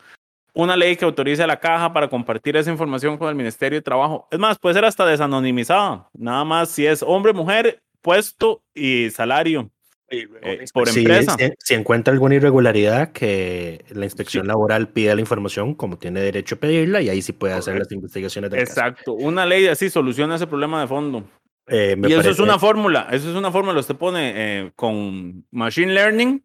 una 0.57 0.75
ley 0.75 0.97
que 0.97 1.05
autorice 1.05 1.43
a 1.43 1.47
la 1.47 1.61
caja 1.61 1.93
para 1.93 2.09
compartir 2.09 2.57
esa 2.57 2.71
información 2.71 3.19
con 3.19 3.29
el 3.29 3.35
Ministerio 3.35 3.79
de 3.79 3.83
Trabajo. 3.83 4.27
Es 4.31 4.39
más, 4.39 4.59
puede 4.59 4.75
ser 4.75 4.87
hasta 4.87 5.05
desanonimizada, 5.05 6.09
nada 6.15 6.45
más 6.45 6.71
si 6.71 6.87
es 6.87 7.03
hombre, 7.03 7.35
mujer, 7.35 7.83
puesto 8.01 8.63
y 8.75 9.11
salario. 9.11 9.71
Eh, 10.09 10.27
por 10.73 10.89
empresa. 10.89 11.37
Si, 11.59 11.75
encuentra 11.75 12.13
alguna 12.13 12.37
irregularidad, 12.37 13.13
que 13.13 13.85
la 13.91 14.05
inspección 14.05 14.47
laboral 14.47 14.89
pida 14.89 15.15
la 15.17 15.21
información 15.21 15.75
como 15.75 15.99
tiene 15.99 16.21
derecho 16.21 16.55
a 16.55 16.59
pedirla 16.59 17.03
y 17.03 17.09
ahí 17.11 17.23
sí 17.23 17.33
puede 17.33 17.55
hacer 17.55 17.77
las 17.77 17.91
investigaciones 17.91 18.53
Exacto, 18.55 19.15
una 19.15 19.45
ley 19.45 19.67
así 19.67 19.91
soluciona 19.91 20.37
ese 20.37 20.47
problema 20.47 20.81
de 20.81 20.87
fondo. 20.87 21.25
Eh, 21.67 21.97
me 21.97 22.09
y 22.09 22.13
eso 22.13 22.31
es 22.31 22.39
una 22.39 22.59
fórmula, 22.59 23.09
eso 23.11 23.29
es 23.29 23.35
una 23.35 23.51
fórmula, 23.51 23.81
usted 23.81 23.97
pone 23.97 24.33
eh, 24.37 24.73
con 24.77 25.45
Machine 25.51 25.93
Learning 25.93 26.43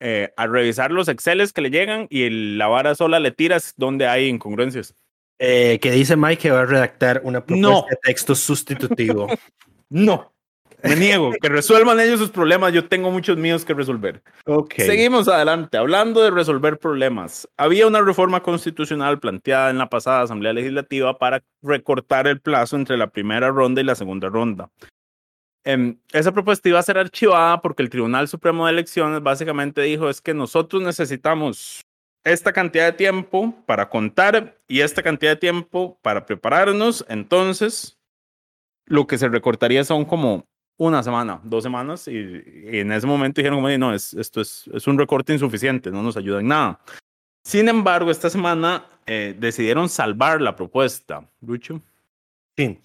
eh, 0.00 0.32
a 0.36 0.46
revisar 0.46 0.90
los 0.90 1.08
Exceles 1.08 1.52
que 1.52 1.60
le 1.62 1.70
llegan 1.70 2.06
y 2.10 2.28
la 2.56 2.66
vara 2.66 2.94
sola 2.94 3.18
le 3.20 3.30
tiras 3.30 3.74
donde 3.76 4.06
hay 4.06 4.26
incongruencias. 4.28 4.94
eh, 5.38 5.78
que 5.82 5.90
dice 5.90 6.16
Mike 6.16 6.42
que 6.42 6.50
va 6.50 6.62
a 6.62 6.66
redactar 6.66 7.20
una 7.24 7.44
propuesta 7.44 7.68
No. 7.68 7.84
de 7.90 7.96
texto 8.02 8.34
sustitutivo. 8.34 9.26
No, 9.88 10.32
me 10.82 10.96
niego, 10.96 11.30
que 11.40 11.48
resuelvan 11.48 12.00
ellos 12.00 12.18
sus 12.18 12.30
problemas, 12.30 12.72
yo 12.72 12.88
tengo 12.88 13.10
muchos 13.12 13.36
míos 13.36 13.64
que 13.64 13.72
resolver. 13.72 14.20
ok. 14.46 14.74
Seguimos 14.78 15.28
adelante, 15.28 15.78
hablando 15.78 16.22
de 16.22 16.32
resolver 16.32 16.78
problemas. 16.78 17.48
Había 17.56 17.86
una 17.86 18.00
reforma 18.02 18.42
constitucional 18.42 19.20
planteada 19.20 19.70
en 19.70 19.78
la 19.78 19.88
pasada 19.88 20.22
Asamblea 20.22 20.52
Legislativa 20.52 21.16
para 21.18 21.42
recortar 21.62 22.26
el 22.26 22.40
plazo 22.40 22.74
entre 22.76 22.96
la 22.96 23.06
primera 23.06 23.48
ronda 23.50 23.80
y 23.80 23.84
la 23.84 23.94
segunda 23.94 24.28
ronda. 24.28 24.70
Em, 25.66 25.98
esa 26.12 26.30
propuesta 26.30 26.68
iba 26.68 26.78
a 26.78 26.82
ser 26.82 26.96
archivada 26.96 27.60
porque 27.60 27.82
el 27.82 27.90
Tribunal 27.90 28.28
Supremo 28.28 28.66
de 28.66 28.72
Elecciones 28.72 29.20
básicamente 29.20 29.82
dijo 29.82 30.08
es 30.08 30.20
que 30.20 30.32
nosotros 30.32 30.80
necesitamos 30.80 31.80
esta 32.22 32.52
cantidad 32.52 32.84
de 32.84 32.92
tiempo 32.92 33.52
para 33.66 33.88
contar 33.88 34.56
y 34.68 34.80
esta 34.80 35.02
cantidad 35.02 35.32
de 35.32 35.36
tiempo 35.36 35.98
para 36.02 36.24
prepararnos. 36.24 37.04
Entonces, 37.08 37.98
lo 38.84 39.08
que 39.08 39.18
se 39.18 39.28
recortaría 39.28 39.82
son 39.82 40.04
como 40.04 40.46
una 40.76 41.02
semana, 41.02 41.40
dos 41.42 41.64
semanas, 41.64 42.06
y, 42.06 42.12
y 42.12 42.78
en 42.78 42.92
ese 42.92 43.06
momento 43.08 43.40
dijeron, 43.40 43.58
como, 43.58 43.76
no, 43.76 43.92
es, 43.92 44.14
esto 44.14 44.40
es, 44.40 44.70
es 44.72 44.86
un 44.86 44.96
recorte 44.96 45.32
insuficiente, 45.32 45.90
no 45.90 46.00
nos 46.00 46.16
ayuda 46.16 46.38
en 46.38 46.48
nada. 46.48 46.80
Sin 47.44 47.68
embargo, 47.68 48.12
esta 48.12 48.30
semana 48.30 48.86
eh, 49.04 49.34
decidieron 49.36 49.88
salvar 49.88 50.40
la 50.40 50.54
propuesta. 50.54 51.28
Lucho. 51.40 51.80
Sí. 52.56 52.78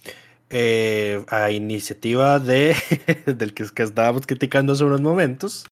Eh, 0.53 1.23
a 1.29 1.49
iniciativa 1.49 2.37
de, 2.39 2.75
del 3.25 3.53
que, 3.53 3.63
estábamos 3.63 4.27
criticando 4.27 4.73
hace 4.73 4.83
unos 4.83 4.99
momentos, 4.99 5.65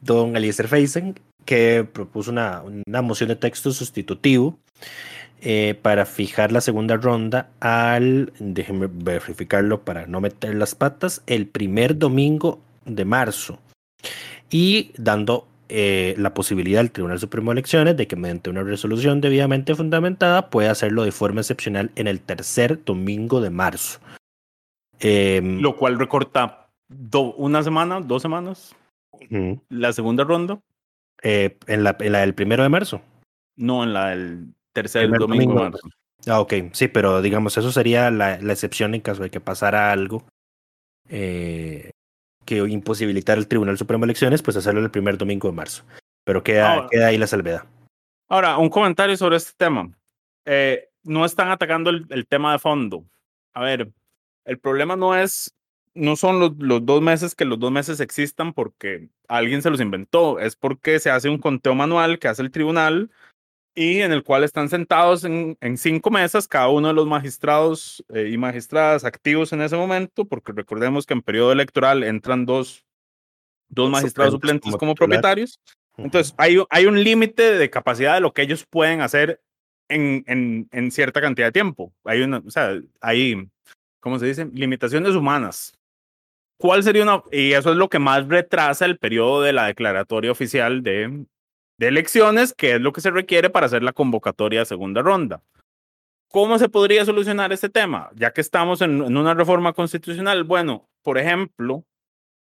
don 0.00 0.36
Eliezer 0.36 0.68
Feisen, 0.68 1.18
que 1.44 1.84
propuso 1.92 2.30
una, 2.30 2.62
una 2.62 3.02
moción 3.02 3.28
de 3.28 3.36
texto 3.36 3.72
sustitutivo 3.72 4.56
eh, 5.40 5.76
para 5.82 6.06
fijar 6.06 6.52
la 6.52 6.60
segunda 6.60 6.96
ronda 6.96 7.50
al, 7.58 8.32
déjenme 8.38 8.88
verificarlo 8.88 9.84
para 9.84 10.06
no 10.06 10.20
meter 10.20 10.54
las 10.54 10.76
patas, 10.76 11.22
el 11.26 11.48
primer 11.48 11.98
domingo 11.98 12.60
de 12.84 13.04
marzo. 13.04 13.58
Y 14.48 14.92
dando 14.96 15.48
eh, 15.68 16.14
la 16.18 16.34
posibilidad 16.34 16.80
al 16.80 16.90
Tribunal 16.90 17.18
Supremo 17.18 17.50
de 17.50 17.54
Elecciones 17.54 17.96
de 17.96 18.06
que 18.06 18.16
mediante 18.16 18.50
una 18.50 18.62
resolución 18.62 19.20
debidamente 19.20 19.74
fundamentada 19.74 20.50
pueda 20.50 20.70
hacerlo 20.70 21.04
de 21.04 21.12
forma 21.12 21.40
excepcional 21.40 21.90
en 21.96 22.06
el 22.06 22.20
tercer 22.20 22.84
domingo 22.84 23.40
de 23.40 23.50
marzo. 23.50 24.00
Em, 25.00 25.60
Lo 25.60 25.76
cual 25.76 25.98
recorta 25.98 26.68
do- 26.88 27.34
una 27.34 27.62
semana, 27.62 28.00
dos 28.00 28.22
semanas. 28.22 28.74
La 29.68 29.92
segunda 29.92 30.24
ronda, 30.24 30.60
eh, 31.22 31.56
en, 31.66 31.82
la, 31.84 31.96
en 31.98 32.12
la 32.12 32.20
del 32.20 32.34
primero 32.34 32.62
de 32.62 32.68
marzo. 32.68 33.00
no 33.56 33.84
en 33.84 33.92
la 33.92 34.08
del 34.10 34.48
tercer 34.72 35.10
domingo, 35.10 35.54
de 35.54 35.60
marzo. 35.70 35.88
Ah, 36.26 36.40
ok, 36.40 36.54
sí, 36.72 36.88
pero 36.88 37.20
digamos, 37.22 37.56
eso 37.56 37.70
sería 37.72 38.10
la, 38.10 38.38
la 38.40 38.52
excepción 38.52 38.94
en 38.94 39.00
caso 39.00 39.22
de 39.22 39.30
que 39.30 39.40
pasara 39.40 39.92
algo 39.92 40.24
eh, 41.08 41.90
que 42.44 42.56
imposibilitara 42.56 43.38
al 43.38 43.48
Tribunal 43.48 43.78
Supremo 43.78 44.02
de 44.04 44.06
Elecciones, 44.10 44.42
pues 44.42 44.56
hacerlo 44.56 44.80
el 44.80 44.90
primer 44.90 45.16
domingo 45.18 45.48
de 45.48 45.54
marzo. 45.54 45.84
Pero 46.24 46.42
queda, 46.42 46.74
Ahora- 46.74 46.88
queda 46.90 47.06
ahí 47.08 47.18
la 47.18 47.26
salvedad. 47.26 47.64
Ahora, 48.28 48.56
un 48.58 48.70
comentario 48.70 49.16
sobre 49.16 49.36
este 49.36 49.52
tema. 49.56 49.90
Eh, 50.46 50.88
no 51.02 51.24
están 51.24 51.50
atacando 51.50 51.90
el, 51.90 52.06
el 52.10 52.26
tema 52.26 52.52
de 52.52 52.58
fondo. 52.58 53.04
A 53.54 53.62
ver, 53.62 53.90
el 54.46 54.58
problema 54.58 54.96
no 54.96 55.14
es, 55.14 55.54
no 55.94 56.16
son 56.16 56.40
los, 56.40 56.52
los 56.58 56.84
dos 56.84 57.02
meses 57.02 57.34
que 57.34 57.44
los 57.44 57.58
dos 57.58 57.70
meses 57.70 58.00
existan 58.00 58.52
porque 58.52 59.08
alguien 59.28 59.62
se 59.62 59.70
los 59.70 59.80
inventó, 59.80 60.38
es 60.38 60.56
porque 60.56 60.98
se 60.98 61.10
hace 61.10 61.28
un 61.28 61.38
conteo 61.38 61.74
manual 61.74 62.18
que 62.18 62.28
hace 62.28 62.42
el 62.42 62.50
tribunal 62.50 63.10
y 63.74 64.00
en 64.00 64.12
el 64.12 64.22
cual 64.22 64.44
están 64.44 64.68
sentados 64.68 65.24
en, 65.24 65.56
en 65.60 65.76
cinco 65.76 66.10
mesas 66.10 66.46
cada 66.46 66.68
uno 66.68 66.88
de 66.88 66.94
los 66.94 67.06
magistrados 67.06 68.04
eh, 68.14 68.30
y 68.30 68.38
magistradas 68.38 69.04
activos 69.04 69.52
en 69.52 69.62
ese 69.62 69.76
momento, 69.76 70.24
porque 70.24 70.52
recordemos 70.52 71.06
que 71.06 71.14
en 71.14 71.22
periodo 71.22 71.52
electoral 71.52 72.04
entran 72.04 72.46
dos, 72.46 72.84
dos 73.68 73.90
magistrados 73.90 74.34
Suplentes 74.34 74.64
como 74.64 74.78
como 74.78 74.94
propietarios. 74.94 75.60
Entonces, 75.96 76.34
hay, 76.36 76.62
hay 76.70 76.86
un 76.86 77.02
límite 77.02 77.56
de 77.56 77.70
capacidad 77.70 78.14
de 78.14 78.20
lo 78.20 78.32
que 78.32 78.42
ellos 78.42 78.64
pueden 78.68 79.00
hacer 79.00 79.40
en, 79.88 80.24
en, 80.26 80.68
en 80.72 80.90
cierta 80.90 81.20
cantidad 81.20 81.48
de 81.48 81.52
tiempo. 81.52 81.92
Hay 82.04 82.22
una, 82.22 82.38
o 82.38 82.50
sea, 82.50 82.80
hay, 83.00 83.48
¿cómo 84.00 84.18
se 84.18 84.26
dice? 84.26 84.48
Limitaciones 84.52 85.14
humanas. 85.14 85.78
¿Cuál 86.58 86.82
sería 86.82 87.02
una? 87.02 87.22
Y 87.32 87.52
eso 87.52 87.70
es 87.70 87.76
lo 87.76 87.88
que 87.88 87.98
más 87.98 88.26
retrasa 88.26 88.84
el 88.86 88.98
periodo 88.98 89.42
de 89.42 89.52
la 89.52 89.66
declaratoria 89.66 90.32
oficial 90.32 90.82
de, 90.82 91.26
de 91.78 91.88
elecciones, 91.88 92.54
que 92.54 92.74
es 92.74 92.80
lo 92.80 92.92
que 92.92 93.00
se 93.00 93.10
requiere 93.10 93.50
para 93.50 93.66
hacer 93.66 93.82
la 93.82 93.92
convocatoria 93.92 94.60
de 94.60 94.66
segunda 94.66 95.02
ronda. 95.02 95.42
¿Cómo 96.30 96.58
se 96.58 96.68
podría 96.68 97.04
solucionar 97.04 97.52
este 97.52 97.68
tema? 97.68 98.10
Ya 98.14 98.32
que 98.32 98.40
estamos 98.40 98.80
en, 98.80 99.02
en 99.02 99.16
una 99.16 99.34
reforma 99.34 99.72
constitucional, 99.72 100.44
bueno, 100.44 100.88
por 101.02 101.18
ejemplo, 101.18 101.84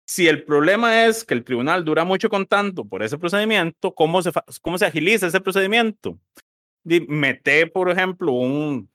si 0.06 0.28
el 0.28 0.44
problema 0.44 1.06
es 1.06 1.24
que 1.24 1.34
el 1.34 1.44
tribunal 1.44 1.84
dura 1.84 2.06
mucho 2.06 2.30
contando 2.30 2.86
por 2.86 3.04
ese 3.04 3.18
procedimiento, 3.18 3.94
¿cómo 3.94 4.22
se, 4.22 4.32
cómo 4.62 4.78
se 4.78 4.86
agiliza 4.86 5.28
ese 5.28 5.42
procedimiento? 5.42 6.18
Di- 6.84 7.06
Mete, 7.08 7.68
por 7.68 7.90
ejemplo, 7.90 8.34
un, 8.34 8.90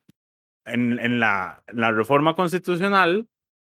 en, 0.66 0.98
en 0.98 1.20
la, 1.20 1.62
la 1.72 1.92
reforma 1.92 2.34
constitucional 2.34 3.26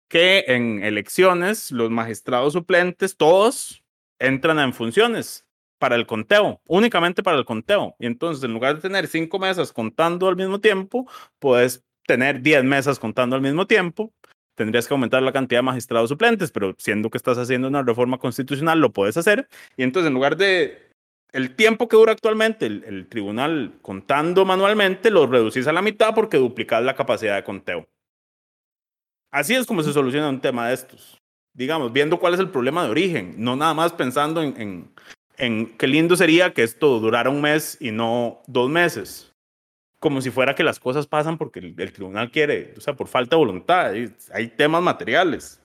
que 0.09 0.45
en 0.47 0.83
elecciones 0.83 1.71
los 1.71 1.89
magistrados 1.91 2.53
suplentes, 2.53 3.17
todos 3.17 3.83
entran 4.19 4.59
en 4.59 4.73
funciones 4.73 5.44
para 5.85 5.97
el 5.97 6.07
conteo, 6.07 6.59
únicamente 6.65 7.21
para 7.21 7.37
el 7.37 7.45
conteo. 7.45 7.95
Y 7.99 8.07
entonces, 8.07 8.43
en 8.43 8.53
lugar 8.53 8.73
de 8.73 8.81
tener 8.81 9.05
cinco 9.05 9.37
mesas 9.37 9.71
contando 9.71 10.27
al 10.27 10.35
mismo 10.35 10.59
tiempo, 10.59 11.07
puedes 11.37 11.83
tener 12.07 12.41
diez 12.41 12.63
mesas 12.63 12.97
contando 12.97 13.35
al 13.35 13.43
mismo 13.43 13.67
tiempo 13.67 14.11
tendrías 14.55 14.87
que 14.87 14.95
aumentar 14.95 15.21
la 15.21 15.31
cantidad 15.31 15.59
de 15.59 15.63
magistrados 15.63 16.09
suplentes, 16.09 16.49
pero 16.49 16.73
siendo 16.79 17.11
que 17.11 17.17
estás 17.17 17.37
haciendo 17.37 17.67
una 17.67 17.83
reforma 17.83 18.17
constitucional, 18.17 18.79
lo 18.79 18.91
puedes 18.93 19.15
hacer. 19.17 19.47
Y 19.77 19.83
entonces, 19.83 20.07
en 20.07 20.15
lugar 20.15 20.37
de 20.37 20.89
el 21.33 21.55
tiempo 21.55 21.87
que 21.87 21.97
dura 21.97 22.13
actualmente 22.13 22.65
el, 22.65 22.83
el 22.85 23.07
tribunal 23.07 23.73
contando 23.83 24.43
manualmente, 24.43 25.11
lo 25.11 25.27
reducís 25.27 25.67
a 25.67 25.73
la 25.73 25.83
mitad 25.83 26.15
porque 26.15 26.37
duplicas 26.37 26.81
la 26.83 26.95
capacidad 26.95 27.35
de 27.35 27.43
conteo. 27.43 27.85
Así 29.31 29.53
es 29.53 29.67
como 29.67 29.83
se 29.83 29.93
soluciona 29.93 30.29
un 30.29 30.41
tema 30.41 30.69
de 30.69 30.73
estos. 30.73 31.21
Digamos, 31.53 31.93
viendo 31.93 32.17
cuál 32.17 32.33
es 32.33 32.39
el 32.39 32.49
problema 32.49 32.85
de 32.85 32.89
origen, 32.89 33.35
no 33.37 33.55
nada 33.55 33.73
más 33.73 33.93
pensando 33.93 34.41
en, 34.41 34.59
en, 34.59 34.91
en 35.37 35.77
qué 35.77 35.87
lindo 35.87 36.15
sería 36.15 36.53
que 36.53 36.63
esto 36.63 36.99
durara 36.99 37.29
un 37.29 37.41
mes 37.41 37.77
y 37.79 37.91
no 37.91 38.41
dos 38.47 38.69
meses 38.69 39.31
como 39.99 40.21
si 40.21 40.29
fuera 40.29 40.53
que 40.53 40.63
las 40.63 40.79
cosas 40.79 41.07
pasan 41.07 41.37
porque 41.39 41.59
el, 41.59 41.73
el 41.79 41.91
tribunal 41.91 42.29
quiere, 42.29 42.75
o 42.77 42.81
sea, 42.81 42.95
por 42.95 43.07
falta 43.07 43.35
de 43.35 43.39
voluntad. 43.39 43.87
Hay, 43.87 44.13
hay 44.31 44.47
temas 44.49 44.83
materiales. 44.83 45.59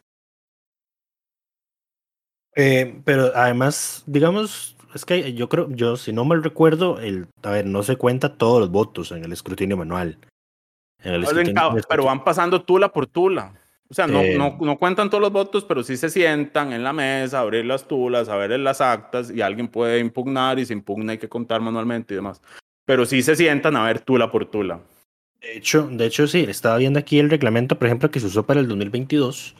Eh, 2.57 3.01
pero 3.05 3.33
además, 3.35 4.03
digamos, 4.07 4.77
es 4.95 5.05
que 5.05 5.35
yo 5.35 5.49
creo, 5.51 5.69
yo 5.71 5.97
si 5.97 6.13
no 6.13 6.25
mal 6.25 6.43
recuerdo, 6.43 6.99
el, 7.01 7.27
a 7.43 7.51
ver, 7.51 7.67
no 7.67 7.83
se 7.83 7.97
cuenta 7.97 8.37
todos 8.39 8.61
los 8.61 8.71
votos 8.71 9.13
en 9.13 9.25
el 9.25 9.33
escrutinio 9.33 9.77
manual. 9.77 10.19
En 11.03 11.15
el 11.15 11.25
escrutinio- 11.25 11.77
el 11.77 11.85
pero 11.89 12.05
van 12.05 12.25
pasando 12.25 12.63
tula 12.63 12.91
por 12.93 13.07
tula. 13.07 13.60
O 13.91 13.95
sea, 13.95 14.07
no, 14.07 14.21
Eh. 14.21 14.39
no, 14.39 14.57
no 14.61 14.79
cuentan 14.79 15.11
todos 15.11 15.21
los 15.21 15.33
votos, 15.33 15.65
pero 15.65 15.83
sí 15.83 15.97
se 15.97 16.11
sientan 16.11 16.73
en 16.73 16.85
la 16.85 16.93
mesa, 16.93 17.41
abrir 17.41 17.65
las 17.65 17.89
tulas, 17.89 18.29
a 18.29 18.37
ver 18.37 18.59
las 18.61 18.81
actas 18.81 19.33
y 19.35 19.41
alguien 19.41 19.67
puede 19.67 19.99
impugnar 19.99 20.61
y 20.61 20.67
se 20.67 20.73
impugna 20.73 21.13
hay 21.13 21.19
que 21.19 21.29
contar 21.29 21.61
manualmente 21.61 22.15
y 22.15 22.17
demás. 22.17 22.41
Pero 22.85 23.05
sí 23.05 23.23
se 23.23 23.35
sientan 23.35 23.77
a 23.77 23.85
ver 23.85 24.01
tula 24.01 24.31
por 24.31 24.47
tula. 24.47 24.81
De 25.41 25.57
hecho, 25.57 25.89
de 25.91 26.07
hecho, 26.07 26.29
sí, 26.29 26.45
estaba 26.49 26.77
viendo 26.77 26.99
aquí 27.01 27.19
el 27.19 27.31
reglamento, 27.31 27.79
por 27.79 27.87
ejemplo, 27.87 28.11
que 28.11 28.21
se 28.21 28.27
usó 28.27 28.45
para 28.45 28.61
el 28.61 28.69
2022 28.69 29.57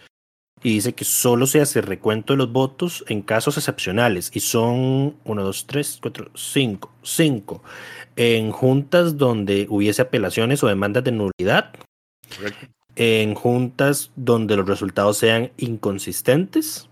y 0.63 0.75
dice 0.75 0.93
que 0.93 1.05
solo 1.05 1.47
se 1.47 1.61
hace 1.61 1.81
recuento 1.81 2.35
de 2.35 2.37
los 2.37 2.53
votos 2.53 3.05
en 3.09 3.23
casos 3.23 3.57
excepcionales 3.57 4.31
y 4.35 4.41
son 4.41 5.17
1, 5.25 5.43
2, 5.43 5.67
3, 5.67 5.99
4, 6.03 6.31
5, 6.35 6.93
5 7.03 7.63
en 8.17 8.53
juntas 8.53 9.17
donde 9.17 9.67
hubiese 9.71 10.03
apelaciones 10.03 10.63
o 10.63 10.69
demandas 10.69 11.03
de 11.03 11.13
nulidad, 11.13 11.73
¿correcto? 12.37 12.67
En 13.03 13.35
juntas 13.35 14.11
donde 14.15 14.57
los 14.57 14.69
resultados 14.69 15.17
sean 15.17 15.53
inconsistentes, 15.57 16.91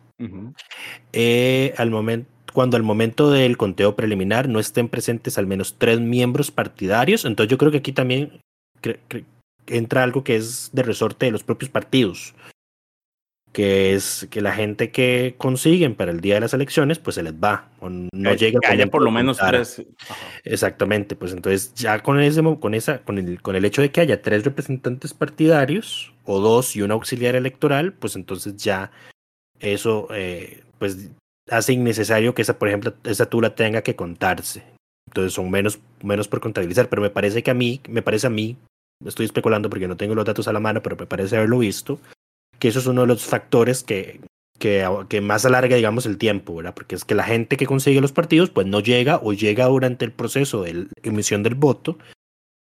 eh, 1.12 1.74
al 1.76 1.90
momento 1.90 2.30
cuando 2.54 2.78
al 2.78 2.82
momento 2.82 3.30
del 3.30 3.58
conteo 3.58 3.94
preliminar 3.94 4.48
no 4.48 4.58
estén 4.58 4.88
presentes 4.88 5.36
al 5.36 5.46
menos 5.46 5.76
tres 5.76 6.00
miembros 6.00 6.50
partidarios. 6.50 7.26
Entonces 7.26 7.50
yo 7.50 7.58
creo 7.58 7.70
que 7.70 7.78
aquí 7.78 7.92
también 7.92 8.40
entra 9.66 10.02
algo 10.02 10.24
que 10.24 10.36
es 10.36 10.70
de 10.72 10.82
resorte 10.82 11.26
de 11.26 11.32
los 11.32 11.44
propios 11.44 11.70
partidos. 11.70 12.34
Que 13.52 13.94
es 13.94 14.28
que 14.30 14.40
la 14.40 14.52
gente 14.52 14.90
que 14.90 15.34
consiguen 15.38 15.94
para 15.94 16.10
el 16.12 16.20
día 16.20 16.34
de 16.34 16.40
las 16.40 16.54
elecciones, 16.54 16.98
pues 16.98 17.14
se 17.16 17.22
les 17.22 17.34
va, 17.34 17.68
o 17.80 17.88
no 17.88 18.08
Que- 18.30 18.36
llega. 18.36 18.60
que 18.60 18.66
haya 18.68 18.86
por 18.86 19.02
lo 19.02 19.10
menos 19.10 19.38
tres. 19.38 19.82
Exactamente, 20.44 21.16
pues 21.16 21.32
entonces 21.32 21.74
ya 21.74 22.02
con 22.02 22.20
ese 22.20 22.42
con 22.60 22.74
esa 22.74 22.98
con 23.00 23.18
el 23.18 23.40
con 23.42 23.56
el 23.56 23.64
hecho 23.64 23.82
de 23.82 23.90
que 23.90 24.00
haya 24.00 24.22
tres 24.22 24.44
representantes 24.44 25.14
partidarios 25.14 26.12
o 26.24 26.40
dos 26.40 26.76
y 26.76 26.82
un 26.82 26.90
auxiliar 26.90 27.34
electoral, 27.36 27.92
pues 27.92 28.16
entonces 28.16 28.56
ya 28.56 28.90
eso 29.60 30.08
eh, 30.12 30.62
pues 30.78 31.10
hace 31.50 31.72
innecesario 31.72 32.34
que 32.34 32.42
esa 32.42 32.58
por 32.58 32.68
ejemplo 32.68 32.94
esa 33.04 33.26
tula 33.26 33.54
tenga 33.54 33.82
que 33.82 33.96
contarse. 33.96 34.62
Entonces 35.08 35.32
son 35.32 35.50
menos 35.50 35.80
menos 36.02 36.28
por 36.28 36.40
contabilizar, 36.40 36.88
pero 36.88 37.02
me 37.02 37.10
parece 37.10 37.42
que 37.42 37.50
a 37.50 37.54
mí 37.54 37.80
me 37.88 38.02
parece 38.02 38.26
a 38.26 38.30
mí 38.30 38.56
estoy 39.04 39.26
especulando 39.26 39.70
porque 39.70 39.88
no 39.88 39.96
tengo 39.96 40.14
los 40.14 40.24
datos 40.26 40.48
a 40.48 40.52
la 40.52 40.60
mano, 40.60 40.82
pero 40.82 40.96
me 40.96 41.06
parece 41.06 41.36
haberlo 41.36 41.58
visto 41.60 41.98
que 42.58 42.68
eso 42.68 42.78
es 42.78 42.86
uno 42.86 43.02
de 43.02 43.06
los 43.06 43.24
factores 43.24 43.82
que 43.82 44.20
que, 44.58 44.86
que 45.08 45.20
más 45.20 45.44
alarga, 45.46 45.76
digamos, 45.76 46.04
el 46.06 46.18
tiempo, 46.18 46.56
¿verdad? 46.56 46.74
Porque 46.74 46.94
es 46.94 47.04
que 47.04 47.14
la 47.14 47.24
gente 47.24 47.56
que 47.56 47.66
consigue 47.66 48.00
los 48.00 48.12
partidos, 48.12 48.50
pues 48.50 48.66
no 48.66 48.80
llega 48.80 49.20
o 49.22 49.32
llega 49.32 49.66
durante 49.66 50.04
el 50.04 50.12
proceso 50.12 50.62
de 50.62 50.88
emisión 51.02 51.42
del 51.42 51.54
voto, 51.54 51.98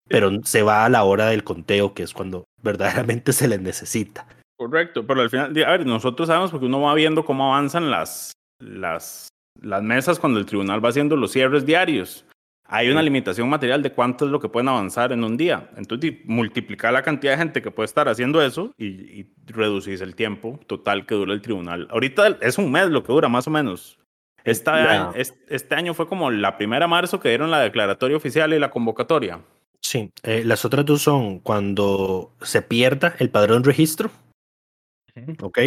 pero 0.07 0.31
se 0.43 0.63
va 0.63 0.85
a 0.85 0.89
la 0.89 1.03
hora 1.03 1.27
del 1.27 1.43
conteo, 1.43 1.93
que 1.93 2.03
es 2.03 2.13
cuando 2.13 2.45
verdaderamente 2.61 3.33
se 3.33 3.47
les 3.47 3.61
necesita. 3.61 4.27
Correcto, 4.57 5.05
pero 5.05 5.21
al 5.21 5.29
final, 5.29 5.51
a 5.65 5.71
ver, 5.71 5.85
nosotros 5.85 6.27
sabemos 6.27 6.51
porque 6.51 6.65
uno 6.65 6.81
va 6.81 6.93
viendo 6.95 7.25
cómo 7.25 7.53
avanzan 7.53 7.91
las, 7.91 8.31
las, 8.59 9.29
las 9.61 9.83
mesas 9.83 10.19
cuando 10.19 10.39
el 10.39 10.45
tribunal 10.45 10.83
va 10.83 10.89
haciendo 10.89 11.15
los 11.15 11.31
cierres 11.31 11.65
diarios. 11.65 12.25
Hay 12.69 12.89
una 12.89 13.01
limitación 13.01 13.47
material 13.49 13.81
de 13.81 13.91
cuánto 13.93 14.25
es 14.25 14.31
lo 14.31 14.39
que 14.41 14.49
pueden 14.49 14.67
avanzar 14.67 15.11
en 15.13 15.23
un 15.23 15.37
día. 15.37 15.69
Entonces, 15.77 16.15
multiplicar 16.25 16.91
la 16.91 17.01
cantidad 17.01 17.31
de 17.33 17.37
gente 17.37 17.61
que 17.61 17.71
puede 17.71 17.85
estar 17.85 18.09
haciendo 18.09 18.41
eso 18.41 18.73
y, 18.77 18.85
y 18.87 19.33
reducir 19.45 20.01
el 20.03 20.15
tiempo 20.15 20.59
total 20.67 21.05
que 21.05 21.15
dura 21.15 21.33
el 21.33 21.41
tribunal. 21.41 21.87
Ahorita 21.91 22.37
es 22.41 22.57
un 22.57 22.69
mes 22.71 22.89
lo 22.89 23.03
que 23.03 23.13
dura, 23.13 23.29
más 23.29 23.47
o 23.47 23.51
menos. 23.51 23.99
Esta, 24.43 24.83
Ya. 24.83 25.11
es- 25.15 25.33
este 25.49 25.75
año 25.75 25.93
fue 25.93 26.07
como 26.07 26.29
la 26.29 26.57
primera 26.57 26.85
de 26.85 26.89
marzo 26.89 27.19
que 27.19 27.29
dieron 27.29 27.51
la 27.51 27.59
declaratoria 27.59 28.17
oficial 28.17 28.53
y 28.53 28.59
la 28.59 28.69
convocatoria. 28.69 29.39
Sí, 29.81 30.11
eh, 30.23 30.43
las 30.43 30.65
otras 30.65 30.85
dos 30.85 31.01
son 31.01 31.39
cuando 31.39 32.33
se 32.41 32.61
pierda 32.61 33.15
el 33.19 33.29
padrón 33.29 33.63
registro, 33.63 34.09
¿ok? 35.41 35.59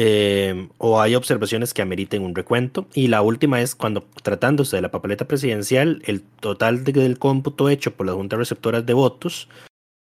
Eh, 0.00 0.68
o 0.78 1.00
hay 1.00 1.16
observaciones 1.16 1.74
que 1.74 1.82
ameriten 1.82 2.22
un 2.22 2.34
recuento. 2.34 2.86
Y 2.94 3.08
la 3.08 3.20
última 3.20 3.60
es 3.60 3.74
cuando, 3.74 4.06
tratándose 4.22 4.76
de 4.76 4.82
la 4.82 4.92
papeleta 4.92 5.26
presidencial, 5.26 6.00
el 6.06 6.22
total 6.22 6.84
de- 6.84 6.92
del 6.92 7.18
cómputo 7.18 7.68
hecho 7.68 7.92
por 7.94 8.06
las 8.06 8.14
juntas 8.14 8.38
receptoras 8.38 8.86
de 8.86 8.94
votos, 8.94 9.48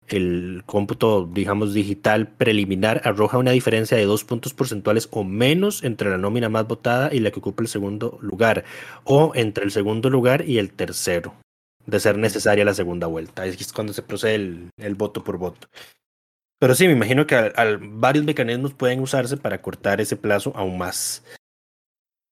el 0.08 0.64
cómputo, 0.66 1.30
digamos, 1.32 1.74
digital 1.74 2.28
preliminar 2.30 3.02
arroja 3.04 3.38
una 3.38 3.52
diferencia 3.52 3.98
de 3.98 4.06
dos 4.06 4.24
puntos 4.24 4.54
porcentuales 4.54 5.10
o 5.12 5.24
menos 5.26 5.84
entre 5.84 6.10
la 6.10 6.18
nómina 6.18 6.48
más 6.50 6.68
votada 6.68 7.14
y 7.14 7.20
la 7.20 7.32
que 7.32 7.40
ocupa 7.40 7.62
el 7.64 7.70
segundo 7.70 8.18
lugar, 8.22 8.64
o 9.04 9.34
entre 9.36 9.66
el 9.66 9.72
segundo 9.72 10.10
lugar 10.10 10.48
y 10.48 10.58
el 10.58 10.72
tercero, 10.72 11.34
de 11.86 12.00
ser 12.00 12.18
necesaria 12.18 12.66
la 12.66 12.74
segunda 12.74 13.08
vuelta. 13.08 13.46
Es 13.46 13.72
cuando 13.74 13.92
se 13.94 14.04
procede 14.04 14.70
el 14.78 14.96
voto 14.96 15.24
por 15.24 15.38
voto. 15.38 15.68
Pero 16.62 16.76
sí, 16.76 16.86
me 16.86 16.94
imagino 16.94 17.26
que 17.26 17.34
al- 17.34 17.54
al- 17.56 17.80
varios 17.82 18.24
mecanismos 18.24 18.72
pueden 18.76 19.00
usarse 19.00 19.36
para 19.36 19.60
cortar 19.64 20.00
ese 20.00 20.16
plazo 20.16 20.54
aún 20.56 20.78
más. 20.78 21.24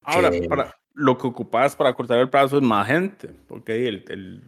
Ahora, 0.04 0.30
que- 0.30 0.48
para, 0.48 0.76
lo 0.94 1.18
que 1.18 1.26
ocupas 1.26 1.76
para 1.76 1.96
cortar 1.96 2.20
el 2.20 2.30
plazo 2.30 2.58
es 2.58 2.62
más 2.64 2.86
gente, 2.86 3.32
porque 3.48 3.88
el, 3.88 4.06
el- 4.08 4.44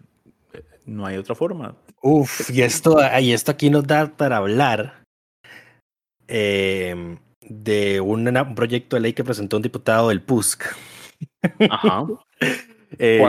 eh, 0.54 0.62
no 0.86 1.08
hay 1.08 1.18
otra 1.18 1.34
forma. 1.34 1.76
Uf, 2.04 2.48
y 2.52 2.62
esto, 2.62 3.00
y 3.20 3.34
esto 3.34 3.50
aquí 3.50 3.72
nos 3.72 3.88
da 3.88 4.06
para 4.16 4.38
hablar 4.38 5.02
eh, 6.28 7.18
de 7.42 8.02
un 8.02 8.54
proyecto 8.54 8.96
de 8.96 9.00
ley 9.02 9.14
que 9.14 9.24
presentó 9.24 9.58
un 9.58 9.64
diputado 9.64 10.10
del 10.10 10.22
PUSC. 10.22 10.64
Ajá. 11.72 12.06
Eh, 13.00 13.24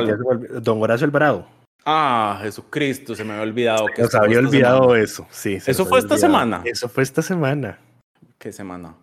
don 0.61 0.83
Horacio 0.83 1.05
Alvarado. 1.07 1.47
Ah, 1.85 2.39
Jesucristo, 2.43 3.15
se 3.15 3.25
me 3.25 3.33
había 3.33 3.43
olvidado. 3.45 3.87
que 3.87 4.03
fue 4.03 4.21
había 4.21 4.39
olvidado 4.39 4.95
eso. 4.97 5.27
Sí, 5.31 5.59
se 5.61 5.71
¿Eso 5.71 5.85
fue 5.87 5.99
esta 5.99 6.17
semana? 6.19 6.63
Eso 6.65 6.89
fue 6.89 7.03
esta 7.03 7.23
semana. 7.23 7.79
¿Qué 8.39 8.53
semana? 8.53 8.95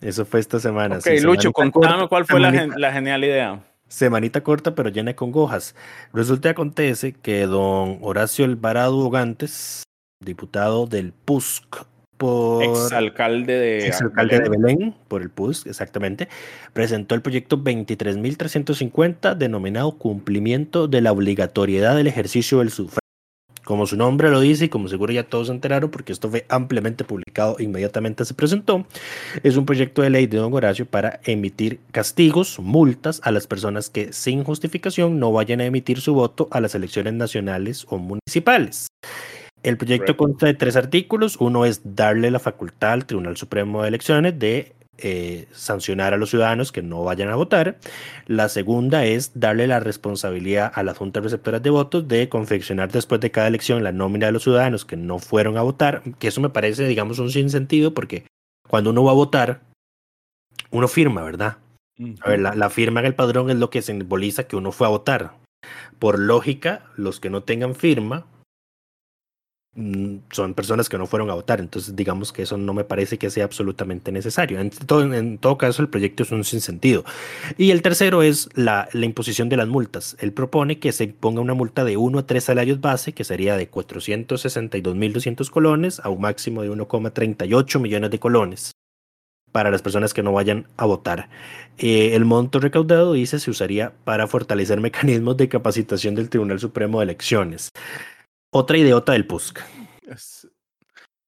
Eso 0.00 0.24
fue 0.24 0.40
esta 0.40 0.58
semana. 0.58 0.96
Ok, 0.96 1.02
sí, 1.04 1.20
Lucho, 1.20 1.52
contame 1.52 1.86
corta, 1.86 2.08
cuál 2.08 2.24
fue 2.26 2.40
la, 2.40 2.50
semanita- 2.50 2.72
gen- 2.74 2.80
la 2.80 2.92
genial 2.92 3.24
idea. 3.24 3.64
Semanita 3.88 4.40
corta, 4.42 4.74
pero 4.74 4.88
llena 4.90 5.10
de 5.10 5.16
congojas. 5.16 5.74
Resulta 6.12 6.48
y 6.48 6.52
acontece 6.52 7.12
que 7.12 7.46
don 7.46 7.98
Horacio 8.00 8.44
Alvarado 8.44 8.94
Bogantes, 8.96 9.82
diputado 10.24 10.86
del 10.86 11.12
PUSC 11.12 11.84
por 12.20 12.62
Exalcalde 12.62 13.58
de. 13.58 13.86
exalcalde 13.86 14.40
de 14.40 14.48
Belén. 14.50 14.94
Por 15.08 15.22
el 15.22 15.30
PUSC, 15.30 15.66
exactamente, 15.68 16.28
presentó 16.74 17.14
el 17.14 17.22
proyecto 17.22 17.56
23.350 17.56 19.34
denominado 19.36 19.92
Cumplimiento 19.96 20.86
de 20.86 21.00
la 21.00 21.12
obligatoriedad 21.12 21.96
del 21.96 22.08
ejercicio 22.08 22.58
del 22.58 22.70
sufragio. 22.70 23.00
Como 23.64 23.86
su 23.86 23.96
nombre 23.96 24.30
lo 24.30 24.40
dice 24.40 24.66
y 24.66 24.68
como 24.68 24.88
seguro 24.88 25.14
ya 25.14 25.22
todos 25.22 25.46
se 25.46 25.52
enteraron 25.54 25.90
porque 25.90 26.12
esto 26.12 26.28
fue 26.28 26.44
ampliamente 26.48 27.04
publicado 27.04 27.56
inmediatamente 27.58 28.24
se 28.24 28.34
presentó, 28.34 28.84
es 29.42 29.56
un 29.56 29.64
proyecto 29.64 30.02
de 30.02 30.10
ley 30.10 30.26
de 30.26 30.38
don 30.38 30.52
Horacio 30.52 30.86
para 30.86 31.20
emitir 31.24 31.80
castigos, 31.90 32.58
multas 32.58 33.20
a 33.24 33.30
las 33.30 33.46
personas 33.46 33.88
que 33.88 34.12
sin 34.12 34.44
justificación 34.44 35.18
no 35.18 35.32
vayan 35.32 35.60
a 35.60 35.66
emitir 35.66 36.00
su 36.00 36.14
voto 36.14 36.48
a 36.50 36.60
las 36.60 36.74
elecciones 36.74 37.14
nacionales 37.14 37.86
o 37.88 37.96
municipales. 37.98 38.88
El 39.62 39.76
proyecto 39.76 40.16
consta 40.16 40.46
de 40.46 40.54
tres 40.54 40.76
artículos. 40.76 41.36
Uno 41.38 41.64
es 41.64 41.82
darle 41.84 42.30
la 42.30 42.38
facultad 42.38 42.92
al 42.92 43.06
Tribunal 43.06 43.36
Supremo 43.36 43.82
de 43.82 43.88
Elecciones 43.88 44.38
de 44.38 44.72
eh, 44.96 45.46
sancionar 45.52 46.14
a 46.14 46.16
los 46.16 46.30
ciudadanos 46.30 46.72
que 46.72 46.82
no 46.82 47.04
vayan 47.04 47.28
a 47.28 47.34
votar. 47.34 47.78
La 48.26 48.48
segunda 48.48 49.04
es 49.04 49.32
darle 49.34 49.66
la 49.66 49.80
responsabilidad 49.80 50.72
a 50.74 50.82
las 50.82 50.96
juntas 50.96 51.22
receptoras 51.22 51.62
de 51.62 51.70
votos 51.70 52.08
de 52.08 52.28
confeccionar 52.28 52.90
después 52.90 53.20
de 53.20 53.30
cada 53.30 53.48
elección 53.48 53.84
la 53.84 53.92
nómina 53.92 54.26
de 54.26 54.32
los 54.32 54.42
ciudadanos 54.42 54.84
que 54.84 54.96
no 54.96 55.18
fueron 55.18 55.58
a 55.58 55.62
votar, 55.62 56.02
que 56.18 56.28
eso 56.28 56.40
me 56.40 56.50
parece, 56.50 56.86
digamos, 56.86 57.18
un 57.18 57.30
sinsentido 57.30 57.94
porque 57.94 58.24
cuando 58.68 58.90
uno 58.90 59.04
va 59.04 59.12
a 59.12 59.14
votar, 59.14 59.60
uno 60.70 60.88
firma, 60.88 61.22
¿verdad? 61.22 61.58
A 62.22 62.30
ver, 62.30 62.40
la, 62.40 62.54
la 62.54 62.70
firma 62.70 63.00
en 63.00 63.06
el 63.06 63.14
padrón 63.14 63.50
es 63.50 63.56
lo 63.56 63.68
que 63.68 63.82
simboliza 63.82 64.44
que 64.44 64.56
uno 64.56 64.72
fue 64.72 64.86
a 64.86 64.90
votar. 64.90 65.32
Por 65.98 66.18
lógica, 66.18 66.86
los 66.96 67.20
que 67.20 67.28
no 67.28 67.42
tengan 67.42 67.74
firma 67.74 68.26
son 69.74 70.54
personas 70.54 70.88
que 70.88 70.98
no 70.98 71.06
fueron 71.06 71.30
a 71.30 71.34
votar. 71.34 71.60
Entonces, 71.60 71.94
digamos 71.94 72.32
que 72.32 72.42
eso 72.42 72.56
no 72.56 72.74
me 72.74 72.84
parece 72.84 73.18
que 73.18 73.30
sea 73.30 73.44
absolutamente 73.44 74.12
necesario. 74.12 74.58
En 74.60 74.70
todo, 75.38 75.58
caso, 75.58 75.82
el 75.82 75.88
proyecto 75.88 76.22
es 76.22 76.32
un 76.32 76.44
sinsentido. 76.44 77.04
Y 77.56 77.70
el 77.70 77.82
tercero 77.82 78.22
es 78.22 78.48
la, 78.54 78.88
la 78.92 79.06
imposición 79.06 79.48
de 79.48 79.56
las 79.56 79.68
multas. 79.68 80.16
Él 80.20 80.32
propone 80.32 80.78
que 80.78 80.92
se 80.92 81.08
ponga 81.08 81.40
una 81.40 81.54
multa 81.54 81.84
de 81.84 81.96
1 81.96 82.18
a 82.18 82.26
3 82.26 82.42
salarios 82.42 82.80
base, 82.80 83.12
que 83.12 83.24
sería 83.24 83.56
de 83.56 83.70
462.200 83.70 85.50
colones 85.50 86.00
a 86.00 86.08
un 86.08 86.20
máximo 86.20 86.62
de 86.62 86.70
1,38 86.70 87.80
millones 87.80 88.10
de 88.10 88.18
colones 88.18 88.72
para 89.52 89.70
las 89.70 89.82
personas 89.82 90.14
que 90.14 90.22
no 90.22 90.32
vayan 90.32 90.66
a 90.76 90.86
votar. 90.86 91.28
Eh, 91.78 92.14
el 92.14 92.24
monto 92.24 92.60
recaudado, 92.60 93.14
dice, 93.14 93.38
se 93.38 93.50
usaría 93.50 93.92
para 94.04 94.26
fortalecer 94.26 94.80
mecanismos 94.82 95.36
de 95.36 95.48
capacitación 95.48 96.14
del 96.14 96.28
Tribunal 96.28 96.60
Supremo 96.60 97.00
de 97.00 97.04
Elecciones. 97.04 97.70
Otra 98.52 98.76
idiota 98.76 99.12
del 99.12 99.26
PUSC. 99.26 99.60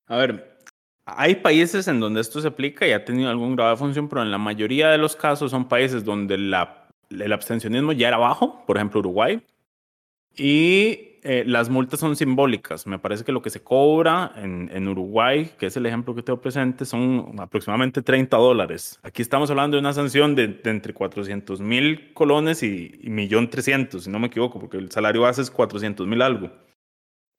A 0.06 0.16
ver, 0.16 0.58
hay 1.04 1.36
países 1.36 1.86
en 1.86 2.00
donde 2.00 2.20
esto 2.20 2.40
se 2.40 2.48
aplica 2.48 2.86
y 2.86 2.92
ha 2.92 3.04
tenido 3.04 3.30
algún 3.30 3.54
grado 3.54 3.70
de 3.70 3.76
función, 3.76 4.08
pero 4.08 4.22
en 4.22 4.30
la 4.30 4.38
mayoría 4.38 4.90
de 4.90 4.98
los 4.98 5.14
casos 5.14 5.52
son 5.52 5.68
países 5.68 6.04
donde 6.04 6.36
la, 6.36 6.88
el 7.10 7.32
abstencionismo 7.32 7.92
ya 7.92 8.08
era 8.08 8.18
bajo, 8.18 8.64
por 8.66 8.76
ejemplo 8.76 9.00
Uruguay, 9.00 9.40
y 10.36 11.18
eh, 11.22 11.44
las 11.46 11.70
multas 11.70 12.00
son 12.00 12.16
simbólicas. 12.16 12.88
Me 12.88 12.98
parece 12.98 13.22
que 13.22 13.30
lo 13.30 13.40
que 13.40 13.50
se 13.50 13.62
cobra 13.62 14.32
en, 14.34 14.68
en 14.72 14.88
Uruguay, 14.88 15.52
que 15.58 15.66
es 15.66 15.76
el 15.76 15.86
ejemplo 15.86 16.16
que 16.16 16.22
tengo 16.24 16.40
presente, 16.40 16.84
son 16.84 17.36
aproximadamente 17.38 18.02
30 18.02 18.36
dólares. 18.36 18.98
Aquí 19.04 19.22
estamos 19.22 19.48
hablando 19.50 19.76
de 19.76 19.80
una 19.80 19.92
sanción 19.92 20.34
de, 20.34 20.48
de 20.48 20.70
entre 20.70 20.92
400 20.92 21.60
mil 21.60 22.12
colones 22.14 22.64
y, 22.64 22.98
y 23.00 23.10
1.300.000, 23.10 24.00
si 24.00 24.10
no 24.10 24.18
me 24.18 24.26
equivoco, 24.26 24.58
porque 24.58 24.78
el 24.78 24.90
salario 24.90 25.22
base 25.22 25.42
es 25.42 25.50
400 25.52 26.06
mil 26.08 26.20
algo. 26.22 26.50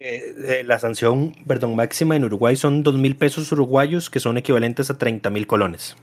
Eh, 0.06 0.64
la 0.66 0.80
sanción, 0.80 1.34
perdón, 1.48 1.78
máxima 1.78 2.18
en 2.18 2.26
Uruguay 2.26 2.58
son 2.58 2.84
2 2.84 2.96
mil 2.96 3.16
pesos 3.16 3.50
uruguayos, 3.54 4.10
que 4.10 4.20
son 4.20 4.38
equivalentes 4.38 4.90
a 4.90 4.98
30 4.98 5.30
mil 5.30 5.48
colones. 5.48 5.96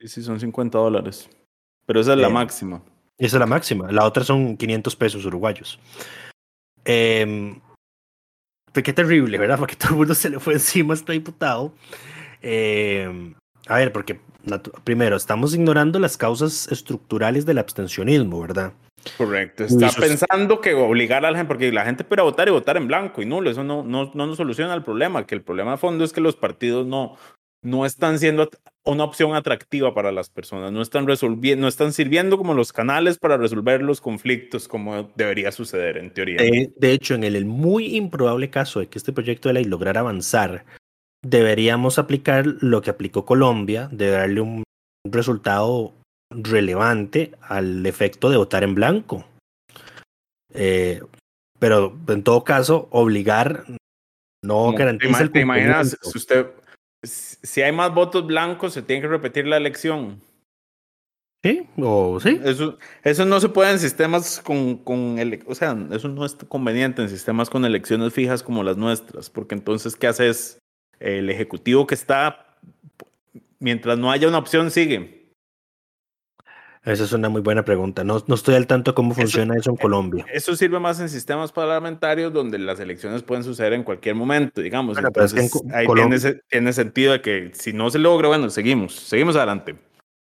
Sí, 0.00 0.06
sí, 0.06 0.22
son 0.22 0.38
50 0.38 0.78
dólares. 0.78 1.28
Pero 1.84 2.00
esa 2.00 2.12
es 2.12 2.18
la 2.18 2.28
Eh, 2.28 2.32
máxima. 2.32 2.82
Esa 3.18 3.36
es 3.36 3.40
la 3.40 3.46
máxima. 3.46 3.90
La 3.90 4.04
otra 4.04 4.22
son 4.22 4.56
500 4.56 4.94
pesos 4.94 5.24
uruguayos. 5.24 5.80
Eh, 6.84 7.58
pues 8.72 8.84
qué 8.84 8.92
terrible, 8.92 9.38
¿verdad? 9.38 9.58
Porque 9.58 9.74
todo 9.76 9.90
el 9.90 9.96
mundo 9.96 10.14
se 10.14 10.30
le 10.30 10.38
fue 10.38 10.54
encima 10.54 10.94
a 10.94 10.96
este 10.96 11.12
diputado. 11.12 11.72
Eh, 12.40 13.34
a 13.66 13.78
ver, 13.78 13.92
porque 13.92 14.20
primero, 14.84 15.16
estamos 15.16 15.54
ignorando 15.56 15.98
las 15.98 16.16
causas 16.16 16.70
estructurales 16.70 17.46
del 17.46 17.58
abstencionismo, 17.58 18.40
¿verdad? 18.40 18.72
Correcto. 19.16 19.64
Está 19.64 19.90
pensando 19.90 20.60
que 20.60 20.74
obligar 20.74 21.24
a 21.24 21.30
la 21.30 21.36
gente, 21.36 21.48
porque 21.48 21.72
la 21.72 21.84
gente 21.84 22.04
puede 22.04 22.22
votar 22.22 22.48
y 22.48 22.50
votar 22.50 22.76
en 22.76 22.86
blanco 22.86 23.22
y 23.22 23.26
nulo, 23.26 23.50
eso 23.50 23.64
no, 23.64 23.82
no, 23.82 24.10
no 24.14 24.26
nos 24.26 24.36
soluciona 24.36 24.74
el 24.74 24.82
problema, 24.82 25.26
que 25.26 25.34
el 25.34 25.42
problema 25.42 25.72
de 25.72 25.76
fondo 25.78 26.04
es 26.04 26.12
que 26.12 26.20
los 26.20 26.36
partidos 26.36 26.86
no, 26.86 27.16
no 27.62 27.84
están 27.84 28.18
siendo 28.18 28.48
una 28.84 29.04
opción 29.04 29.34
atractiva 29.34 29.92
para 29.94 30.12
las 30.12 30.30
personas, 30.30 30.72
no 30.72 30.80
están 30.80 31.06
resolviendo, 31.06 31.62
no 31.62 31.68
están 31.68 31.92
sirviendo 31.92 32.38
como 32.38 32.54
los 32.54 32.72
canales 32.72 33.18
para 33.18 33.36
resolver 33.36 33.82
los 33.82 34.00
conflictos 34.00 34.68
como 34.68 35.10
debería 35.16 35.50
suceder 35.50 35.96
en 35.96 36.12
teoría. 36.12 36.38
de 36.38 36.92
hecho, 36.92 37.14
en 37.14 37.24
el 37.24 37.44
muy 37.44 37.96
improbable 37.96 38.50
caso 38.50 38.80
de 38.80 38.88
que 38.88 38.98
este 38.98 39.12
proyecto 39.12 39.48
de 39.48 39.54
ley 39.54 39.64
lograra 39.64 40.00
avanzar, 40.00 40.64
deberíamos 41.22 41.98
aplicar 41.98 42.46
lo 42.60 42.80
que 42.82 42.90
aplicó 42.90 43.24
Colombia, 43.24 43.88
de 43.90 44.10
darle 44.10 44.40
un 44.40 44.62
resultado 45.04 45.94
relevante 46.30 47.32
al 47.40 47.84
efecto 47.86 48.30
de 48.30 48.36
votar 48.36 48.64
en 48.64 48.74
blanco. 48.74 49.26
Eh, 50.52 51.02
pero 51.58 51.96
en 52.08 52.22
todo 52.22 52.44
caso, 52.44 52.88
obligar 52.90 53.64
no, 54.42 54.72
garantiza 54.72 55.22
el 55.22 55.32
¿Te 55.32 55.40
imaginas 55.40 55.96
si 56.00 56.18
usted 56.18 56.46
si 57.02 57.62
hay 57.62 57.72
más 57.72 57.94
votos 57.94 58.26
blancos 58.26 58.72
se 58.72 58.82
tiene 58.82 59.02
que 59.02 59.08
repetir 59.08 59.46
la 59.46 59.56
elección? 59.56 60.20
Sí, 61.44 61.68
o 61.76 62.18
sí. 62.18 62.40
Eso, 62.42 62.78
eso 63.04 63.24
no 63.24 63.38
se 63.40 63.48
puede 63.48 63.70
en 63.70 63.78
sistemas 63.78 64.40
con, 64.40 64.78
con 64.78 65.16
o 65.46 65.54
sea, 65.54 65.76
eso 65.92 66.08
no 66.08 66.24
es 66.24 66.34
conveniente 66.34 67.02
en 67.02 67.08
sistemas 67.08 67.50
con 67.50 67.64
elecciones 67.64 68.12
fijas 68.12 68.42
como 68.42 68.64
las 68.64 68.76
nuestras, 68.76 69.30
porque 69.30 69.54
entonces, 69.54 69.94
¿qué 69.94 70.08
haces? 70.08 70.58
El 70.98 71.30
ejecutivo 71.30 71.86
que 71.86 71.94
está, 71.94 72.56
mientras 73.60 73.98
no 73.98 74.10
haya 74.10 74.26
una 74.26 74.38
opción, 74.38 74.70
sigue. 74.70 75.25
Esa 76.86 77.02
es 77.02 77.12
una 77.12 77.28
muy 77.28 77.40
buena 77.40 77.64
pregunta. 77.64 78.04
No, 78.04 78.22
no 78.28 78.36
estoy 78.36 78.54
al 78.54 78.68
tanto 78.68 78.94
cómo 78.94 79.12
funciona 79.12 79.56
eso, 79.56 79.70
en 79.70 79.76
Colombia. 79.76 80.24
Eso 80.32 80.54
sirve 80.54 80.78
más 80.78 81.00
en 81.00 81.08
sistemas 81.08 81.50
parlamentarios 81.50 82.32
donde 82.32 82.60
las 82.60 82.78
elecciones 82.78 83.24
pueden 83.24 83.42
suceder 83.42 83.72
en 83.72 83.82
cualquier 83.82 84.14
momento, 84.14 84.60
digamos. 84.60 84.96
ahí 84.96 85.86
tiene, 86.48 86.72
sentido 86.72 87.12
de 87.12 87.20
que 87.20 87.50
si 87.54 87.72
no 87.72 87.90
se 87.90 87.98
logra, 87.98 88.28
bueno, 88.28 88.48
seguimos, 88.50 88.94
seguimos 88.94 89.34
adelante. 89.34 89.74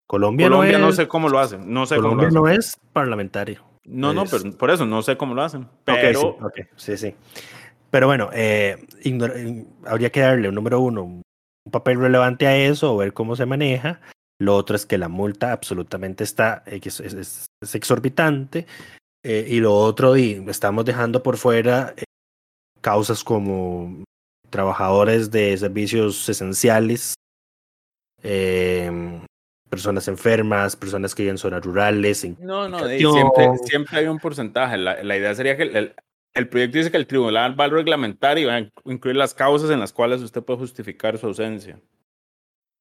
Colombia, 0.08 0.50
no, 0.50 0.62
no, 0.62 0.92
sé 0.92 1.08
cómo 1.08 1.30
lo 1.30 1.40
hacen. 1.40 1.74
No 1.74 1.86
sé 1.86 1.96
Colombia 1.96 2.30
no 2.30 2.50
es 2.50 2.78
parlamentario. 2.92 3.64
No, 3.86 4.14
no, 4.14 4.26
pero 4.26 4.52
por 4.58 4.72
eso 4.72 4.86
no 4.86 5.02
sé 5.04 5.16
cómo 5.16 5.34
lo 5.34 5.44
hacen. 5.44 5.70
Pero... 5.86 6.38
sí, 6.76 6.98
sí, 6.98 7.16
Pero 7.90 8.08
bueno, 8.08 8.30
eh, 8.34 8.88
habría 9.86 10.10
que 10.10 10.20
darle 10.20 10.50
un 10.50 10.56
número 10.56 10.82
uno, 10.82 11.04
un 11.04 11.24
papel 11.72 11.98
relevante 11.98 12.46
a 12.46 12.58
eso 12.58 12.98
ver 12.98 13.14
cómo 13.14 13.38
se 13.38 13.46
maneja. 13.46 14.02
Lo 14.42 14.56
otro 14.56 14.76
es 14.76 14.88
que 14.88 14.98
la 14.98 15.08
multa 15.08 15.52
absolutamente 15.52 16.24
está, 16.24 16.64
eh, 16.66 16.82
es, 16.84 17.00
es, 17.00 17.76
exorbitante. 17.76 18.66
Eh, 19.24 19.46
y 19.48 19.60
lo 19.60 19.76
otro, 19.76 20.18
y 20.18 20.44
estamos 20.48 20.84
dejando 20.84 21.22
por 21.22 21.38
fuera 21.38 21.94
eh, 21.96 22.06
causas 22.82 23.24
como 23.24 24.04
trabajadores 24.50 25.30
de 25.30 25.56
servicios 25.58 26.28
esenciales, 26.28 27.14
em, 28.24 29.24
personas 29.70 30.08
enfermas, 30.08 30.76
personas 30.76 31.14
que 31.14 31.22
viven 31.22 31.36
en 31.36 31.38
zonas 31.38 31.64
rurales. 31.64 32.28
no, 32.40 32.68
no, 32.68 32.80
siempre, 32.88 33.58
siempre, 33.64 34.00
hay 34.00 34.08
un 34.08 34.18
porcentaje. 34.18 34.76
La, 34.76 35.04
la 35.04 35.18
idea 35.18 35.36
sería 35.36 35.56
que 35.56 35.64
el, 35.64 35.94
el, 36.34 36.50
proyecto 36.50 36.80
dice 36.80 36.90
que 36.90 36.98
el 36.98 37.06
tribunal 37.06 37.60
va 37.60 37.66
a 37.66 37.70
reglamentar 37.70 38.40
y 38.40 38.46
va 38.46 38.56
a 38.56 38.70
incluir 38.86 39.18
las 39.18 39.36
causas 39.36 39.70
en 39.70 39.80
las 39.80 39.94
cuales 39.94 40.20
usted 40.22 40.42
puede 40.42 40.62
justificar 40.62 41.20
su 41.20 41.28
ausencia. 41.28 41.80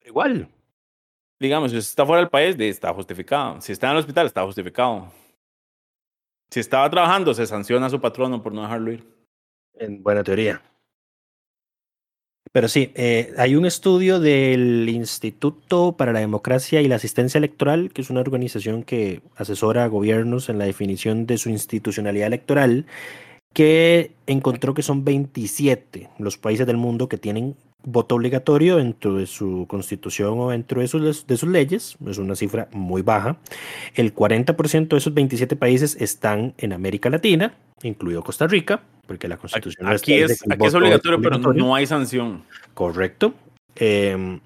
Igual, 0.06 0.48
digamos, 1.40 1.70
si 1.72 1.78
está 1.78 2.04
fuera 2.06 2.20
del 2.20 2.30
país, 2.30 2.54
está 2.58 2.92
justificado. 2.92 3.60
Si 3.60 3.72
está 3.72 3.86
en 3.88 3.92
el 3.92 3.98
hospital, 3.98 4.26
está 4.26 4.44
justificado. 4.44 5.10
Si 6.50 6.60
estaba 6.60 6.88
trabajando, 6.90 7.32
se 7.32 7.46
sanciona 7.46 7.86
a 7.86 7.90
su 7.90 8.00
patrono 8.00 8.42
por 8.42 8.52
no 8.52 8.62
dejarlo 8.62 8.92
ir. 8.92 9.06
En 9.74 10.02
buena 10.02 10.22
teoría. 10.22 10.62
Pero 12.52 12.68
sí, 12.68 12.92
eh, 12.96 13.32
hay 13.38 13.54
un 13.54 13.64
estudio 13.64 14.18
del 14.18 14.88
Instituto 14.88 15.96
para 15.96 16.12
la 16.12 16.20
Democracia 16.20 16.82
y 16.82 16.88
la 16.88 16.96
Asistencia 16.96 17.38
Electoral, 17.38 17.92
que 17.92 18.02
es 18.02 18.10
una 18.10 18.20
organización 18.20 18.82
que 18.82 19.22
asesora 19.36 19.84
a 19.84 19.88
gobiernos 19.88 20.48
en 20.48 20.58
la 20.58 20.64
definición 20.64 21.26
de 21.26 21.38
su 21.38 21.48
institucionalidad 21.48 22.26
electoral, 22.26 22.86
que 23.54 24.12
encontró 24.26 24.74
que 24.74 24.82
son 24.82 25.04
27 25.04 26.10
los 26.18 26.38
países 26.38 26.66
del 26.66 26.76
mundo 26.76 27.08
que 27.08 27.18
tienen 27.18 27.56
voto 27.82 28.14
obligatorio 28.14 28.76
dentro 28.76 29.16
de 29.16 29.26
su 29.26 29.66
constitución 29.68 30.38
o 30.38 30.50
dentro 30.50 30.80
de 30.80 30.88
sus, 30.88 31.26
de 31.26 31.36
sus 31.36 31.48
leyes, 31.48 31.96
es 32.06 32.18
una 32.18 32.36
cifra 32.36 32.68
muy 32.72 33.02
baja. 33.02 33.38
El 33.94 34.14
40% 34.14 34.88
de 34.88 34.96
esos 34.96 35.14
27 35.14 35.56
países 35.56 35.96
están 36.00 36.54
en 36.58 36.72
América 36.72 37.10
Latina, 37.10 37.54
incluido 37.82 38.22
Costa 38.22 38.46
Rica, 38.46 38.82
porque 39.06 39.28
la 39.28 39.36
constitución 39.36 39.88
aquí, 39.88 40.14
es, 40.14 40.42
aquí 40.48 40.66
es 40.66 40.74
obligatorio, 40.74 41.20
pero 41.20 41.38
no 41.38 41.74
hay 41.74 41.86
sanción. 41.86 42.44
Correcto. 42.74 43.34
Em, 43.76 44.40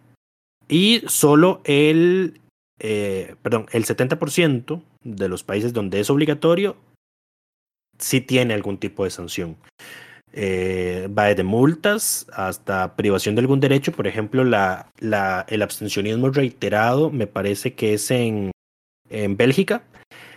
y 0.68 1.02
solo 1.06 1.60
el, 1.64 2.40
eh, 2.78 3.34
perdón, 3.42 3.66
el 3.72 3.84
70% 3.84 4.82
de 5.02 5.28
los 5.28 5.44
países 5.44 5.72
donde 5.72 6.00
es 6.00 6.10
obligatorio 6.10 6.76
sí 7.98 8.20
tiene 8.20 8.54
algún 8.54 8.78
tipo 8.78 9.04
de 9.04 9.10
sanción. 9.10 9.56
Eh, 10.36 11.08
va 11.16 11.26
desde 11.26 11.44
multas 11.44 12.26
hasta 12.32 12.96
privación 12.96 13.36
de 13.36 13.42
algún 13.42 13.60
derecho. 13.60 13.92
Por 13.92 14.08
ejemplo, 14.08 14.42
la, 14.42 14.90
la, 14.98 15.46
el 15.48 15.62
abstencionismo 15.62 16.30
reiterado 16.30 17.10
me 17.10 17.28
parece 17.28 17.74
que 17.74 17.94
es 17.94 18.10
en, 18.10 18.50
en 19.08 19.36
Bélgica. 19.36 19.84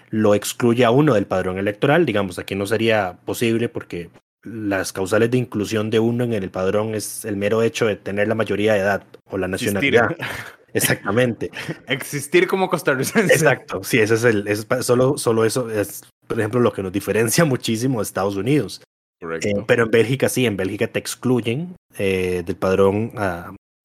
Lo 0.10 0.36
excluye 0.36 0.86
a 0.86 0.91
uno 0.91 1.16
del 1.16 1.26
padrón 1.26 1.58
electoral. 1.58 2.06
Digamos, 2.06 2.38
aquí 2.38 2.54
no 2.54 2.68
sería 2.68 3.18
posible 3.26 3.70
porque 3.70 4.12
las 4.43 4.93
causales 4.93 5.32
de 5.32 5.39
inclusión 5.39 5.89
de 5.89 6.00
uno 6.00 6.24
en 6.24 6.34
el 6.34 6.52
padrón 6.52 6.93
es 6.93 7.26
el 7.26 7.36
mero 7.36 7.64
hecho 7.64 7.88
de 7.88 7.95
tener 7.95 8.28
la 8.28 8.36
mayoría 8.36 8.74
de 8.74 8.80
edad 8.80 9.04
o 9.30 9.38
la 9.38 9.48
nacionalidad. 9.48 10.16
Exactamente. 10.74 11.50
Existir 11.88 12.48
como 12.48 12.70
costarricense. 12.70 13.34
Exacto. 13.34 13.84
Sí, 13.84 14.00
ese 14.00 14.14
es 14.14 14.24
el. 14.24 14.48
Es 14.48 14.68
solo, 14.82 15.18
solo 15.18 15.43
eso 15.43 15.70
es, 15.72 16.04
por 16.28 16.39
ejemplo, 16.39 16.60
lo 16.60 16.72
que 16.72 16.84
nos 16.84 16.91
diferencia 16.91 17.45
muchísimo 17.45 18.00
de 18.00 18.04
Estados 18.04 18.36
Unidos. 18.36 18.82
Eh, 19.20 19.63
pero 19.65 19.84
en 19.84 19.91
Bélgica 19.91 20.30
sí, 20.30 20.45
en 20.45 20.57
Bélgica 20.57 20.88
te 20.88 20.99
excluyen 20.99 21.76
eh, 21.97 22.43
del 22.45 22.55
padrón 22.55 23.11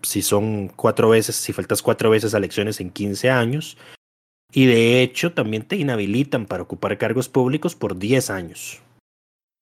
si 0.03 0.21
son 0.21 0.69
cuatro 0.69 1.11
veces, 1.11 1.37
si 1.37 1.53
faltas 1.53 1.81
cuatro 1.81 2.11
veces 2.11 2.35
a 2.35 2.39
elecciones 2.39 2.81
en 2.81 2.91
15 2.91 3.31
años. 3.31 3.79
Y 4.53 4.67
de 4.67 5.03
hecho 5.03 5.33
también 5.33 5.63
te 5.63 5.77
inhabilitan 5.77 6.45
para 6.45 6.65
ocupar 6.65 6.99
cargos 6.99 7.29
públicos 7.29 7.75
por 7.75 7.99
10 7.99 8.31
años. 8.31 8.83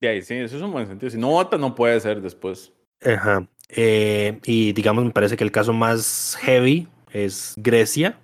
Y 0.01 0.07
ahí 0.07 0.23
sí, 0.23 0.35
eso 0.35 0.57
es 0.57 0.63
un 0.63 0.73
buen 0.73 0.87
sentido. 0.87 1.11
Si 1.11 1.19
no 1.19 1.29
vota, 1.29 1.59
no 1.59 1.75
puede 1.75 2.01
ser 2.01 2.21
después. 2.23 2.73
Ajá. 3.05 3.47
Eh, 3.69 4.41
y 4.45 4.73
digamos, 4.73 5.05
me 5.05 5.11
parece 5.11 5.37
que 5.37 5.45
el 5.45 5.53
caso 5.53 5.73
más 5.73 6.37
heavy 6.41 6.89
es 7.13 7.55
Grecia, 7.57 8.19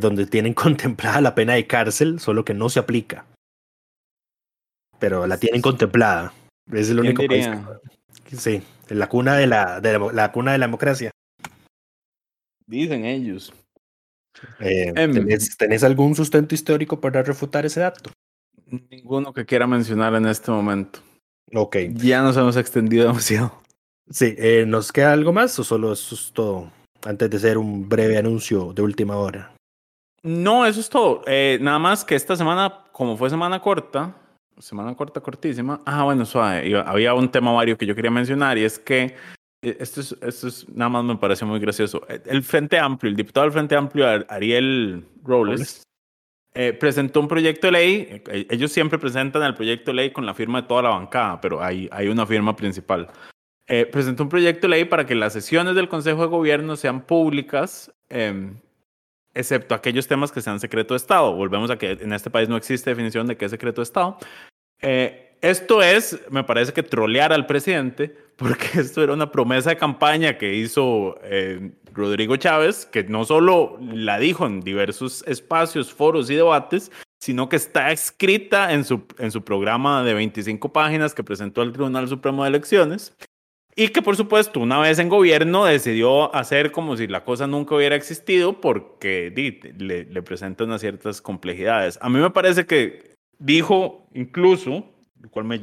donde 0.00 0.26
tienen 0.26 0.54
contemplada 0.54 1.20
la 1.20 1.34
pena 1.34 1.54
de 1.54 1.66
cárcel, 1.66 2.20
solo 2.20 2.44
que 2.44 2.54
no 2.54 2.70
se 2.70 2.78
aplica 2.78 3.26
pero 4.98 5.26
la 5.26 5.36
tienen 5.38 5.62
contemplada. 5.62 6.32
Es 6.72 6.90
el 6.90 7.00
único 7.00 7.26
país. 7.26 7.48
Sí, 8.36 8.62
la 8.88 9.08
cuna 9.08 9.36
de 9.36 9.46
la, 9.46 9.80
de 9.80 9.98
la, 10.12 10.32
cuna 10.32 10.52
de 10.52 10.58
la 10.58 10.66
democracia. 10.66 11.10
Dicen 12.66 13.04
ellos. 13.04 13.52
Eh, 14.60 14.92
em, 14.96 15.28
¿tenés, 15.58 15.84
algún 15.84 16.14
sustento 16.14 16.54
histórico 16.54 17.00
para 17.00 17.22
refutar 17.22 17.64
ese 17.66 17.80
dato? 17.80 18.10
Ninguno 18.90 19.32
que 19.32 19.44
quiera 19.44 19.66
mencionar 19.66 20.14
en 20.14 20.26
este 20.26 20.50
momento. 20.50 21.00
Ok. 21.54 21.76
Ya 21.92 22.22
nos 22.22 22.36
hemos 22.36 22.56
extendido 22.56 23.06
demasiado. 23.06 23.62
Sí, 24.10 24.34
eh, 24.38 24.64
¿nos 24.66 24.92
queda 24.92 25.12
algo 25.12 25.32
más 25.32 25.58
o 25.58 25.64
solo 25.64 25.92
eso 25.92 26.14
es 26.14 26.32
todo? 26.32 26.70
Antes 27.04 27.30
de 27.30 27.36
hacer 27.36 27.58
un 27.58 27.88
breve 27.88 28.18
anuncio 28.18 28.72
de 28.72 28.82
última 28.82 29.16
hora. 29.16 29.54
No, 30.22 30.64
eso 30.64 30.80
es 30.80 30.88
todo. 30.88 31.22
Eh, 31.26 31.58
nada 31.60 31.78
más 31.78 32.04
que 32.04 32.14
esta 32.14 32.34
semana, 32.34 32.84
como 32.92 33.16
fue 33.16 33.28
semana 33.28 33.60
corta, 33.60 34.16
semana 34.58 34.94
corta, 34.94 35.20
cortísima. 35.20 35.80
Ah, 35.84 36.04
bueno, 36.04 36.24
suave. 36.24 36.82
Había 36.86 37.14
un 37.14 37.30
tema, 37.30 37.52
Mario, 37.52 37.76
que 37.76 37.86
yo 37.86 37.94
quería 37.94 38.10
mencionar 38.10 38.58
y 38.58 38.64
es 38.64 38.78
que 38.78 39.14
eh, 39.64 39.76
esto 39.80 40.00
es, 40.00 40.16
esto 40.20 40.48
es 40.48 40.68
nada 40.68 40.90
más 40.90 41.04
me 41.04 41.16
parece 41.16 41.44
muy 41.44 41.58
gracioso. 41.58 42.02
Eh, 42.08 42.20
el 42.26 42.42
Frente 42.42 42.78
Amplio, 42.78 43.10
el 43.10 43.16
diputado 43.16 43.44
del 43.44 43.52
Frente 43.52 43.74
Amplio, 43.74 44.06
Ariel 44.28 45.04
Robles, 45.22 45.82
eh, 46.54 46.72
presentó 46.72 47.20
un 47.20 47.28
proyecto 47.28 47.68
de 47.68 47.72
ley. 47.72 48.22
Ellos 48.50 48.70
siempre 48.70 48.98
presentan 48.98 49.42
el 49.42 49.54
proyecto 49.54 49.90
de 49.90 49.96
ley 49.96 50.10
con 50.12 50.26
la 50.26 50.34
firma 50.34 50.62
de 50.62 50.68
toda 50.68 50.82
la 50.82 50.90
bancada, 50.90 51.40
pero 51.40 51.62
hay, 51.62 51.88
hay 51.90 52.08
una 52.08 52.26
firma 52.26 52.54
principal. 52.54 53.08
presentó 53.66 54.22
un 54.22 54.28
proyecto 54.28 54.66
de 54.66 54.68
ley 54.68 54.84
para 54.84 55.06
que 55.06 55.14
las 55.14 55.32
sesiones 55.32 55.74
del 55.74 55.88
Consejo 55.88 56.22
de 56.22 56.28
Gobierno 56.28 56.76
sean 56.76 57.00
públicas 57.00 57.90
em, 58.10 58.56
excepto 59.34 59.74
aquellos 59.74 60.06
temas 60.06 60.32
que 60.32 60.40
sean 60.40 60.60
secreto 60.60 60.94
de 60.94 60.98
Estado. 60.98 61.32
Volvemos 61.34 61.70
a 61.70 61.76
que 61.76 61.92
en 61.92 62.12
este 62.12 62.30
país 62.30 62.48
no 62.48 62.56
existe 62.56 62.90
definición 62.90 63.26
de 63.26 63.36
qué 63.36 63.46
es 63.46 63.50
secreto 63.50 63.80
de 63.80 63.84
Estado. 63.84 64.18
Eh, 64.80 65.36
esto 65.40 65.82
es, 65.82 66.18
me 66.30 66.44
parece 66.44 66.72
que 66.72 66.82
trolear 66.82 67.32
al 67.32 67.46
presidente, 67.46 68.16
porque 68.36 68.80
esto 68.80 69.02
era 69.02 69.12
una 69.12 69.30
promesa 69.30 69.70
de 69.70 69.76
campaña 69.76 70.38
que 70.38 70.54
hizo 70.54 71.18
eh, 71.22 71.72
Rodrigo 71.92 72.36
Chávez, 72.36 72.86
que 72.86 73.04
no 73.04 73.24
solo 73.24 73.78
la 73.80 74.18
dijo 74.18 74.46
en 74.46 74.60
diversos 74.60 75.22
espacios, 75.26 75.92
foros 75.92 76.30
y 76.30 76.34
debates, 76.34 76.90
sino 77.20 77.48
que 77.48 77.56
está 77.56 77.90
escrita 77.92 78.72
en 78.72 78.84
su, 78.84 79.06
en 79.18 79.30
su 79.30 79.44
programa 79.44 80.02
de 80.02 80.14
25 80.14 80.72
páginas 80.72 81.14
que 81.14 81.24
presentó 81.24 81.62
al 81.62 81.72
Tribunal 81.72 82.08
Supremo 82.08 82.42
de 82.42 82.50
Elecciones. 82.50 83.16
Y 83.76 83.88
que 83.88 84.02
por 84.02 84.16
supuesto, 84.16 84.60
una 84.60 84.78
vez 84.78 84.98
en 85.00 85.08
gobierno, 85.08 85.64
decidió 85.64 86.34
hacer 86.34 86.70
como 86.70 86.96
si 86.96 87.08
la 87.08 87.24
cosa 87.24 87.46
nunca 87.46 87.74
hubiera 87.74 87.96
existido 87.96 88.60
porque 88.60 89.32
le, 89.76 90.04
le 90.04 90.22
presenta 90.22 90.64
unas 90.64 90.80
ciertas 90.80 91.20
complejidades. 91.20 91.98
A 92.00 92.08
mí 92.08 92.20
me 92.20 92.30
parece 92.30 92.66
que 92.66 93.14
dijo 93.38 94.08
incluso, 94.14 94.86
lo 95.20 95.28
cual 95.28 95.46
me, 95.46 95.60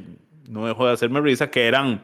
no 0.50 0.68
dejó 0.68 0.86
de 0.86 0.94
hacerme 0.94 1.22
risa, 1.22 1.50
que, 1.50 1.68
eran, 1.68 2.04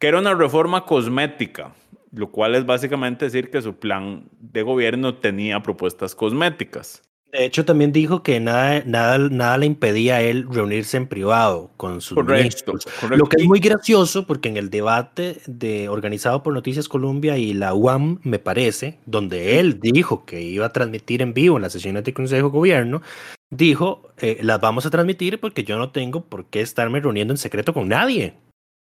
que 0.00 0.08
era 0.08 0.18
una 0.18 0.34
reforma 0.34 0.86
cosmética, 0.86 1.74
lo 2.12 2.30
cual 2.30 2.54
es 2.54 2.64
básicamente 2.64 3.26
decir 3.26 3.50
que 3.50 3.60
su 3.60 3.76
plan 3.76 4.24
de 4.40 4.62
gobierno 4.62 5.16
tenía 5.16 5.60
propuestas 5.60 6.14
cosméticas. 6.14 7.02
De 7.34 7.44
hecho, 7.44 7.64
también 7.64 7.90
dijo 7.90 8.22
que 8.22 8.38
nada, 8.38 8.84
nada, 8.86 9.18
nada 9.18 9.58
le 9.58 9.66
impedía 9.66 10.16
a 10.16 10.22
él 10.22 10.46
reunirse 10.48 10.96
en 10.96 11.08
privado 11.08 11.72
con 11.76 12.00
sus 12.00 12.14
correcto, 12.14 12.74
Lo 13.10 13.26
que 13.26 13.42
es 13.42 13.44
muy 13.44 13.58
gracioso, 13.58 14.24
porque 14.24 14.48
en 14.48 14.56
el 14.56 14.70
debate 14.70 15.38
de, 15.48 15.88
organizado 15.88 16.44
por 16.44 16.54
Noticias 16.54 16.88
Colombia 16.88 17.36
y 17.36 17.52
la 17.52 17.74
UAM, 17.74 18.20
me 18.22 18.38
parece, 18.38 19.00
donde 19.04 19.58
él 19.58 19.80
dijo 19.80 20.24
que 20.24 20.42
iba 20.42 20.66
a 20.66 20.72
transmitir 20.72 21.22
en 21.22 21.34
vivo 21.34 21.56
en 21.56 21.62
las 21.62 21.72
sesiones 21.72 22.04
de 22.04 22.14
Consejo 22.14 22.46
de 22.46 22.52
Gobierno, 22.52 23.02
dijo, 23.50 24.12
eh, 24.18 24.38
las 24.40 24.60
vamos 24.60 24.86
a 24.86 24.90
transmitir 24.90 25.40
porque 25.40 25.64
yo 25.64 25.76
no 25.76 25.90
tengo 25.90 26.24
por 26.24 26.44
qué 26.46 26.60
estarme 26.60 27.00
reuniendo 27.00 27.34
en 27.34 27.38
secreto 27.38 27.74
con 27.74 27.88
nadie. 27.88 28.34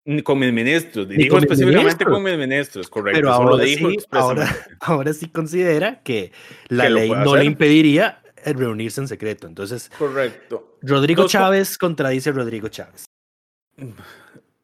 Ni 0.07 0.23
con 0.23 0.39
mis 0.39 0.51
ministros, 0.51 1.07
dijo 1.07 1.37
específicamente 1.37 2.07
con 2.07 2.23
mis 2.23 2.39
ministros, 2.39 2.89
correcto. 2.89 3.19
Pero 3.19 3.33
ahora, 3.35 3.67
sí, 3.67 3.99
ahora, 4.81 5.13
sí 5.13 5.29
considera 5.29 6.01
que 6.03 6.33
la 6.69 6.89
ley 6.89 7.11
no 7.11 7.37
le 7.37 7.45
impediría 7.45 8.21
reunirse 8.45 9.01
en 9.01 9.09
secreto. 9.09 9.47
Entonces, 9.47 9.91
correcto. 9.99 10.79
Rodrigo 10.83 11.27
Chávez 11.27 11.79
contradice 11.79 12.31
a 12.31 12.33
Rodrigo 12.33 12.69
Chávez. 12.69 13.05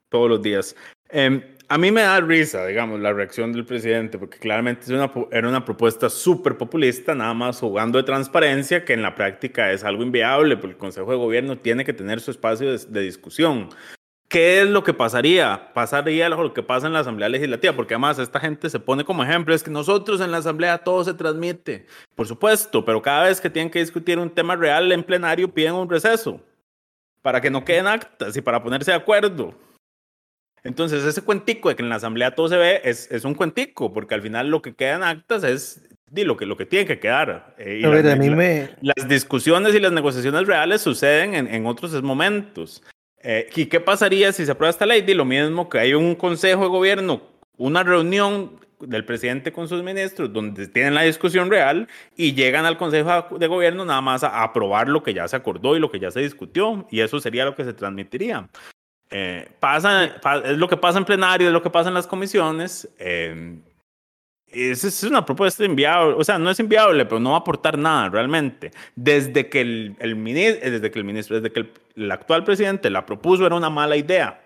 Todos 0.08 0.30
los 0.30 0.42
días. 0.42 0.76
Em, 1.08 1.42
a 1.68 1.78
mí 1.78 1.90
me 1.90 2.02
da 2.02 2.20
risa, 2.20 2.66
digamos, 2.66 3.00
la 3.00 3.12
reacción 3.12 3.52
del 3.52 3.64
presidente, 3.64 4.18
porque 4.18 4.38
claramente 4.38 4.82
es 4.82 4.90
una, 4.90 5.10
era 5.32 5.48
una 5.48 5.64
propuesta 5.64 6.08
súper 6.08 6.56
populista, 6.56 7.14
nada 7.14 7.34
más 7.34 7.60
jugando 7.60 7.98
de 7.98 8.04
transparencia, 8.04 8.84
que 8.84 8.92
en 8.92 9.02
la 9.02 9.14
práctica 9.14 9.72
es 9.72 9.82
algo 9.84 10.02
inviable, 10.02 10.56
porque 10.56 10.72
el 10.72 10.78
Consejo 10.78 11.10
de 11.10 11.16
Gobierno 11.16 11.58
tiene 11.58 11.84
que 11.84 11.92
tener 11.92 12.20
su 12.20 12.30
espacio 12.30 12.76
de 12.76 13.00
discusión. 13.00 13.68
¿Qué 14.28 14.62
es 14.62 14.68
lo 14.68 14.82
que 14.82 14.92
pasaría? 14.92 15.72
Pasaría 15.72 16.28
lo 16.28 16.52
que 16.52 16.62
pasa 16.62 16.88
en 16.88 16.92
la 16.92 17.00
Asamblea 17.00 17.28
Legislativa, 17.28 17.74
porque 17.74 17.94
además 17.94 18.18
esta 18.18 18.40
gente 18.40 18.68
se 18.68 18.80
pone 18.80 19.04
como 19.04 19.22
ejemplo, 19.22 19.54
es 19.54 19.62
que 19.62 19.70
nosotros 19.70 20.20
en 20.20 20.32
la 20.32 20.38
Asamblea 20.38 20.78
todo 20.78 21.04
se 21.04 21.14
transmite, 21.14 21.86
por 22.16 22.26
supuesto, 22.26 22.84
pero 22.84 23.00
cada 23.00 23.24
vez 23.24 23.40
que 23.40 23.50
tienen 23.50 23.70
que 23.70 23.78
discutir 23.78 24.18
un 24.18 24.30
tema 24.30 24.56
real 24.56 24.90
en 24.90 25.04
plenario 25.04 25.52
piden 25.52 25.74
un 25.74 25.88
receso 25.88 26.40
para 27.22 27.40
que 27.40 27.50
no 27.50 27.64
queden 27.64 27.86
actas 27.86 28.36
y 28.36 28.40
para 28.40 28.62
ponerse 28.62 28.90
de 28.90 28.96
acuerdo. 28.96 29.54
Entonces 30.64 31.04
ese 31.04 31.22
cuentico 31.22 31.68
de 31.68 31.76
que 31.76 31.82
en 31.82 31.88
la 31.88 31.96
Asamblea 31.96 32.34
todo 32.34 32.48
se 32.48 32.56
ve 32.56 32.80
es, 32.82 33.10
es 33.12 33.24
un 33.24 33.34
cuentico, 33.34 33.92
porque 33.92 34.16
al 34.16 34.22
final 34.22 34.48
lo 34.48 34.60
que 34.60 34.74
queda 34.74 34.96
en 34.96 35.04
actas 35.04 35.44
es 35.44 35.88
lo, 36.12 36.36
que, 36.36 36.46
lo 36.46 36.56
que 36.56 36.66
tiene 36.66 36.86
que 36.86 36.98
quedar. 36.98 37.54
Eh, 37.58 37.82
a 37.84 37.88
ver, 37.88 38.08
a 38.10 38.16
mí 38.16 38.30
me... 38.30 38.70
las 38.80 39.08
discusiones 39.08 39.74
y 39.74 39.80
las 39.80 39.92
negociaciones 39.92 40.46
reales 40.48 40.80
suceden 40.80 41.34
en, 41.34 41.46
en 41.46 41.66
otros 41.66 42.02
momentos. 42.02 42.82
Eh, 43.28 43.48
¿Y 43.56 43.66
qué 43.66 43.80
pasaría 43.80 44.32
si 44.32 44.46
se 44.46 44.52
aprueba 44.52 44.70
esta 44.70 44.86
ley? 44.86 45.02
Di 45.02 45.12
lo 45.12 45.24
mismo 45.24 45.68
que 45.68 45.80
hay 45.80 45.94
un 45.94 46.14
consejo 46.14 46.62
de 46.62 46.68
gobierno, 46.68 47.22
una 47.56 47.82
reunión 47.82 48.60
del 48.78 49.04
presidente 49.04 49.52
con 49.52 49.66
sus 49.66 49.82
ministros 49.82 50.32
donde 50.32 50.68
tienen 50.68 50.94
la 50.94 51.02
discusión 51.02 51.50
real 51.50 51.88
y 52.14 52.34
llegan 52.34 52.66
al 52.66 52.78
consejo 52.78 53.36
de 53.36 53.46
gobierno 53.48 53.84
nada 53.84 54.00
más 54.00 54.22
a 54.22 54.44
aprobar 54.44 54.88
lo 54.88 55.02
que 55.02 55.12
ya 55.12 55.26
se 55.26 55.34
acordó 55.34 55.74
y 55.74 55.80
lo 55.80 55.90
que 55.90 55.98
ya 55.98 56.12
se 56.12 56.20
discutió 56.20 56.86
y 56.88 57.00
eso 57.00 57.18
sería 57.18 57.44
lo 57.44 57.56
que 57.56 57.64
se 57.64 57.72
transmitiría. 57.72 58.48
Eh, 59.10 59.48
pasa, 59.58 60.04
es 60.44 60.56
lo 60.56 60.68
que 60.68 60.76
pasa 60.76 60.98
en 60.98 61.04
plenario, 61.04 61.48
es 61.48 61.52
lo 61.52 61.62
que 61.62 61.70
pasa 61.70 61.88
en 61.88 61.94
las 61.94 62.06
comisiones. 62.06 62.88
Eh, 62.96 63.58
es, 64.48 65.02
una 65.02 65.24
propuesta 65.24 65.64
inviable, 65.64 66.14
o 66.14 66.24
sea, 66.24 66.38
no 66.38 66.50
es 66.50 66.60
inviable, 66.60 67.04
pero 67.04 67.20
no 67.20 67.30
va 67.30 67.36
a 67.36 67.40
aportar 67.40 67.78
nada 67.78 68.08
realmente. 68.08 68.70
Desde 68.94 69.48
que 69.48 69.60
el, 69.60 69.96
el 69.98 70.16
ministro, 70.16 70.70
desde 70.70 70.90
que 70.90 70.98
el 70.98 71.04
ministro, 71.04 71.40
desde 71.40 71.52
que 71.52 71.68
el, 71.96 72.10
actual 72.10 72.44
presidente 72.44 72.90
la 72.90 73.04
propuso, 73.04 73.46
era 73.46 73.54
una 73.54 73.70
mala 73.70 73.96
idea. 73.96 74.42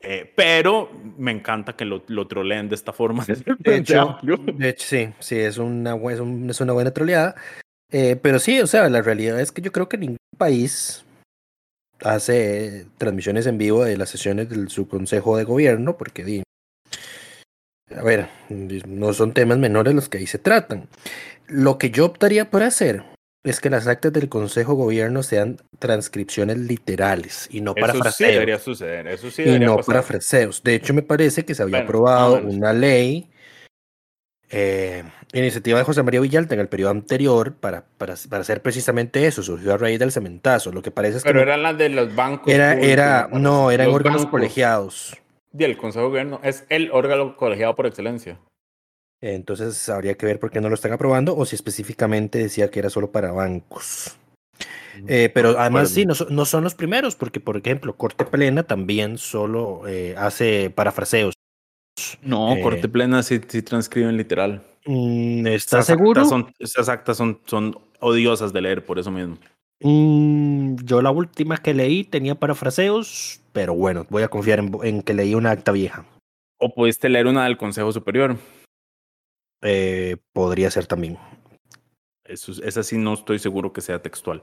Eh, 0.00 0.32
pero 0.34 0.90
me 1.16 1.30
encanta 1.30 1.74
que 1.74 1.84
lo, 1.84 2.02
lo 2.08 2.26
troleen 2.26 2.68
de 2.68 2.74
esta 2.74 2.92
forma. 2.92 3.24
De 3.24 3.34
hecho, 3.76 4.18
de 4.22 4.68
hecho, 4.68 4.86
sí, 4.86 5.08
sí, 5.20 5.38
es 5.38 5.58
una, 5.58 5.94
es, 5.94 6.20
es 6.50 6.60
una 6.60 6.72
buena 6.72 6.90
troleada. 6.90 7.36
Eh, 7.92 8.16
pero 8.20 8.38
sí, 8.38 8.58
o 8.60 8.66
sea, 8.66 8.88
la 8.88 9.02
realidad 9.02 9.38
es 9.38 9.52
que 9.52 9.62
yo 9.62 9.70
creo 9.70 9.88
que 9.88 9.98
ningún 9.98 10.16
país 10.38 11.04
hace 12.00 12.86
transmisiones 12.98 13.46
en 13.46 13.58
vivo 13.58 13.84
de 13.84 13.96
las 13.96 14.10
sesiones 14.10 14.48
de 14.48 14.68
su 14.70 14.88
consejo 14.88 15.36
de 15.36 15.44
gobierno, 15.44 15.96
porque 15.96 16.24
a 17.96 18.02
ver, 18.02 18.28
no 18.48 19.12
son 19.12 19.32
temas 19.32 19.58
menores 19.58 19.94
los 19.94 20.08
que 20.08 20.18
ahí 20.18 20.26
se 20.26 20.38
tratan. 20.38 20.88
Lo 21.46 21.78
que 21.78 21.90
yo 21.90 22.06
optaría 22.06 22.50
por 22.50 22.62
hacer 22.62 23.04
es 23.44 23.60
que 23.60 23.70
las 23.70 23.86
actas 23.86 24.12
del 24.12 24.28
Consejo 24.28 24.74
Gobierno 24.74 25.22
sean 25.22 25.58
transcripciones 25.78 26.58
literales 26.58 27.48
y 27.50 27.60
no 27.60 27.74
para 27.74 27.92
eso 27.92 28.10
Sí 28.12 28.24
debería 28.24 28.58
suceder, 28.58 29.08
eso 29.08 29.30
sí 29.30 29.42
Y 29.42 29.58
no 29.58 29.78
para 29.78 30.02
fraseos. 30.02 30.62
De 30.62 30.74
hecho, 30.74 30.94
me 30.94 31.02
parece 31.02 31.44
que 31.44 31.54
se 31.54 31.62
había 31.62 31.80
aprobado 31.80 32.36
una 32.36 32.72
ley, 32.72 33.28
eh, 34.50 35.02
iniciativa 35.32 35.78
de 35.78 35.84
José 35.84 36.02
María 36.02 36.20
Villalta 36.20 36.54
en 36.54 36.60
el 36.60 36.68
periodo 36.68 36.90
anterior 36.90 37.54
para, 37.54 37.84
para, 37.98 38.14
para, 38.28 38.42
hacer 38.42 38.62
precisamente 38.62 39.26
eso. 39.26 39.42
Surgió 39.42 39.74
a 39.74 39.78
raíz 39.78 39.98
del 39.98 40.12
cementazo. 40.12 40.70
Lo 40.70 40.82
que 40.82 40.90
parece 40.90 41.16
es 41.16 41.24
Pero 41.24 41.40
eran 41.40 41.62
las 41.62 41.76
de 41.76 41.88
los 41.88 42.14
bancos. 42.14 42.52
Era, 42.52 42.74
era, 42.74 43.28
no, 43.32 43.70
eran 43.70 43.88
órganos 43.88 44.26
colegiados. 44.26 45.16
Y 45.56 45.64
el 45.64 45.76
Consejo 45.76 46.04
de 46.04 46.08
Gobierno 46.08 46.40
es 46.42 46.64
el 46.68 46.90
órgano 46.92 47.36
colegiado 47.36 47.74
por 47.74 47.86
excelencia. 47.86 48.38
Entonces 49.20 49.88
habría 49.88 50.14
que 50.14 50.26
ver 50.26 50.40
por 50.40 50.50
qué 50.50 50.60
no 50.60 50.68
lo 50.68 50.74
están 50.74 50.92
aprobando 50.92 51.36
o 51.36 51.46
si 51.46 51.54
específicamente 51.54 52.38
decía 52.38 52.70
que 52.70 52.80
era 52.80 52.90
solo 52.90 53.12
para 53.12 53.30
bancos. 53.30 54.16
Mm, 55.00 55.04
eh, 55.06 55.30
pero 55.32 55.58
además 55.58 55.90
sí, 55.90 56.04
no, 56.04 56.14
no, 56.28 56.44
son 56.44 56.64
los 56.64 56.74
primeros, 56.74 57.14
porque 57.14 57.38
por 57.38 57.56
ejemplo, 57.56 57.96
Corte 57.96 58.24
Plena 58.24 58.64
también 58.64 59.18
solo 59.18 59.86
eh, 59.86 60.14
hace 60.18 60.70
parafraseos. 60.70 61.34
No, 62.20 62.54
eh, 62.54 62.60
Corte 62.62 62.88
Plena 62.88 63.22
sí, 63.22 63.40
sí 63.46 63.62
transcriben 63.62 64.16
literal. 64.16 64.62
Mm, 64.86 65.46
¿Estás 65.46 65.86
seguro? 65.86 66.24
son, 66.24 66.52
esas 66.58 66.88
actas 66.88 67.16
son, 67.16 67.40
son 67.46 67.78
odiosas 68.00 68.52
de 68.52 68.60
leer 68.60 68.84
por 68.84 68.98
eso 68.98 69.10
mismo. 69.12 69.38
Mm, 69.82 70.76
yo 70.84 71.02
la 71.02 71.10
última 71.10 71.58
que 71.58 71.74
leí 71.74 72.04
tenía 72.04 72.36
parafraseos, 72.36 73.40
pero 73.52 73.74
bueno, 73.74 74.06
voy 74.10 74.22
a 74.22 74.28
confiar 74.28 74.62
en, 74.82 75.02
que 75.02 75.14
leí 75.14 75.34
una 75.34 75.50
acta 75.50 75.72
vieja. 75.72 76.06
¿O 76.58 76.72
pudiste 76.72 77.08
leer 77.08 77.26
una 77.26 77.44
del 77.44 77.56
Consejo 77.56 77.90
Superior? 77.90 78.36
Eh, 79.62 80.16
podría 80.32 80.70
ser 80.70 80.86
también. 80.86 81.18
Eso, 82.24 82.52
esa 82.62 82.82
sí 82.82 82.96
no 82.96 83.14
estoy 83.14 83.40
seguro 83.40 83.72
que 83.72 83.80
sea 83.80 84.00
textual. 84.00 84.42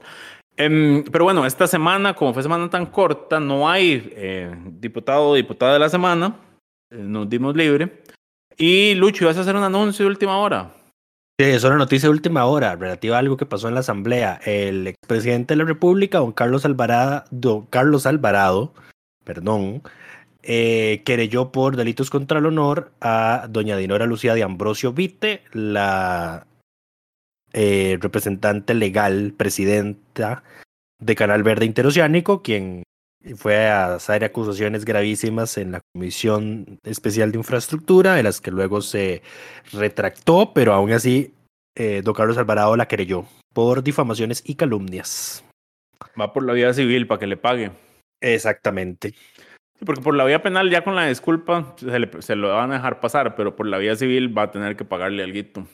Em, 0.56 1.04
pero 1.04 1.24
bueno, 1.24 1.46
esta 1.46 1.66
semana, 1.66 2.14
como 2.14 2.34
fue 2.34 2.42
semana 2.42 2.68
tan 2.68 2.86
corta, 2.86 3.40
no 3.40 3.68
hay 3.68 4.12
eh, 4.14 4.54
diputado 4.72 5.30
o 5.30 5.34
diputada 5.34 5.72
de 5.72 5.78
la 5.78 5.88
semana. 5.88 6.36
Eh, 6.90 6.96
nos 6.98 7.28
dimos 7.28 7.56
libre. 7.56 8.02
Y 8.58 8.94
Lucho, 8.94 9.24
¿vas 9.24 9.38
a 9.38 9.40
hacer 9.40 9.56
un 9.56 9.62
anuncio 9.62 10.04
de 10.04 10.10
última 10.10 10.36
hora? 10.36 10.70
Sí, 11.40 11.46
es 11.46 11.64
una 11.64 11.76
noticia 11.76 12.06
de 12.06 12.12
última 12.12 12.44
hora 12.44 12.76
relativa 12.76 13.16
a 13.16 13.18
algo 13.18 13.38
que 13.38 13.46
pasó 13.46 13.66
en 13.66 13.72
la 13.72 13.80
Asamblea. 13.80 14.42
El 14.44 14.86
expresidente 14.86 15.54
de 15.54 15.56
la 15.56 15.64
República, 15.64 16.18
don 16.18 16.32
Carlos 16.32 16.66
Alvarado, 16.66 17.24
don 17.30 17.64
Carlos 17.64 18.04
Alvarado 18.04 18.74
perdón, 19.24 19.82
eh, 20.42 21.00
querelló 21.06 21.50
por 21.50 21.76
delitos 21.76 22.10
contra 22.10 22.40
el 22.40 22.44
honor 22.44 22.92
a 23.00 23.46
doña 23.48 23.78
Dinora 23.78 24.04
Lucía 24.04 24.34
de 24.34 24.42
Ambrosio 24.42 24.92
Vite, 24.92 25.42
la 25.54 26.46
eh, 27.54 27.96
representante 28.02 28.74
legal, 28.74 29.32
presidenta 29.34 30.42
de 30.98 31.14
Canal 31.14 31.42
Verde 31.42 31.64
Interoceánico, 31.64 32.42
quien 32.42 32.82
fue 33.36 33.68
a 33.68 33.94
hacer 33.94 34.24
acusaciones 34.24 34.84
gravísimas 34.84 35.58
en 35.58 35.72
la 35.72 35.80
Comisión 35.92 36.78
Especial 36.84 37.32
de 37.32 37.38
Infraestructura, 37.38 38.14
de 38.14 38.22
las 38.22 38.40
que 38.40 38.50
luego 38.50 38.80
se 38.80 39.22
retractó, 39.72 40.52
pero 40.54 40.72
aún 40.72 40.92
así 40.92 41.32
eh, 41.76 42.02
don 42.02 42.14
Carlos 42.14 42.38
Alvarado 42.38 42.76
la 42.76 42.88
querelló 42.88 43.26
por 43.52 43.82
difamaciones 43.82 44.42
y 44.44 44.54
calumnias. 44.54 45.44
Va 46.18 46.32
por 46.32 46.44
la 46.44 46.52
vía 46.52 46.72
civil 46.72 47.06
para 47.06 47.18
que 47.18 47.26
le 47.26 47.36
pague. 47.36 47.72
Exactamente. 48.20 49.14
Porque 49.84 50.02
por 50.02 50.14
la 50.14 50.24
vía 50.24 50.42
penal, 50.42 50.70
ya 50.70 50.84
con 50.84 50.94
la 50.94 51.06
disculpa, 51.06 51.74
se, 51.78 52.36
lo 52.36 52.54
van 52.54 52.70
a 52.72 52.74
dejar 52.74 53.00
pasar, 53.00 53.34
pero 53.34 53.56
por 53.56 53.66
la 53.66 53.78
vía 53.78 53.96
civil 53.96 54.36
va 54.36 54.42
a 54.42 54.50
tener 54.50 54.76
que 54.76 54.84
pagarle 54.84 55.22
algo. 55.22 55.66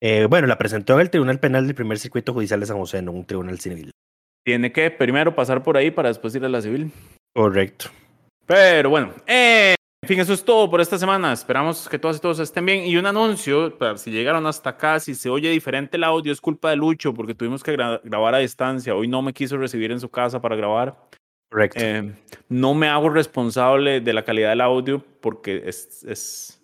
Eh, 0.00 0.26
bueno, 0.26 0.46
la 0.46 0.56
presentó 0.56 0.94
en 0.94 1.00
el 1.00 1.10
Tribunal 1.10 1.40
Penal 1.40 1.66
del 1.66 1.74
Primer 1.74 1.98
Circuito 1.98 2.32
Judicial 2.32 2.60
de 2.60 2.66
San 2.66 2.78
José, 2.78 3.02
no 3.02 3.12
un 3.12 3.26
tribunal 3.26 3.60
civil. 3.60 3.90
Tiene 4.44 4.72
que 4.72 4.90
primero 4.90 5.34
pasar 5.34 5.62
por 5.62 5.76
ahí 5.76 5.90
para 5.90 6.08
después 6.08 6.34
ir 6.34 6.44
a 6.44 6.48
la 6.48 6.60
civil. 6.60 6.90
Correcto. 7.34 7.86
Pero 8.46 8.90
bueno, 8.90 9.12
eh, 9.26 9.74
en 10.02 10.08
fin, 10.08 10.18
eso 10.18 10.32
es 10.32 10.44
todo 10.44 10.68
por 10.70 10.80
esta 10.80 10.98
semana. 10.98 11.32
Esperamos 11.32 11.88
que 11.88 11.98
todas 11.98 12.16
y 12.16 12.20
todos 12.20 12.38
estén 12.40 12.64
bien. 12.66 12.84
Y 12.86 12.96
un 12.96 13.06
anuncio, 13.06 13.76
para 13.78 13.96
si 13.98 14.10
llegaron 14.10 14.46
hasta 14.46 14.70
acá, 14.70 14.98
si 14.98 15.14
se 15.14 15.28
oye 15.28 15.50
diferente 15.50 15.96
el 15.96 16.04
audio, 16.04 16.32
es 16.32 16.40
culpa 16.40 16.70
de 16.70 16.76
Lucho, 16.76 17.12
porque 17.14 17.34
tuvimos 17.34 17.62
que 17.62 17.76
grabar 17.76 18.34
a 18.34 18.38
distancia. 18.38 18.94
Hoy 18.94 19.08
no 19.08 19.22
me 19.22 19.32
quiso 19.32 19.56
recibir 19.58 19.92
en 19.92 20.00
su 20.00 20.08
casa 20.08 20.40
para 20.40 20.56
grabar. 20.56 20.96
Correcto. 21.50 21.78
Eh, 21.80 22.12
no 22.48 22.74
me 22.74 22.88
hago 22.88 23.10
responsable 23.10 24.00
de 24.00 24.12
la 24.12 24.24
calidad 24.24 24.50
del 24.50 24.60
audio 24.62 25.04
porque 25.20 25.62
es, 25.66 26.02
es 26.04 26.62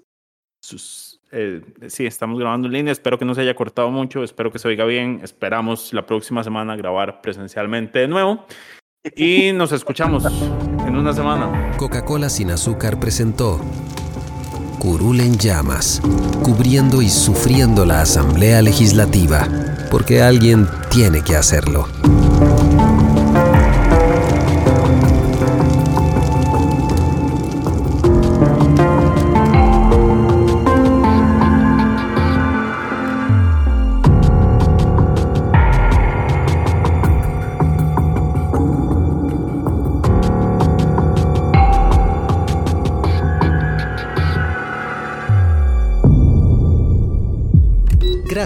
sus- 0.64 1.15
eh, 1.32 1.62
sí, 1.88 2.06
estamos 2.06 2.38
grabando 2.38 2.66
en 2.68 2.72
línea. 2.72 2.92
Espero 2.92 3.18
que 3.18 3.24
no 3.24 3.34
se 3.34 3.42
haya 3.42 3.54
cortado 3.54 3.90
mucho. 3.90 4.22
Espero 4.22 4.50
que 4.50 4.58
se 4.58 4.68
oiga 4.68 4.84
bien. 4.84 5.20
Esperamos 5.22 5.92
la 5.92 6.06
próxima 6.06 6.42
semana 6.42 6.76
grabar 6.76 7.20
presencialmente 7.20 8.00
de 8.00 8.08
nuevo. 8.08 8.46
Y 9.14 9.52
nos 9.52 9.72
escuchamos 9.72 10.24
en 10.24 10.96
una 10.96 11.12
semana. 11.12 11.72
Coca-Cola 11.78 12.28
sin 12.28 12.50
azúcar 12.50 12.98
presentó 12.98 13.60
Curul 14.78 15.20
en 15.20 15.38
llamas, 15.38 16.00
cubriendo 16.42 17.02
y 17.02 17.08
sufriendo 17.08 17.84
la 17.84 18.02
Asamblea 18.02 18.62
Legislativa, 18.62 19.48
porque 19.90 20.22
alguien 20.22 20.68
tiene 20.90 21.22
que 21.22 21.36
hacerlo. 21.36 21.86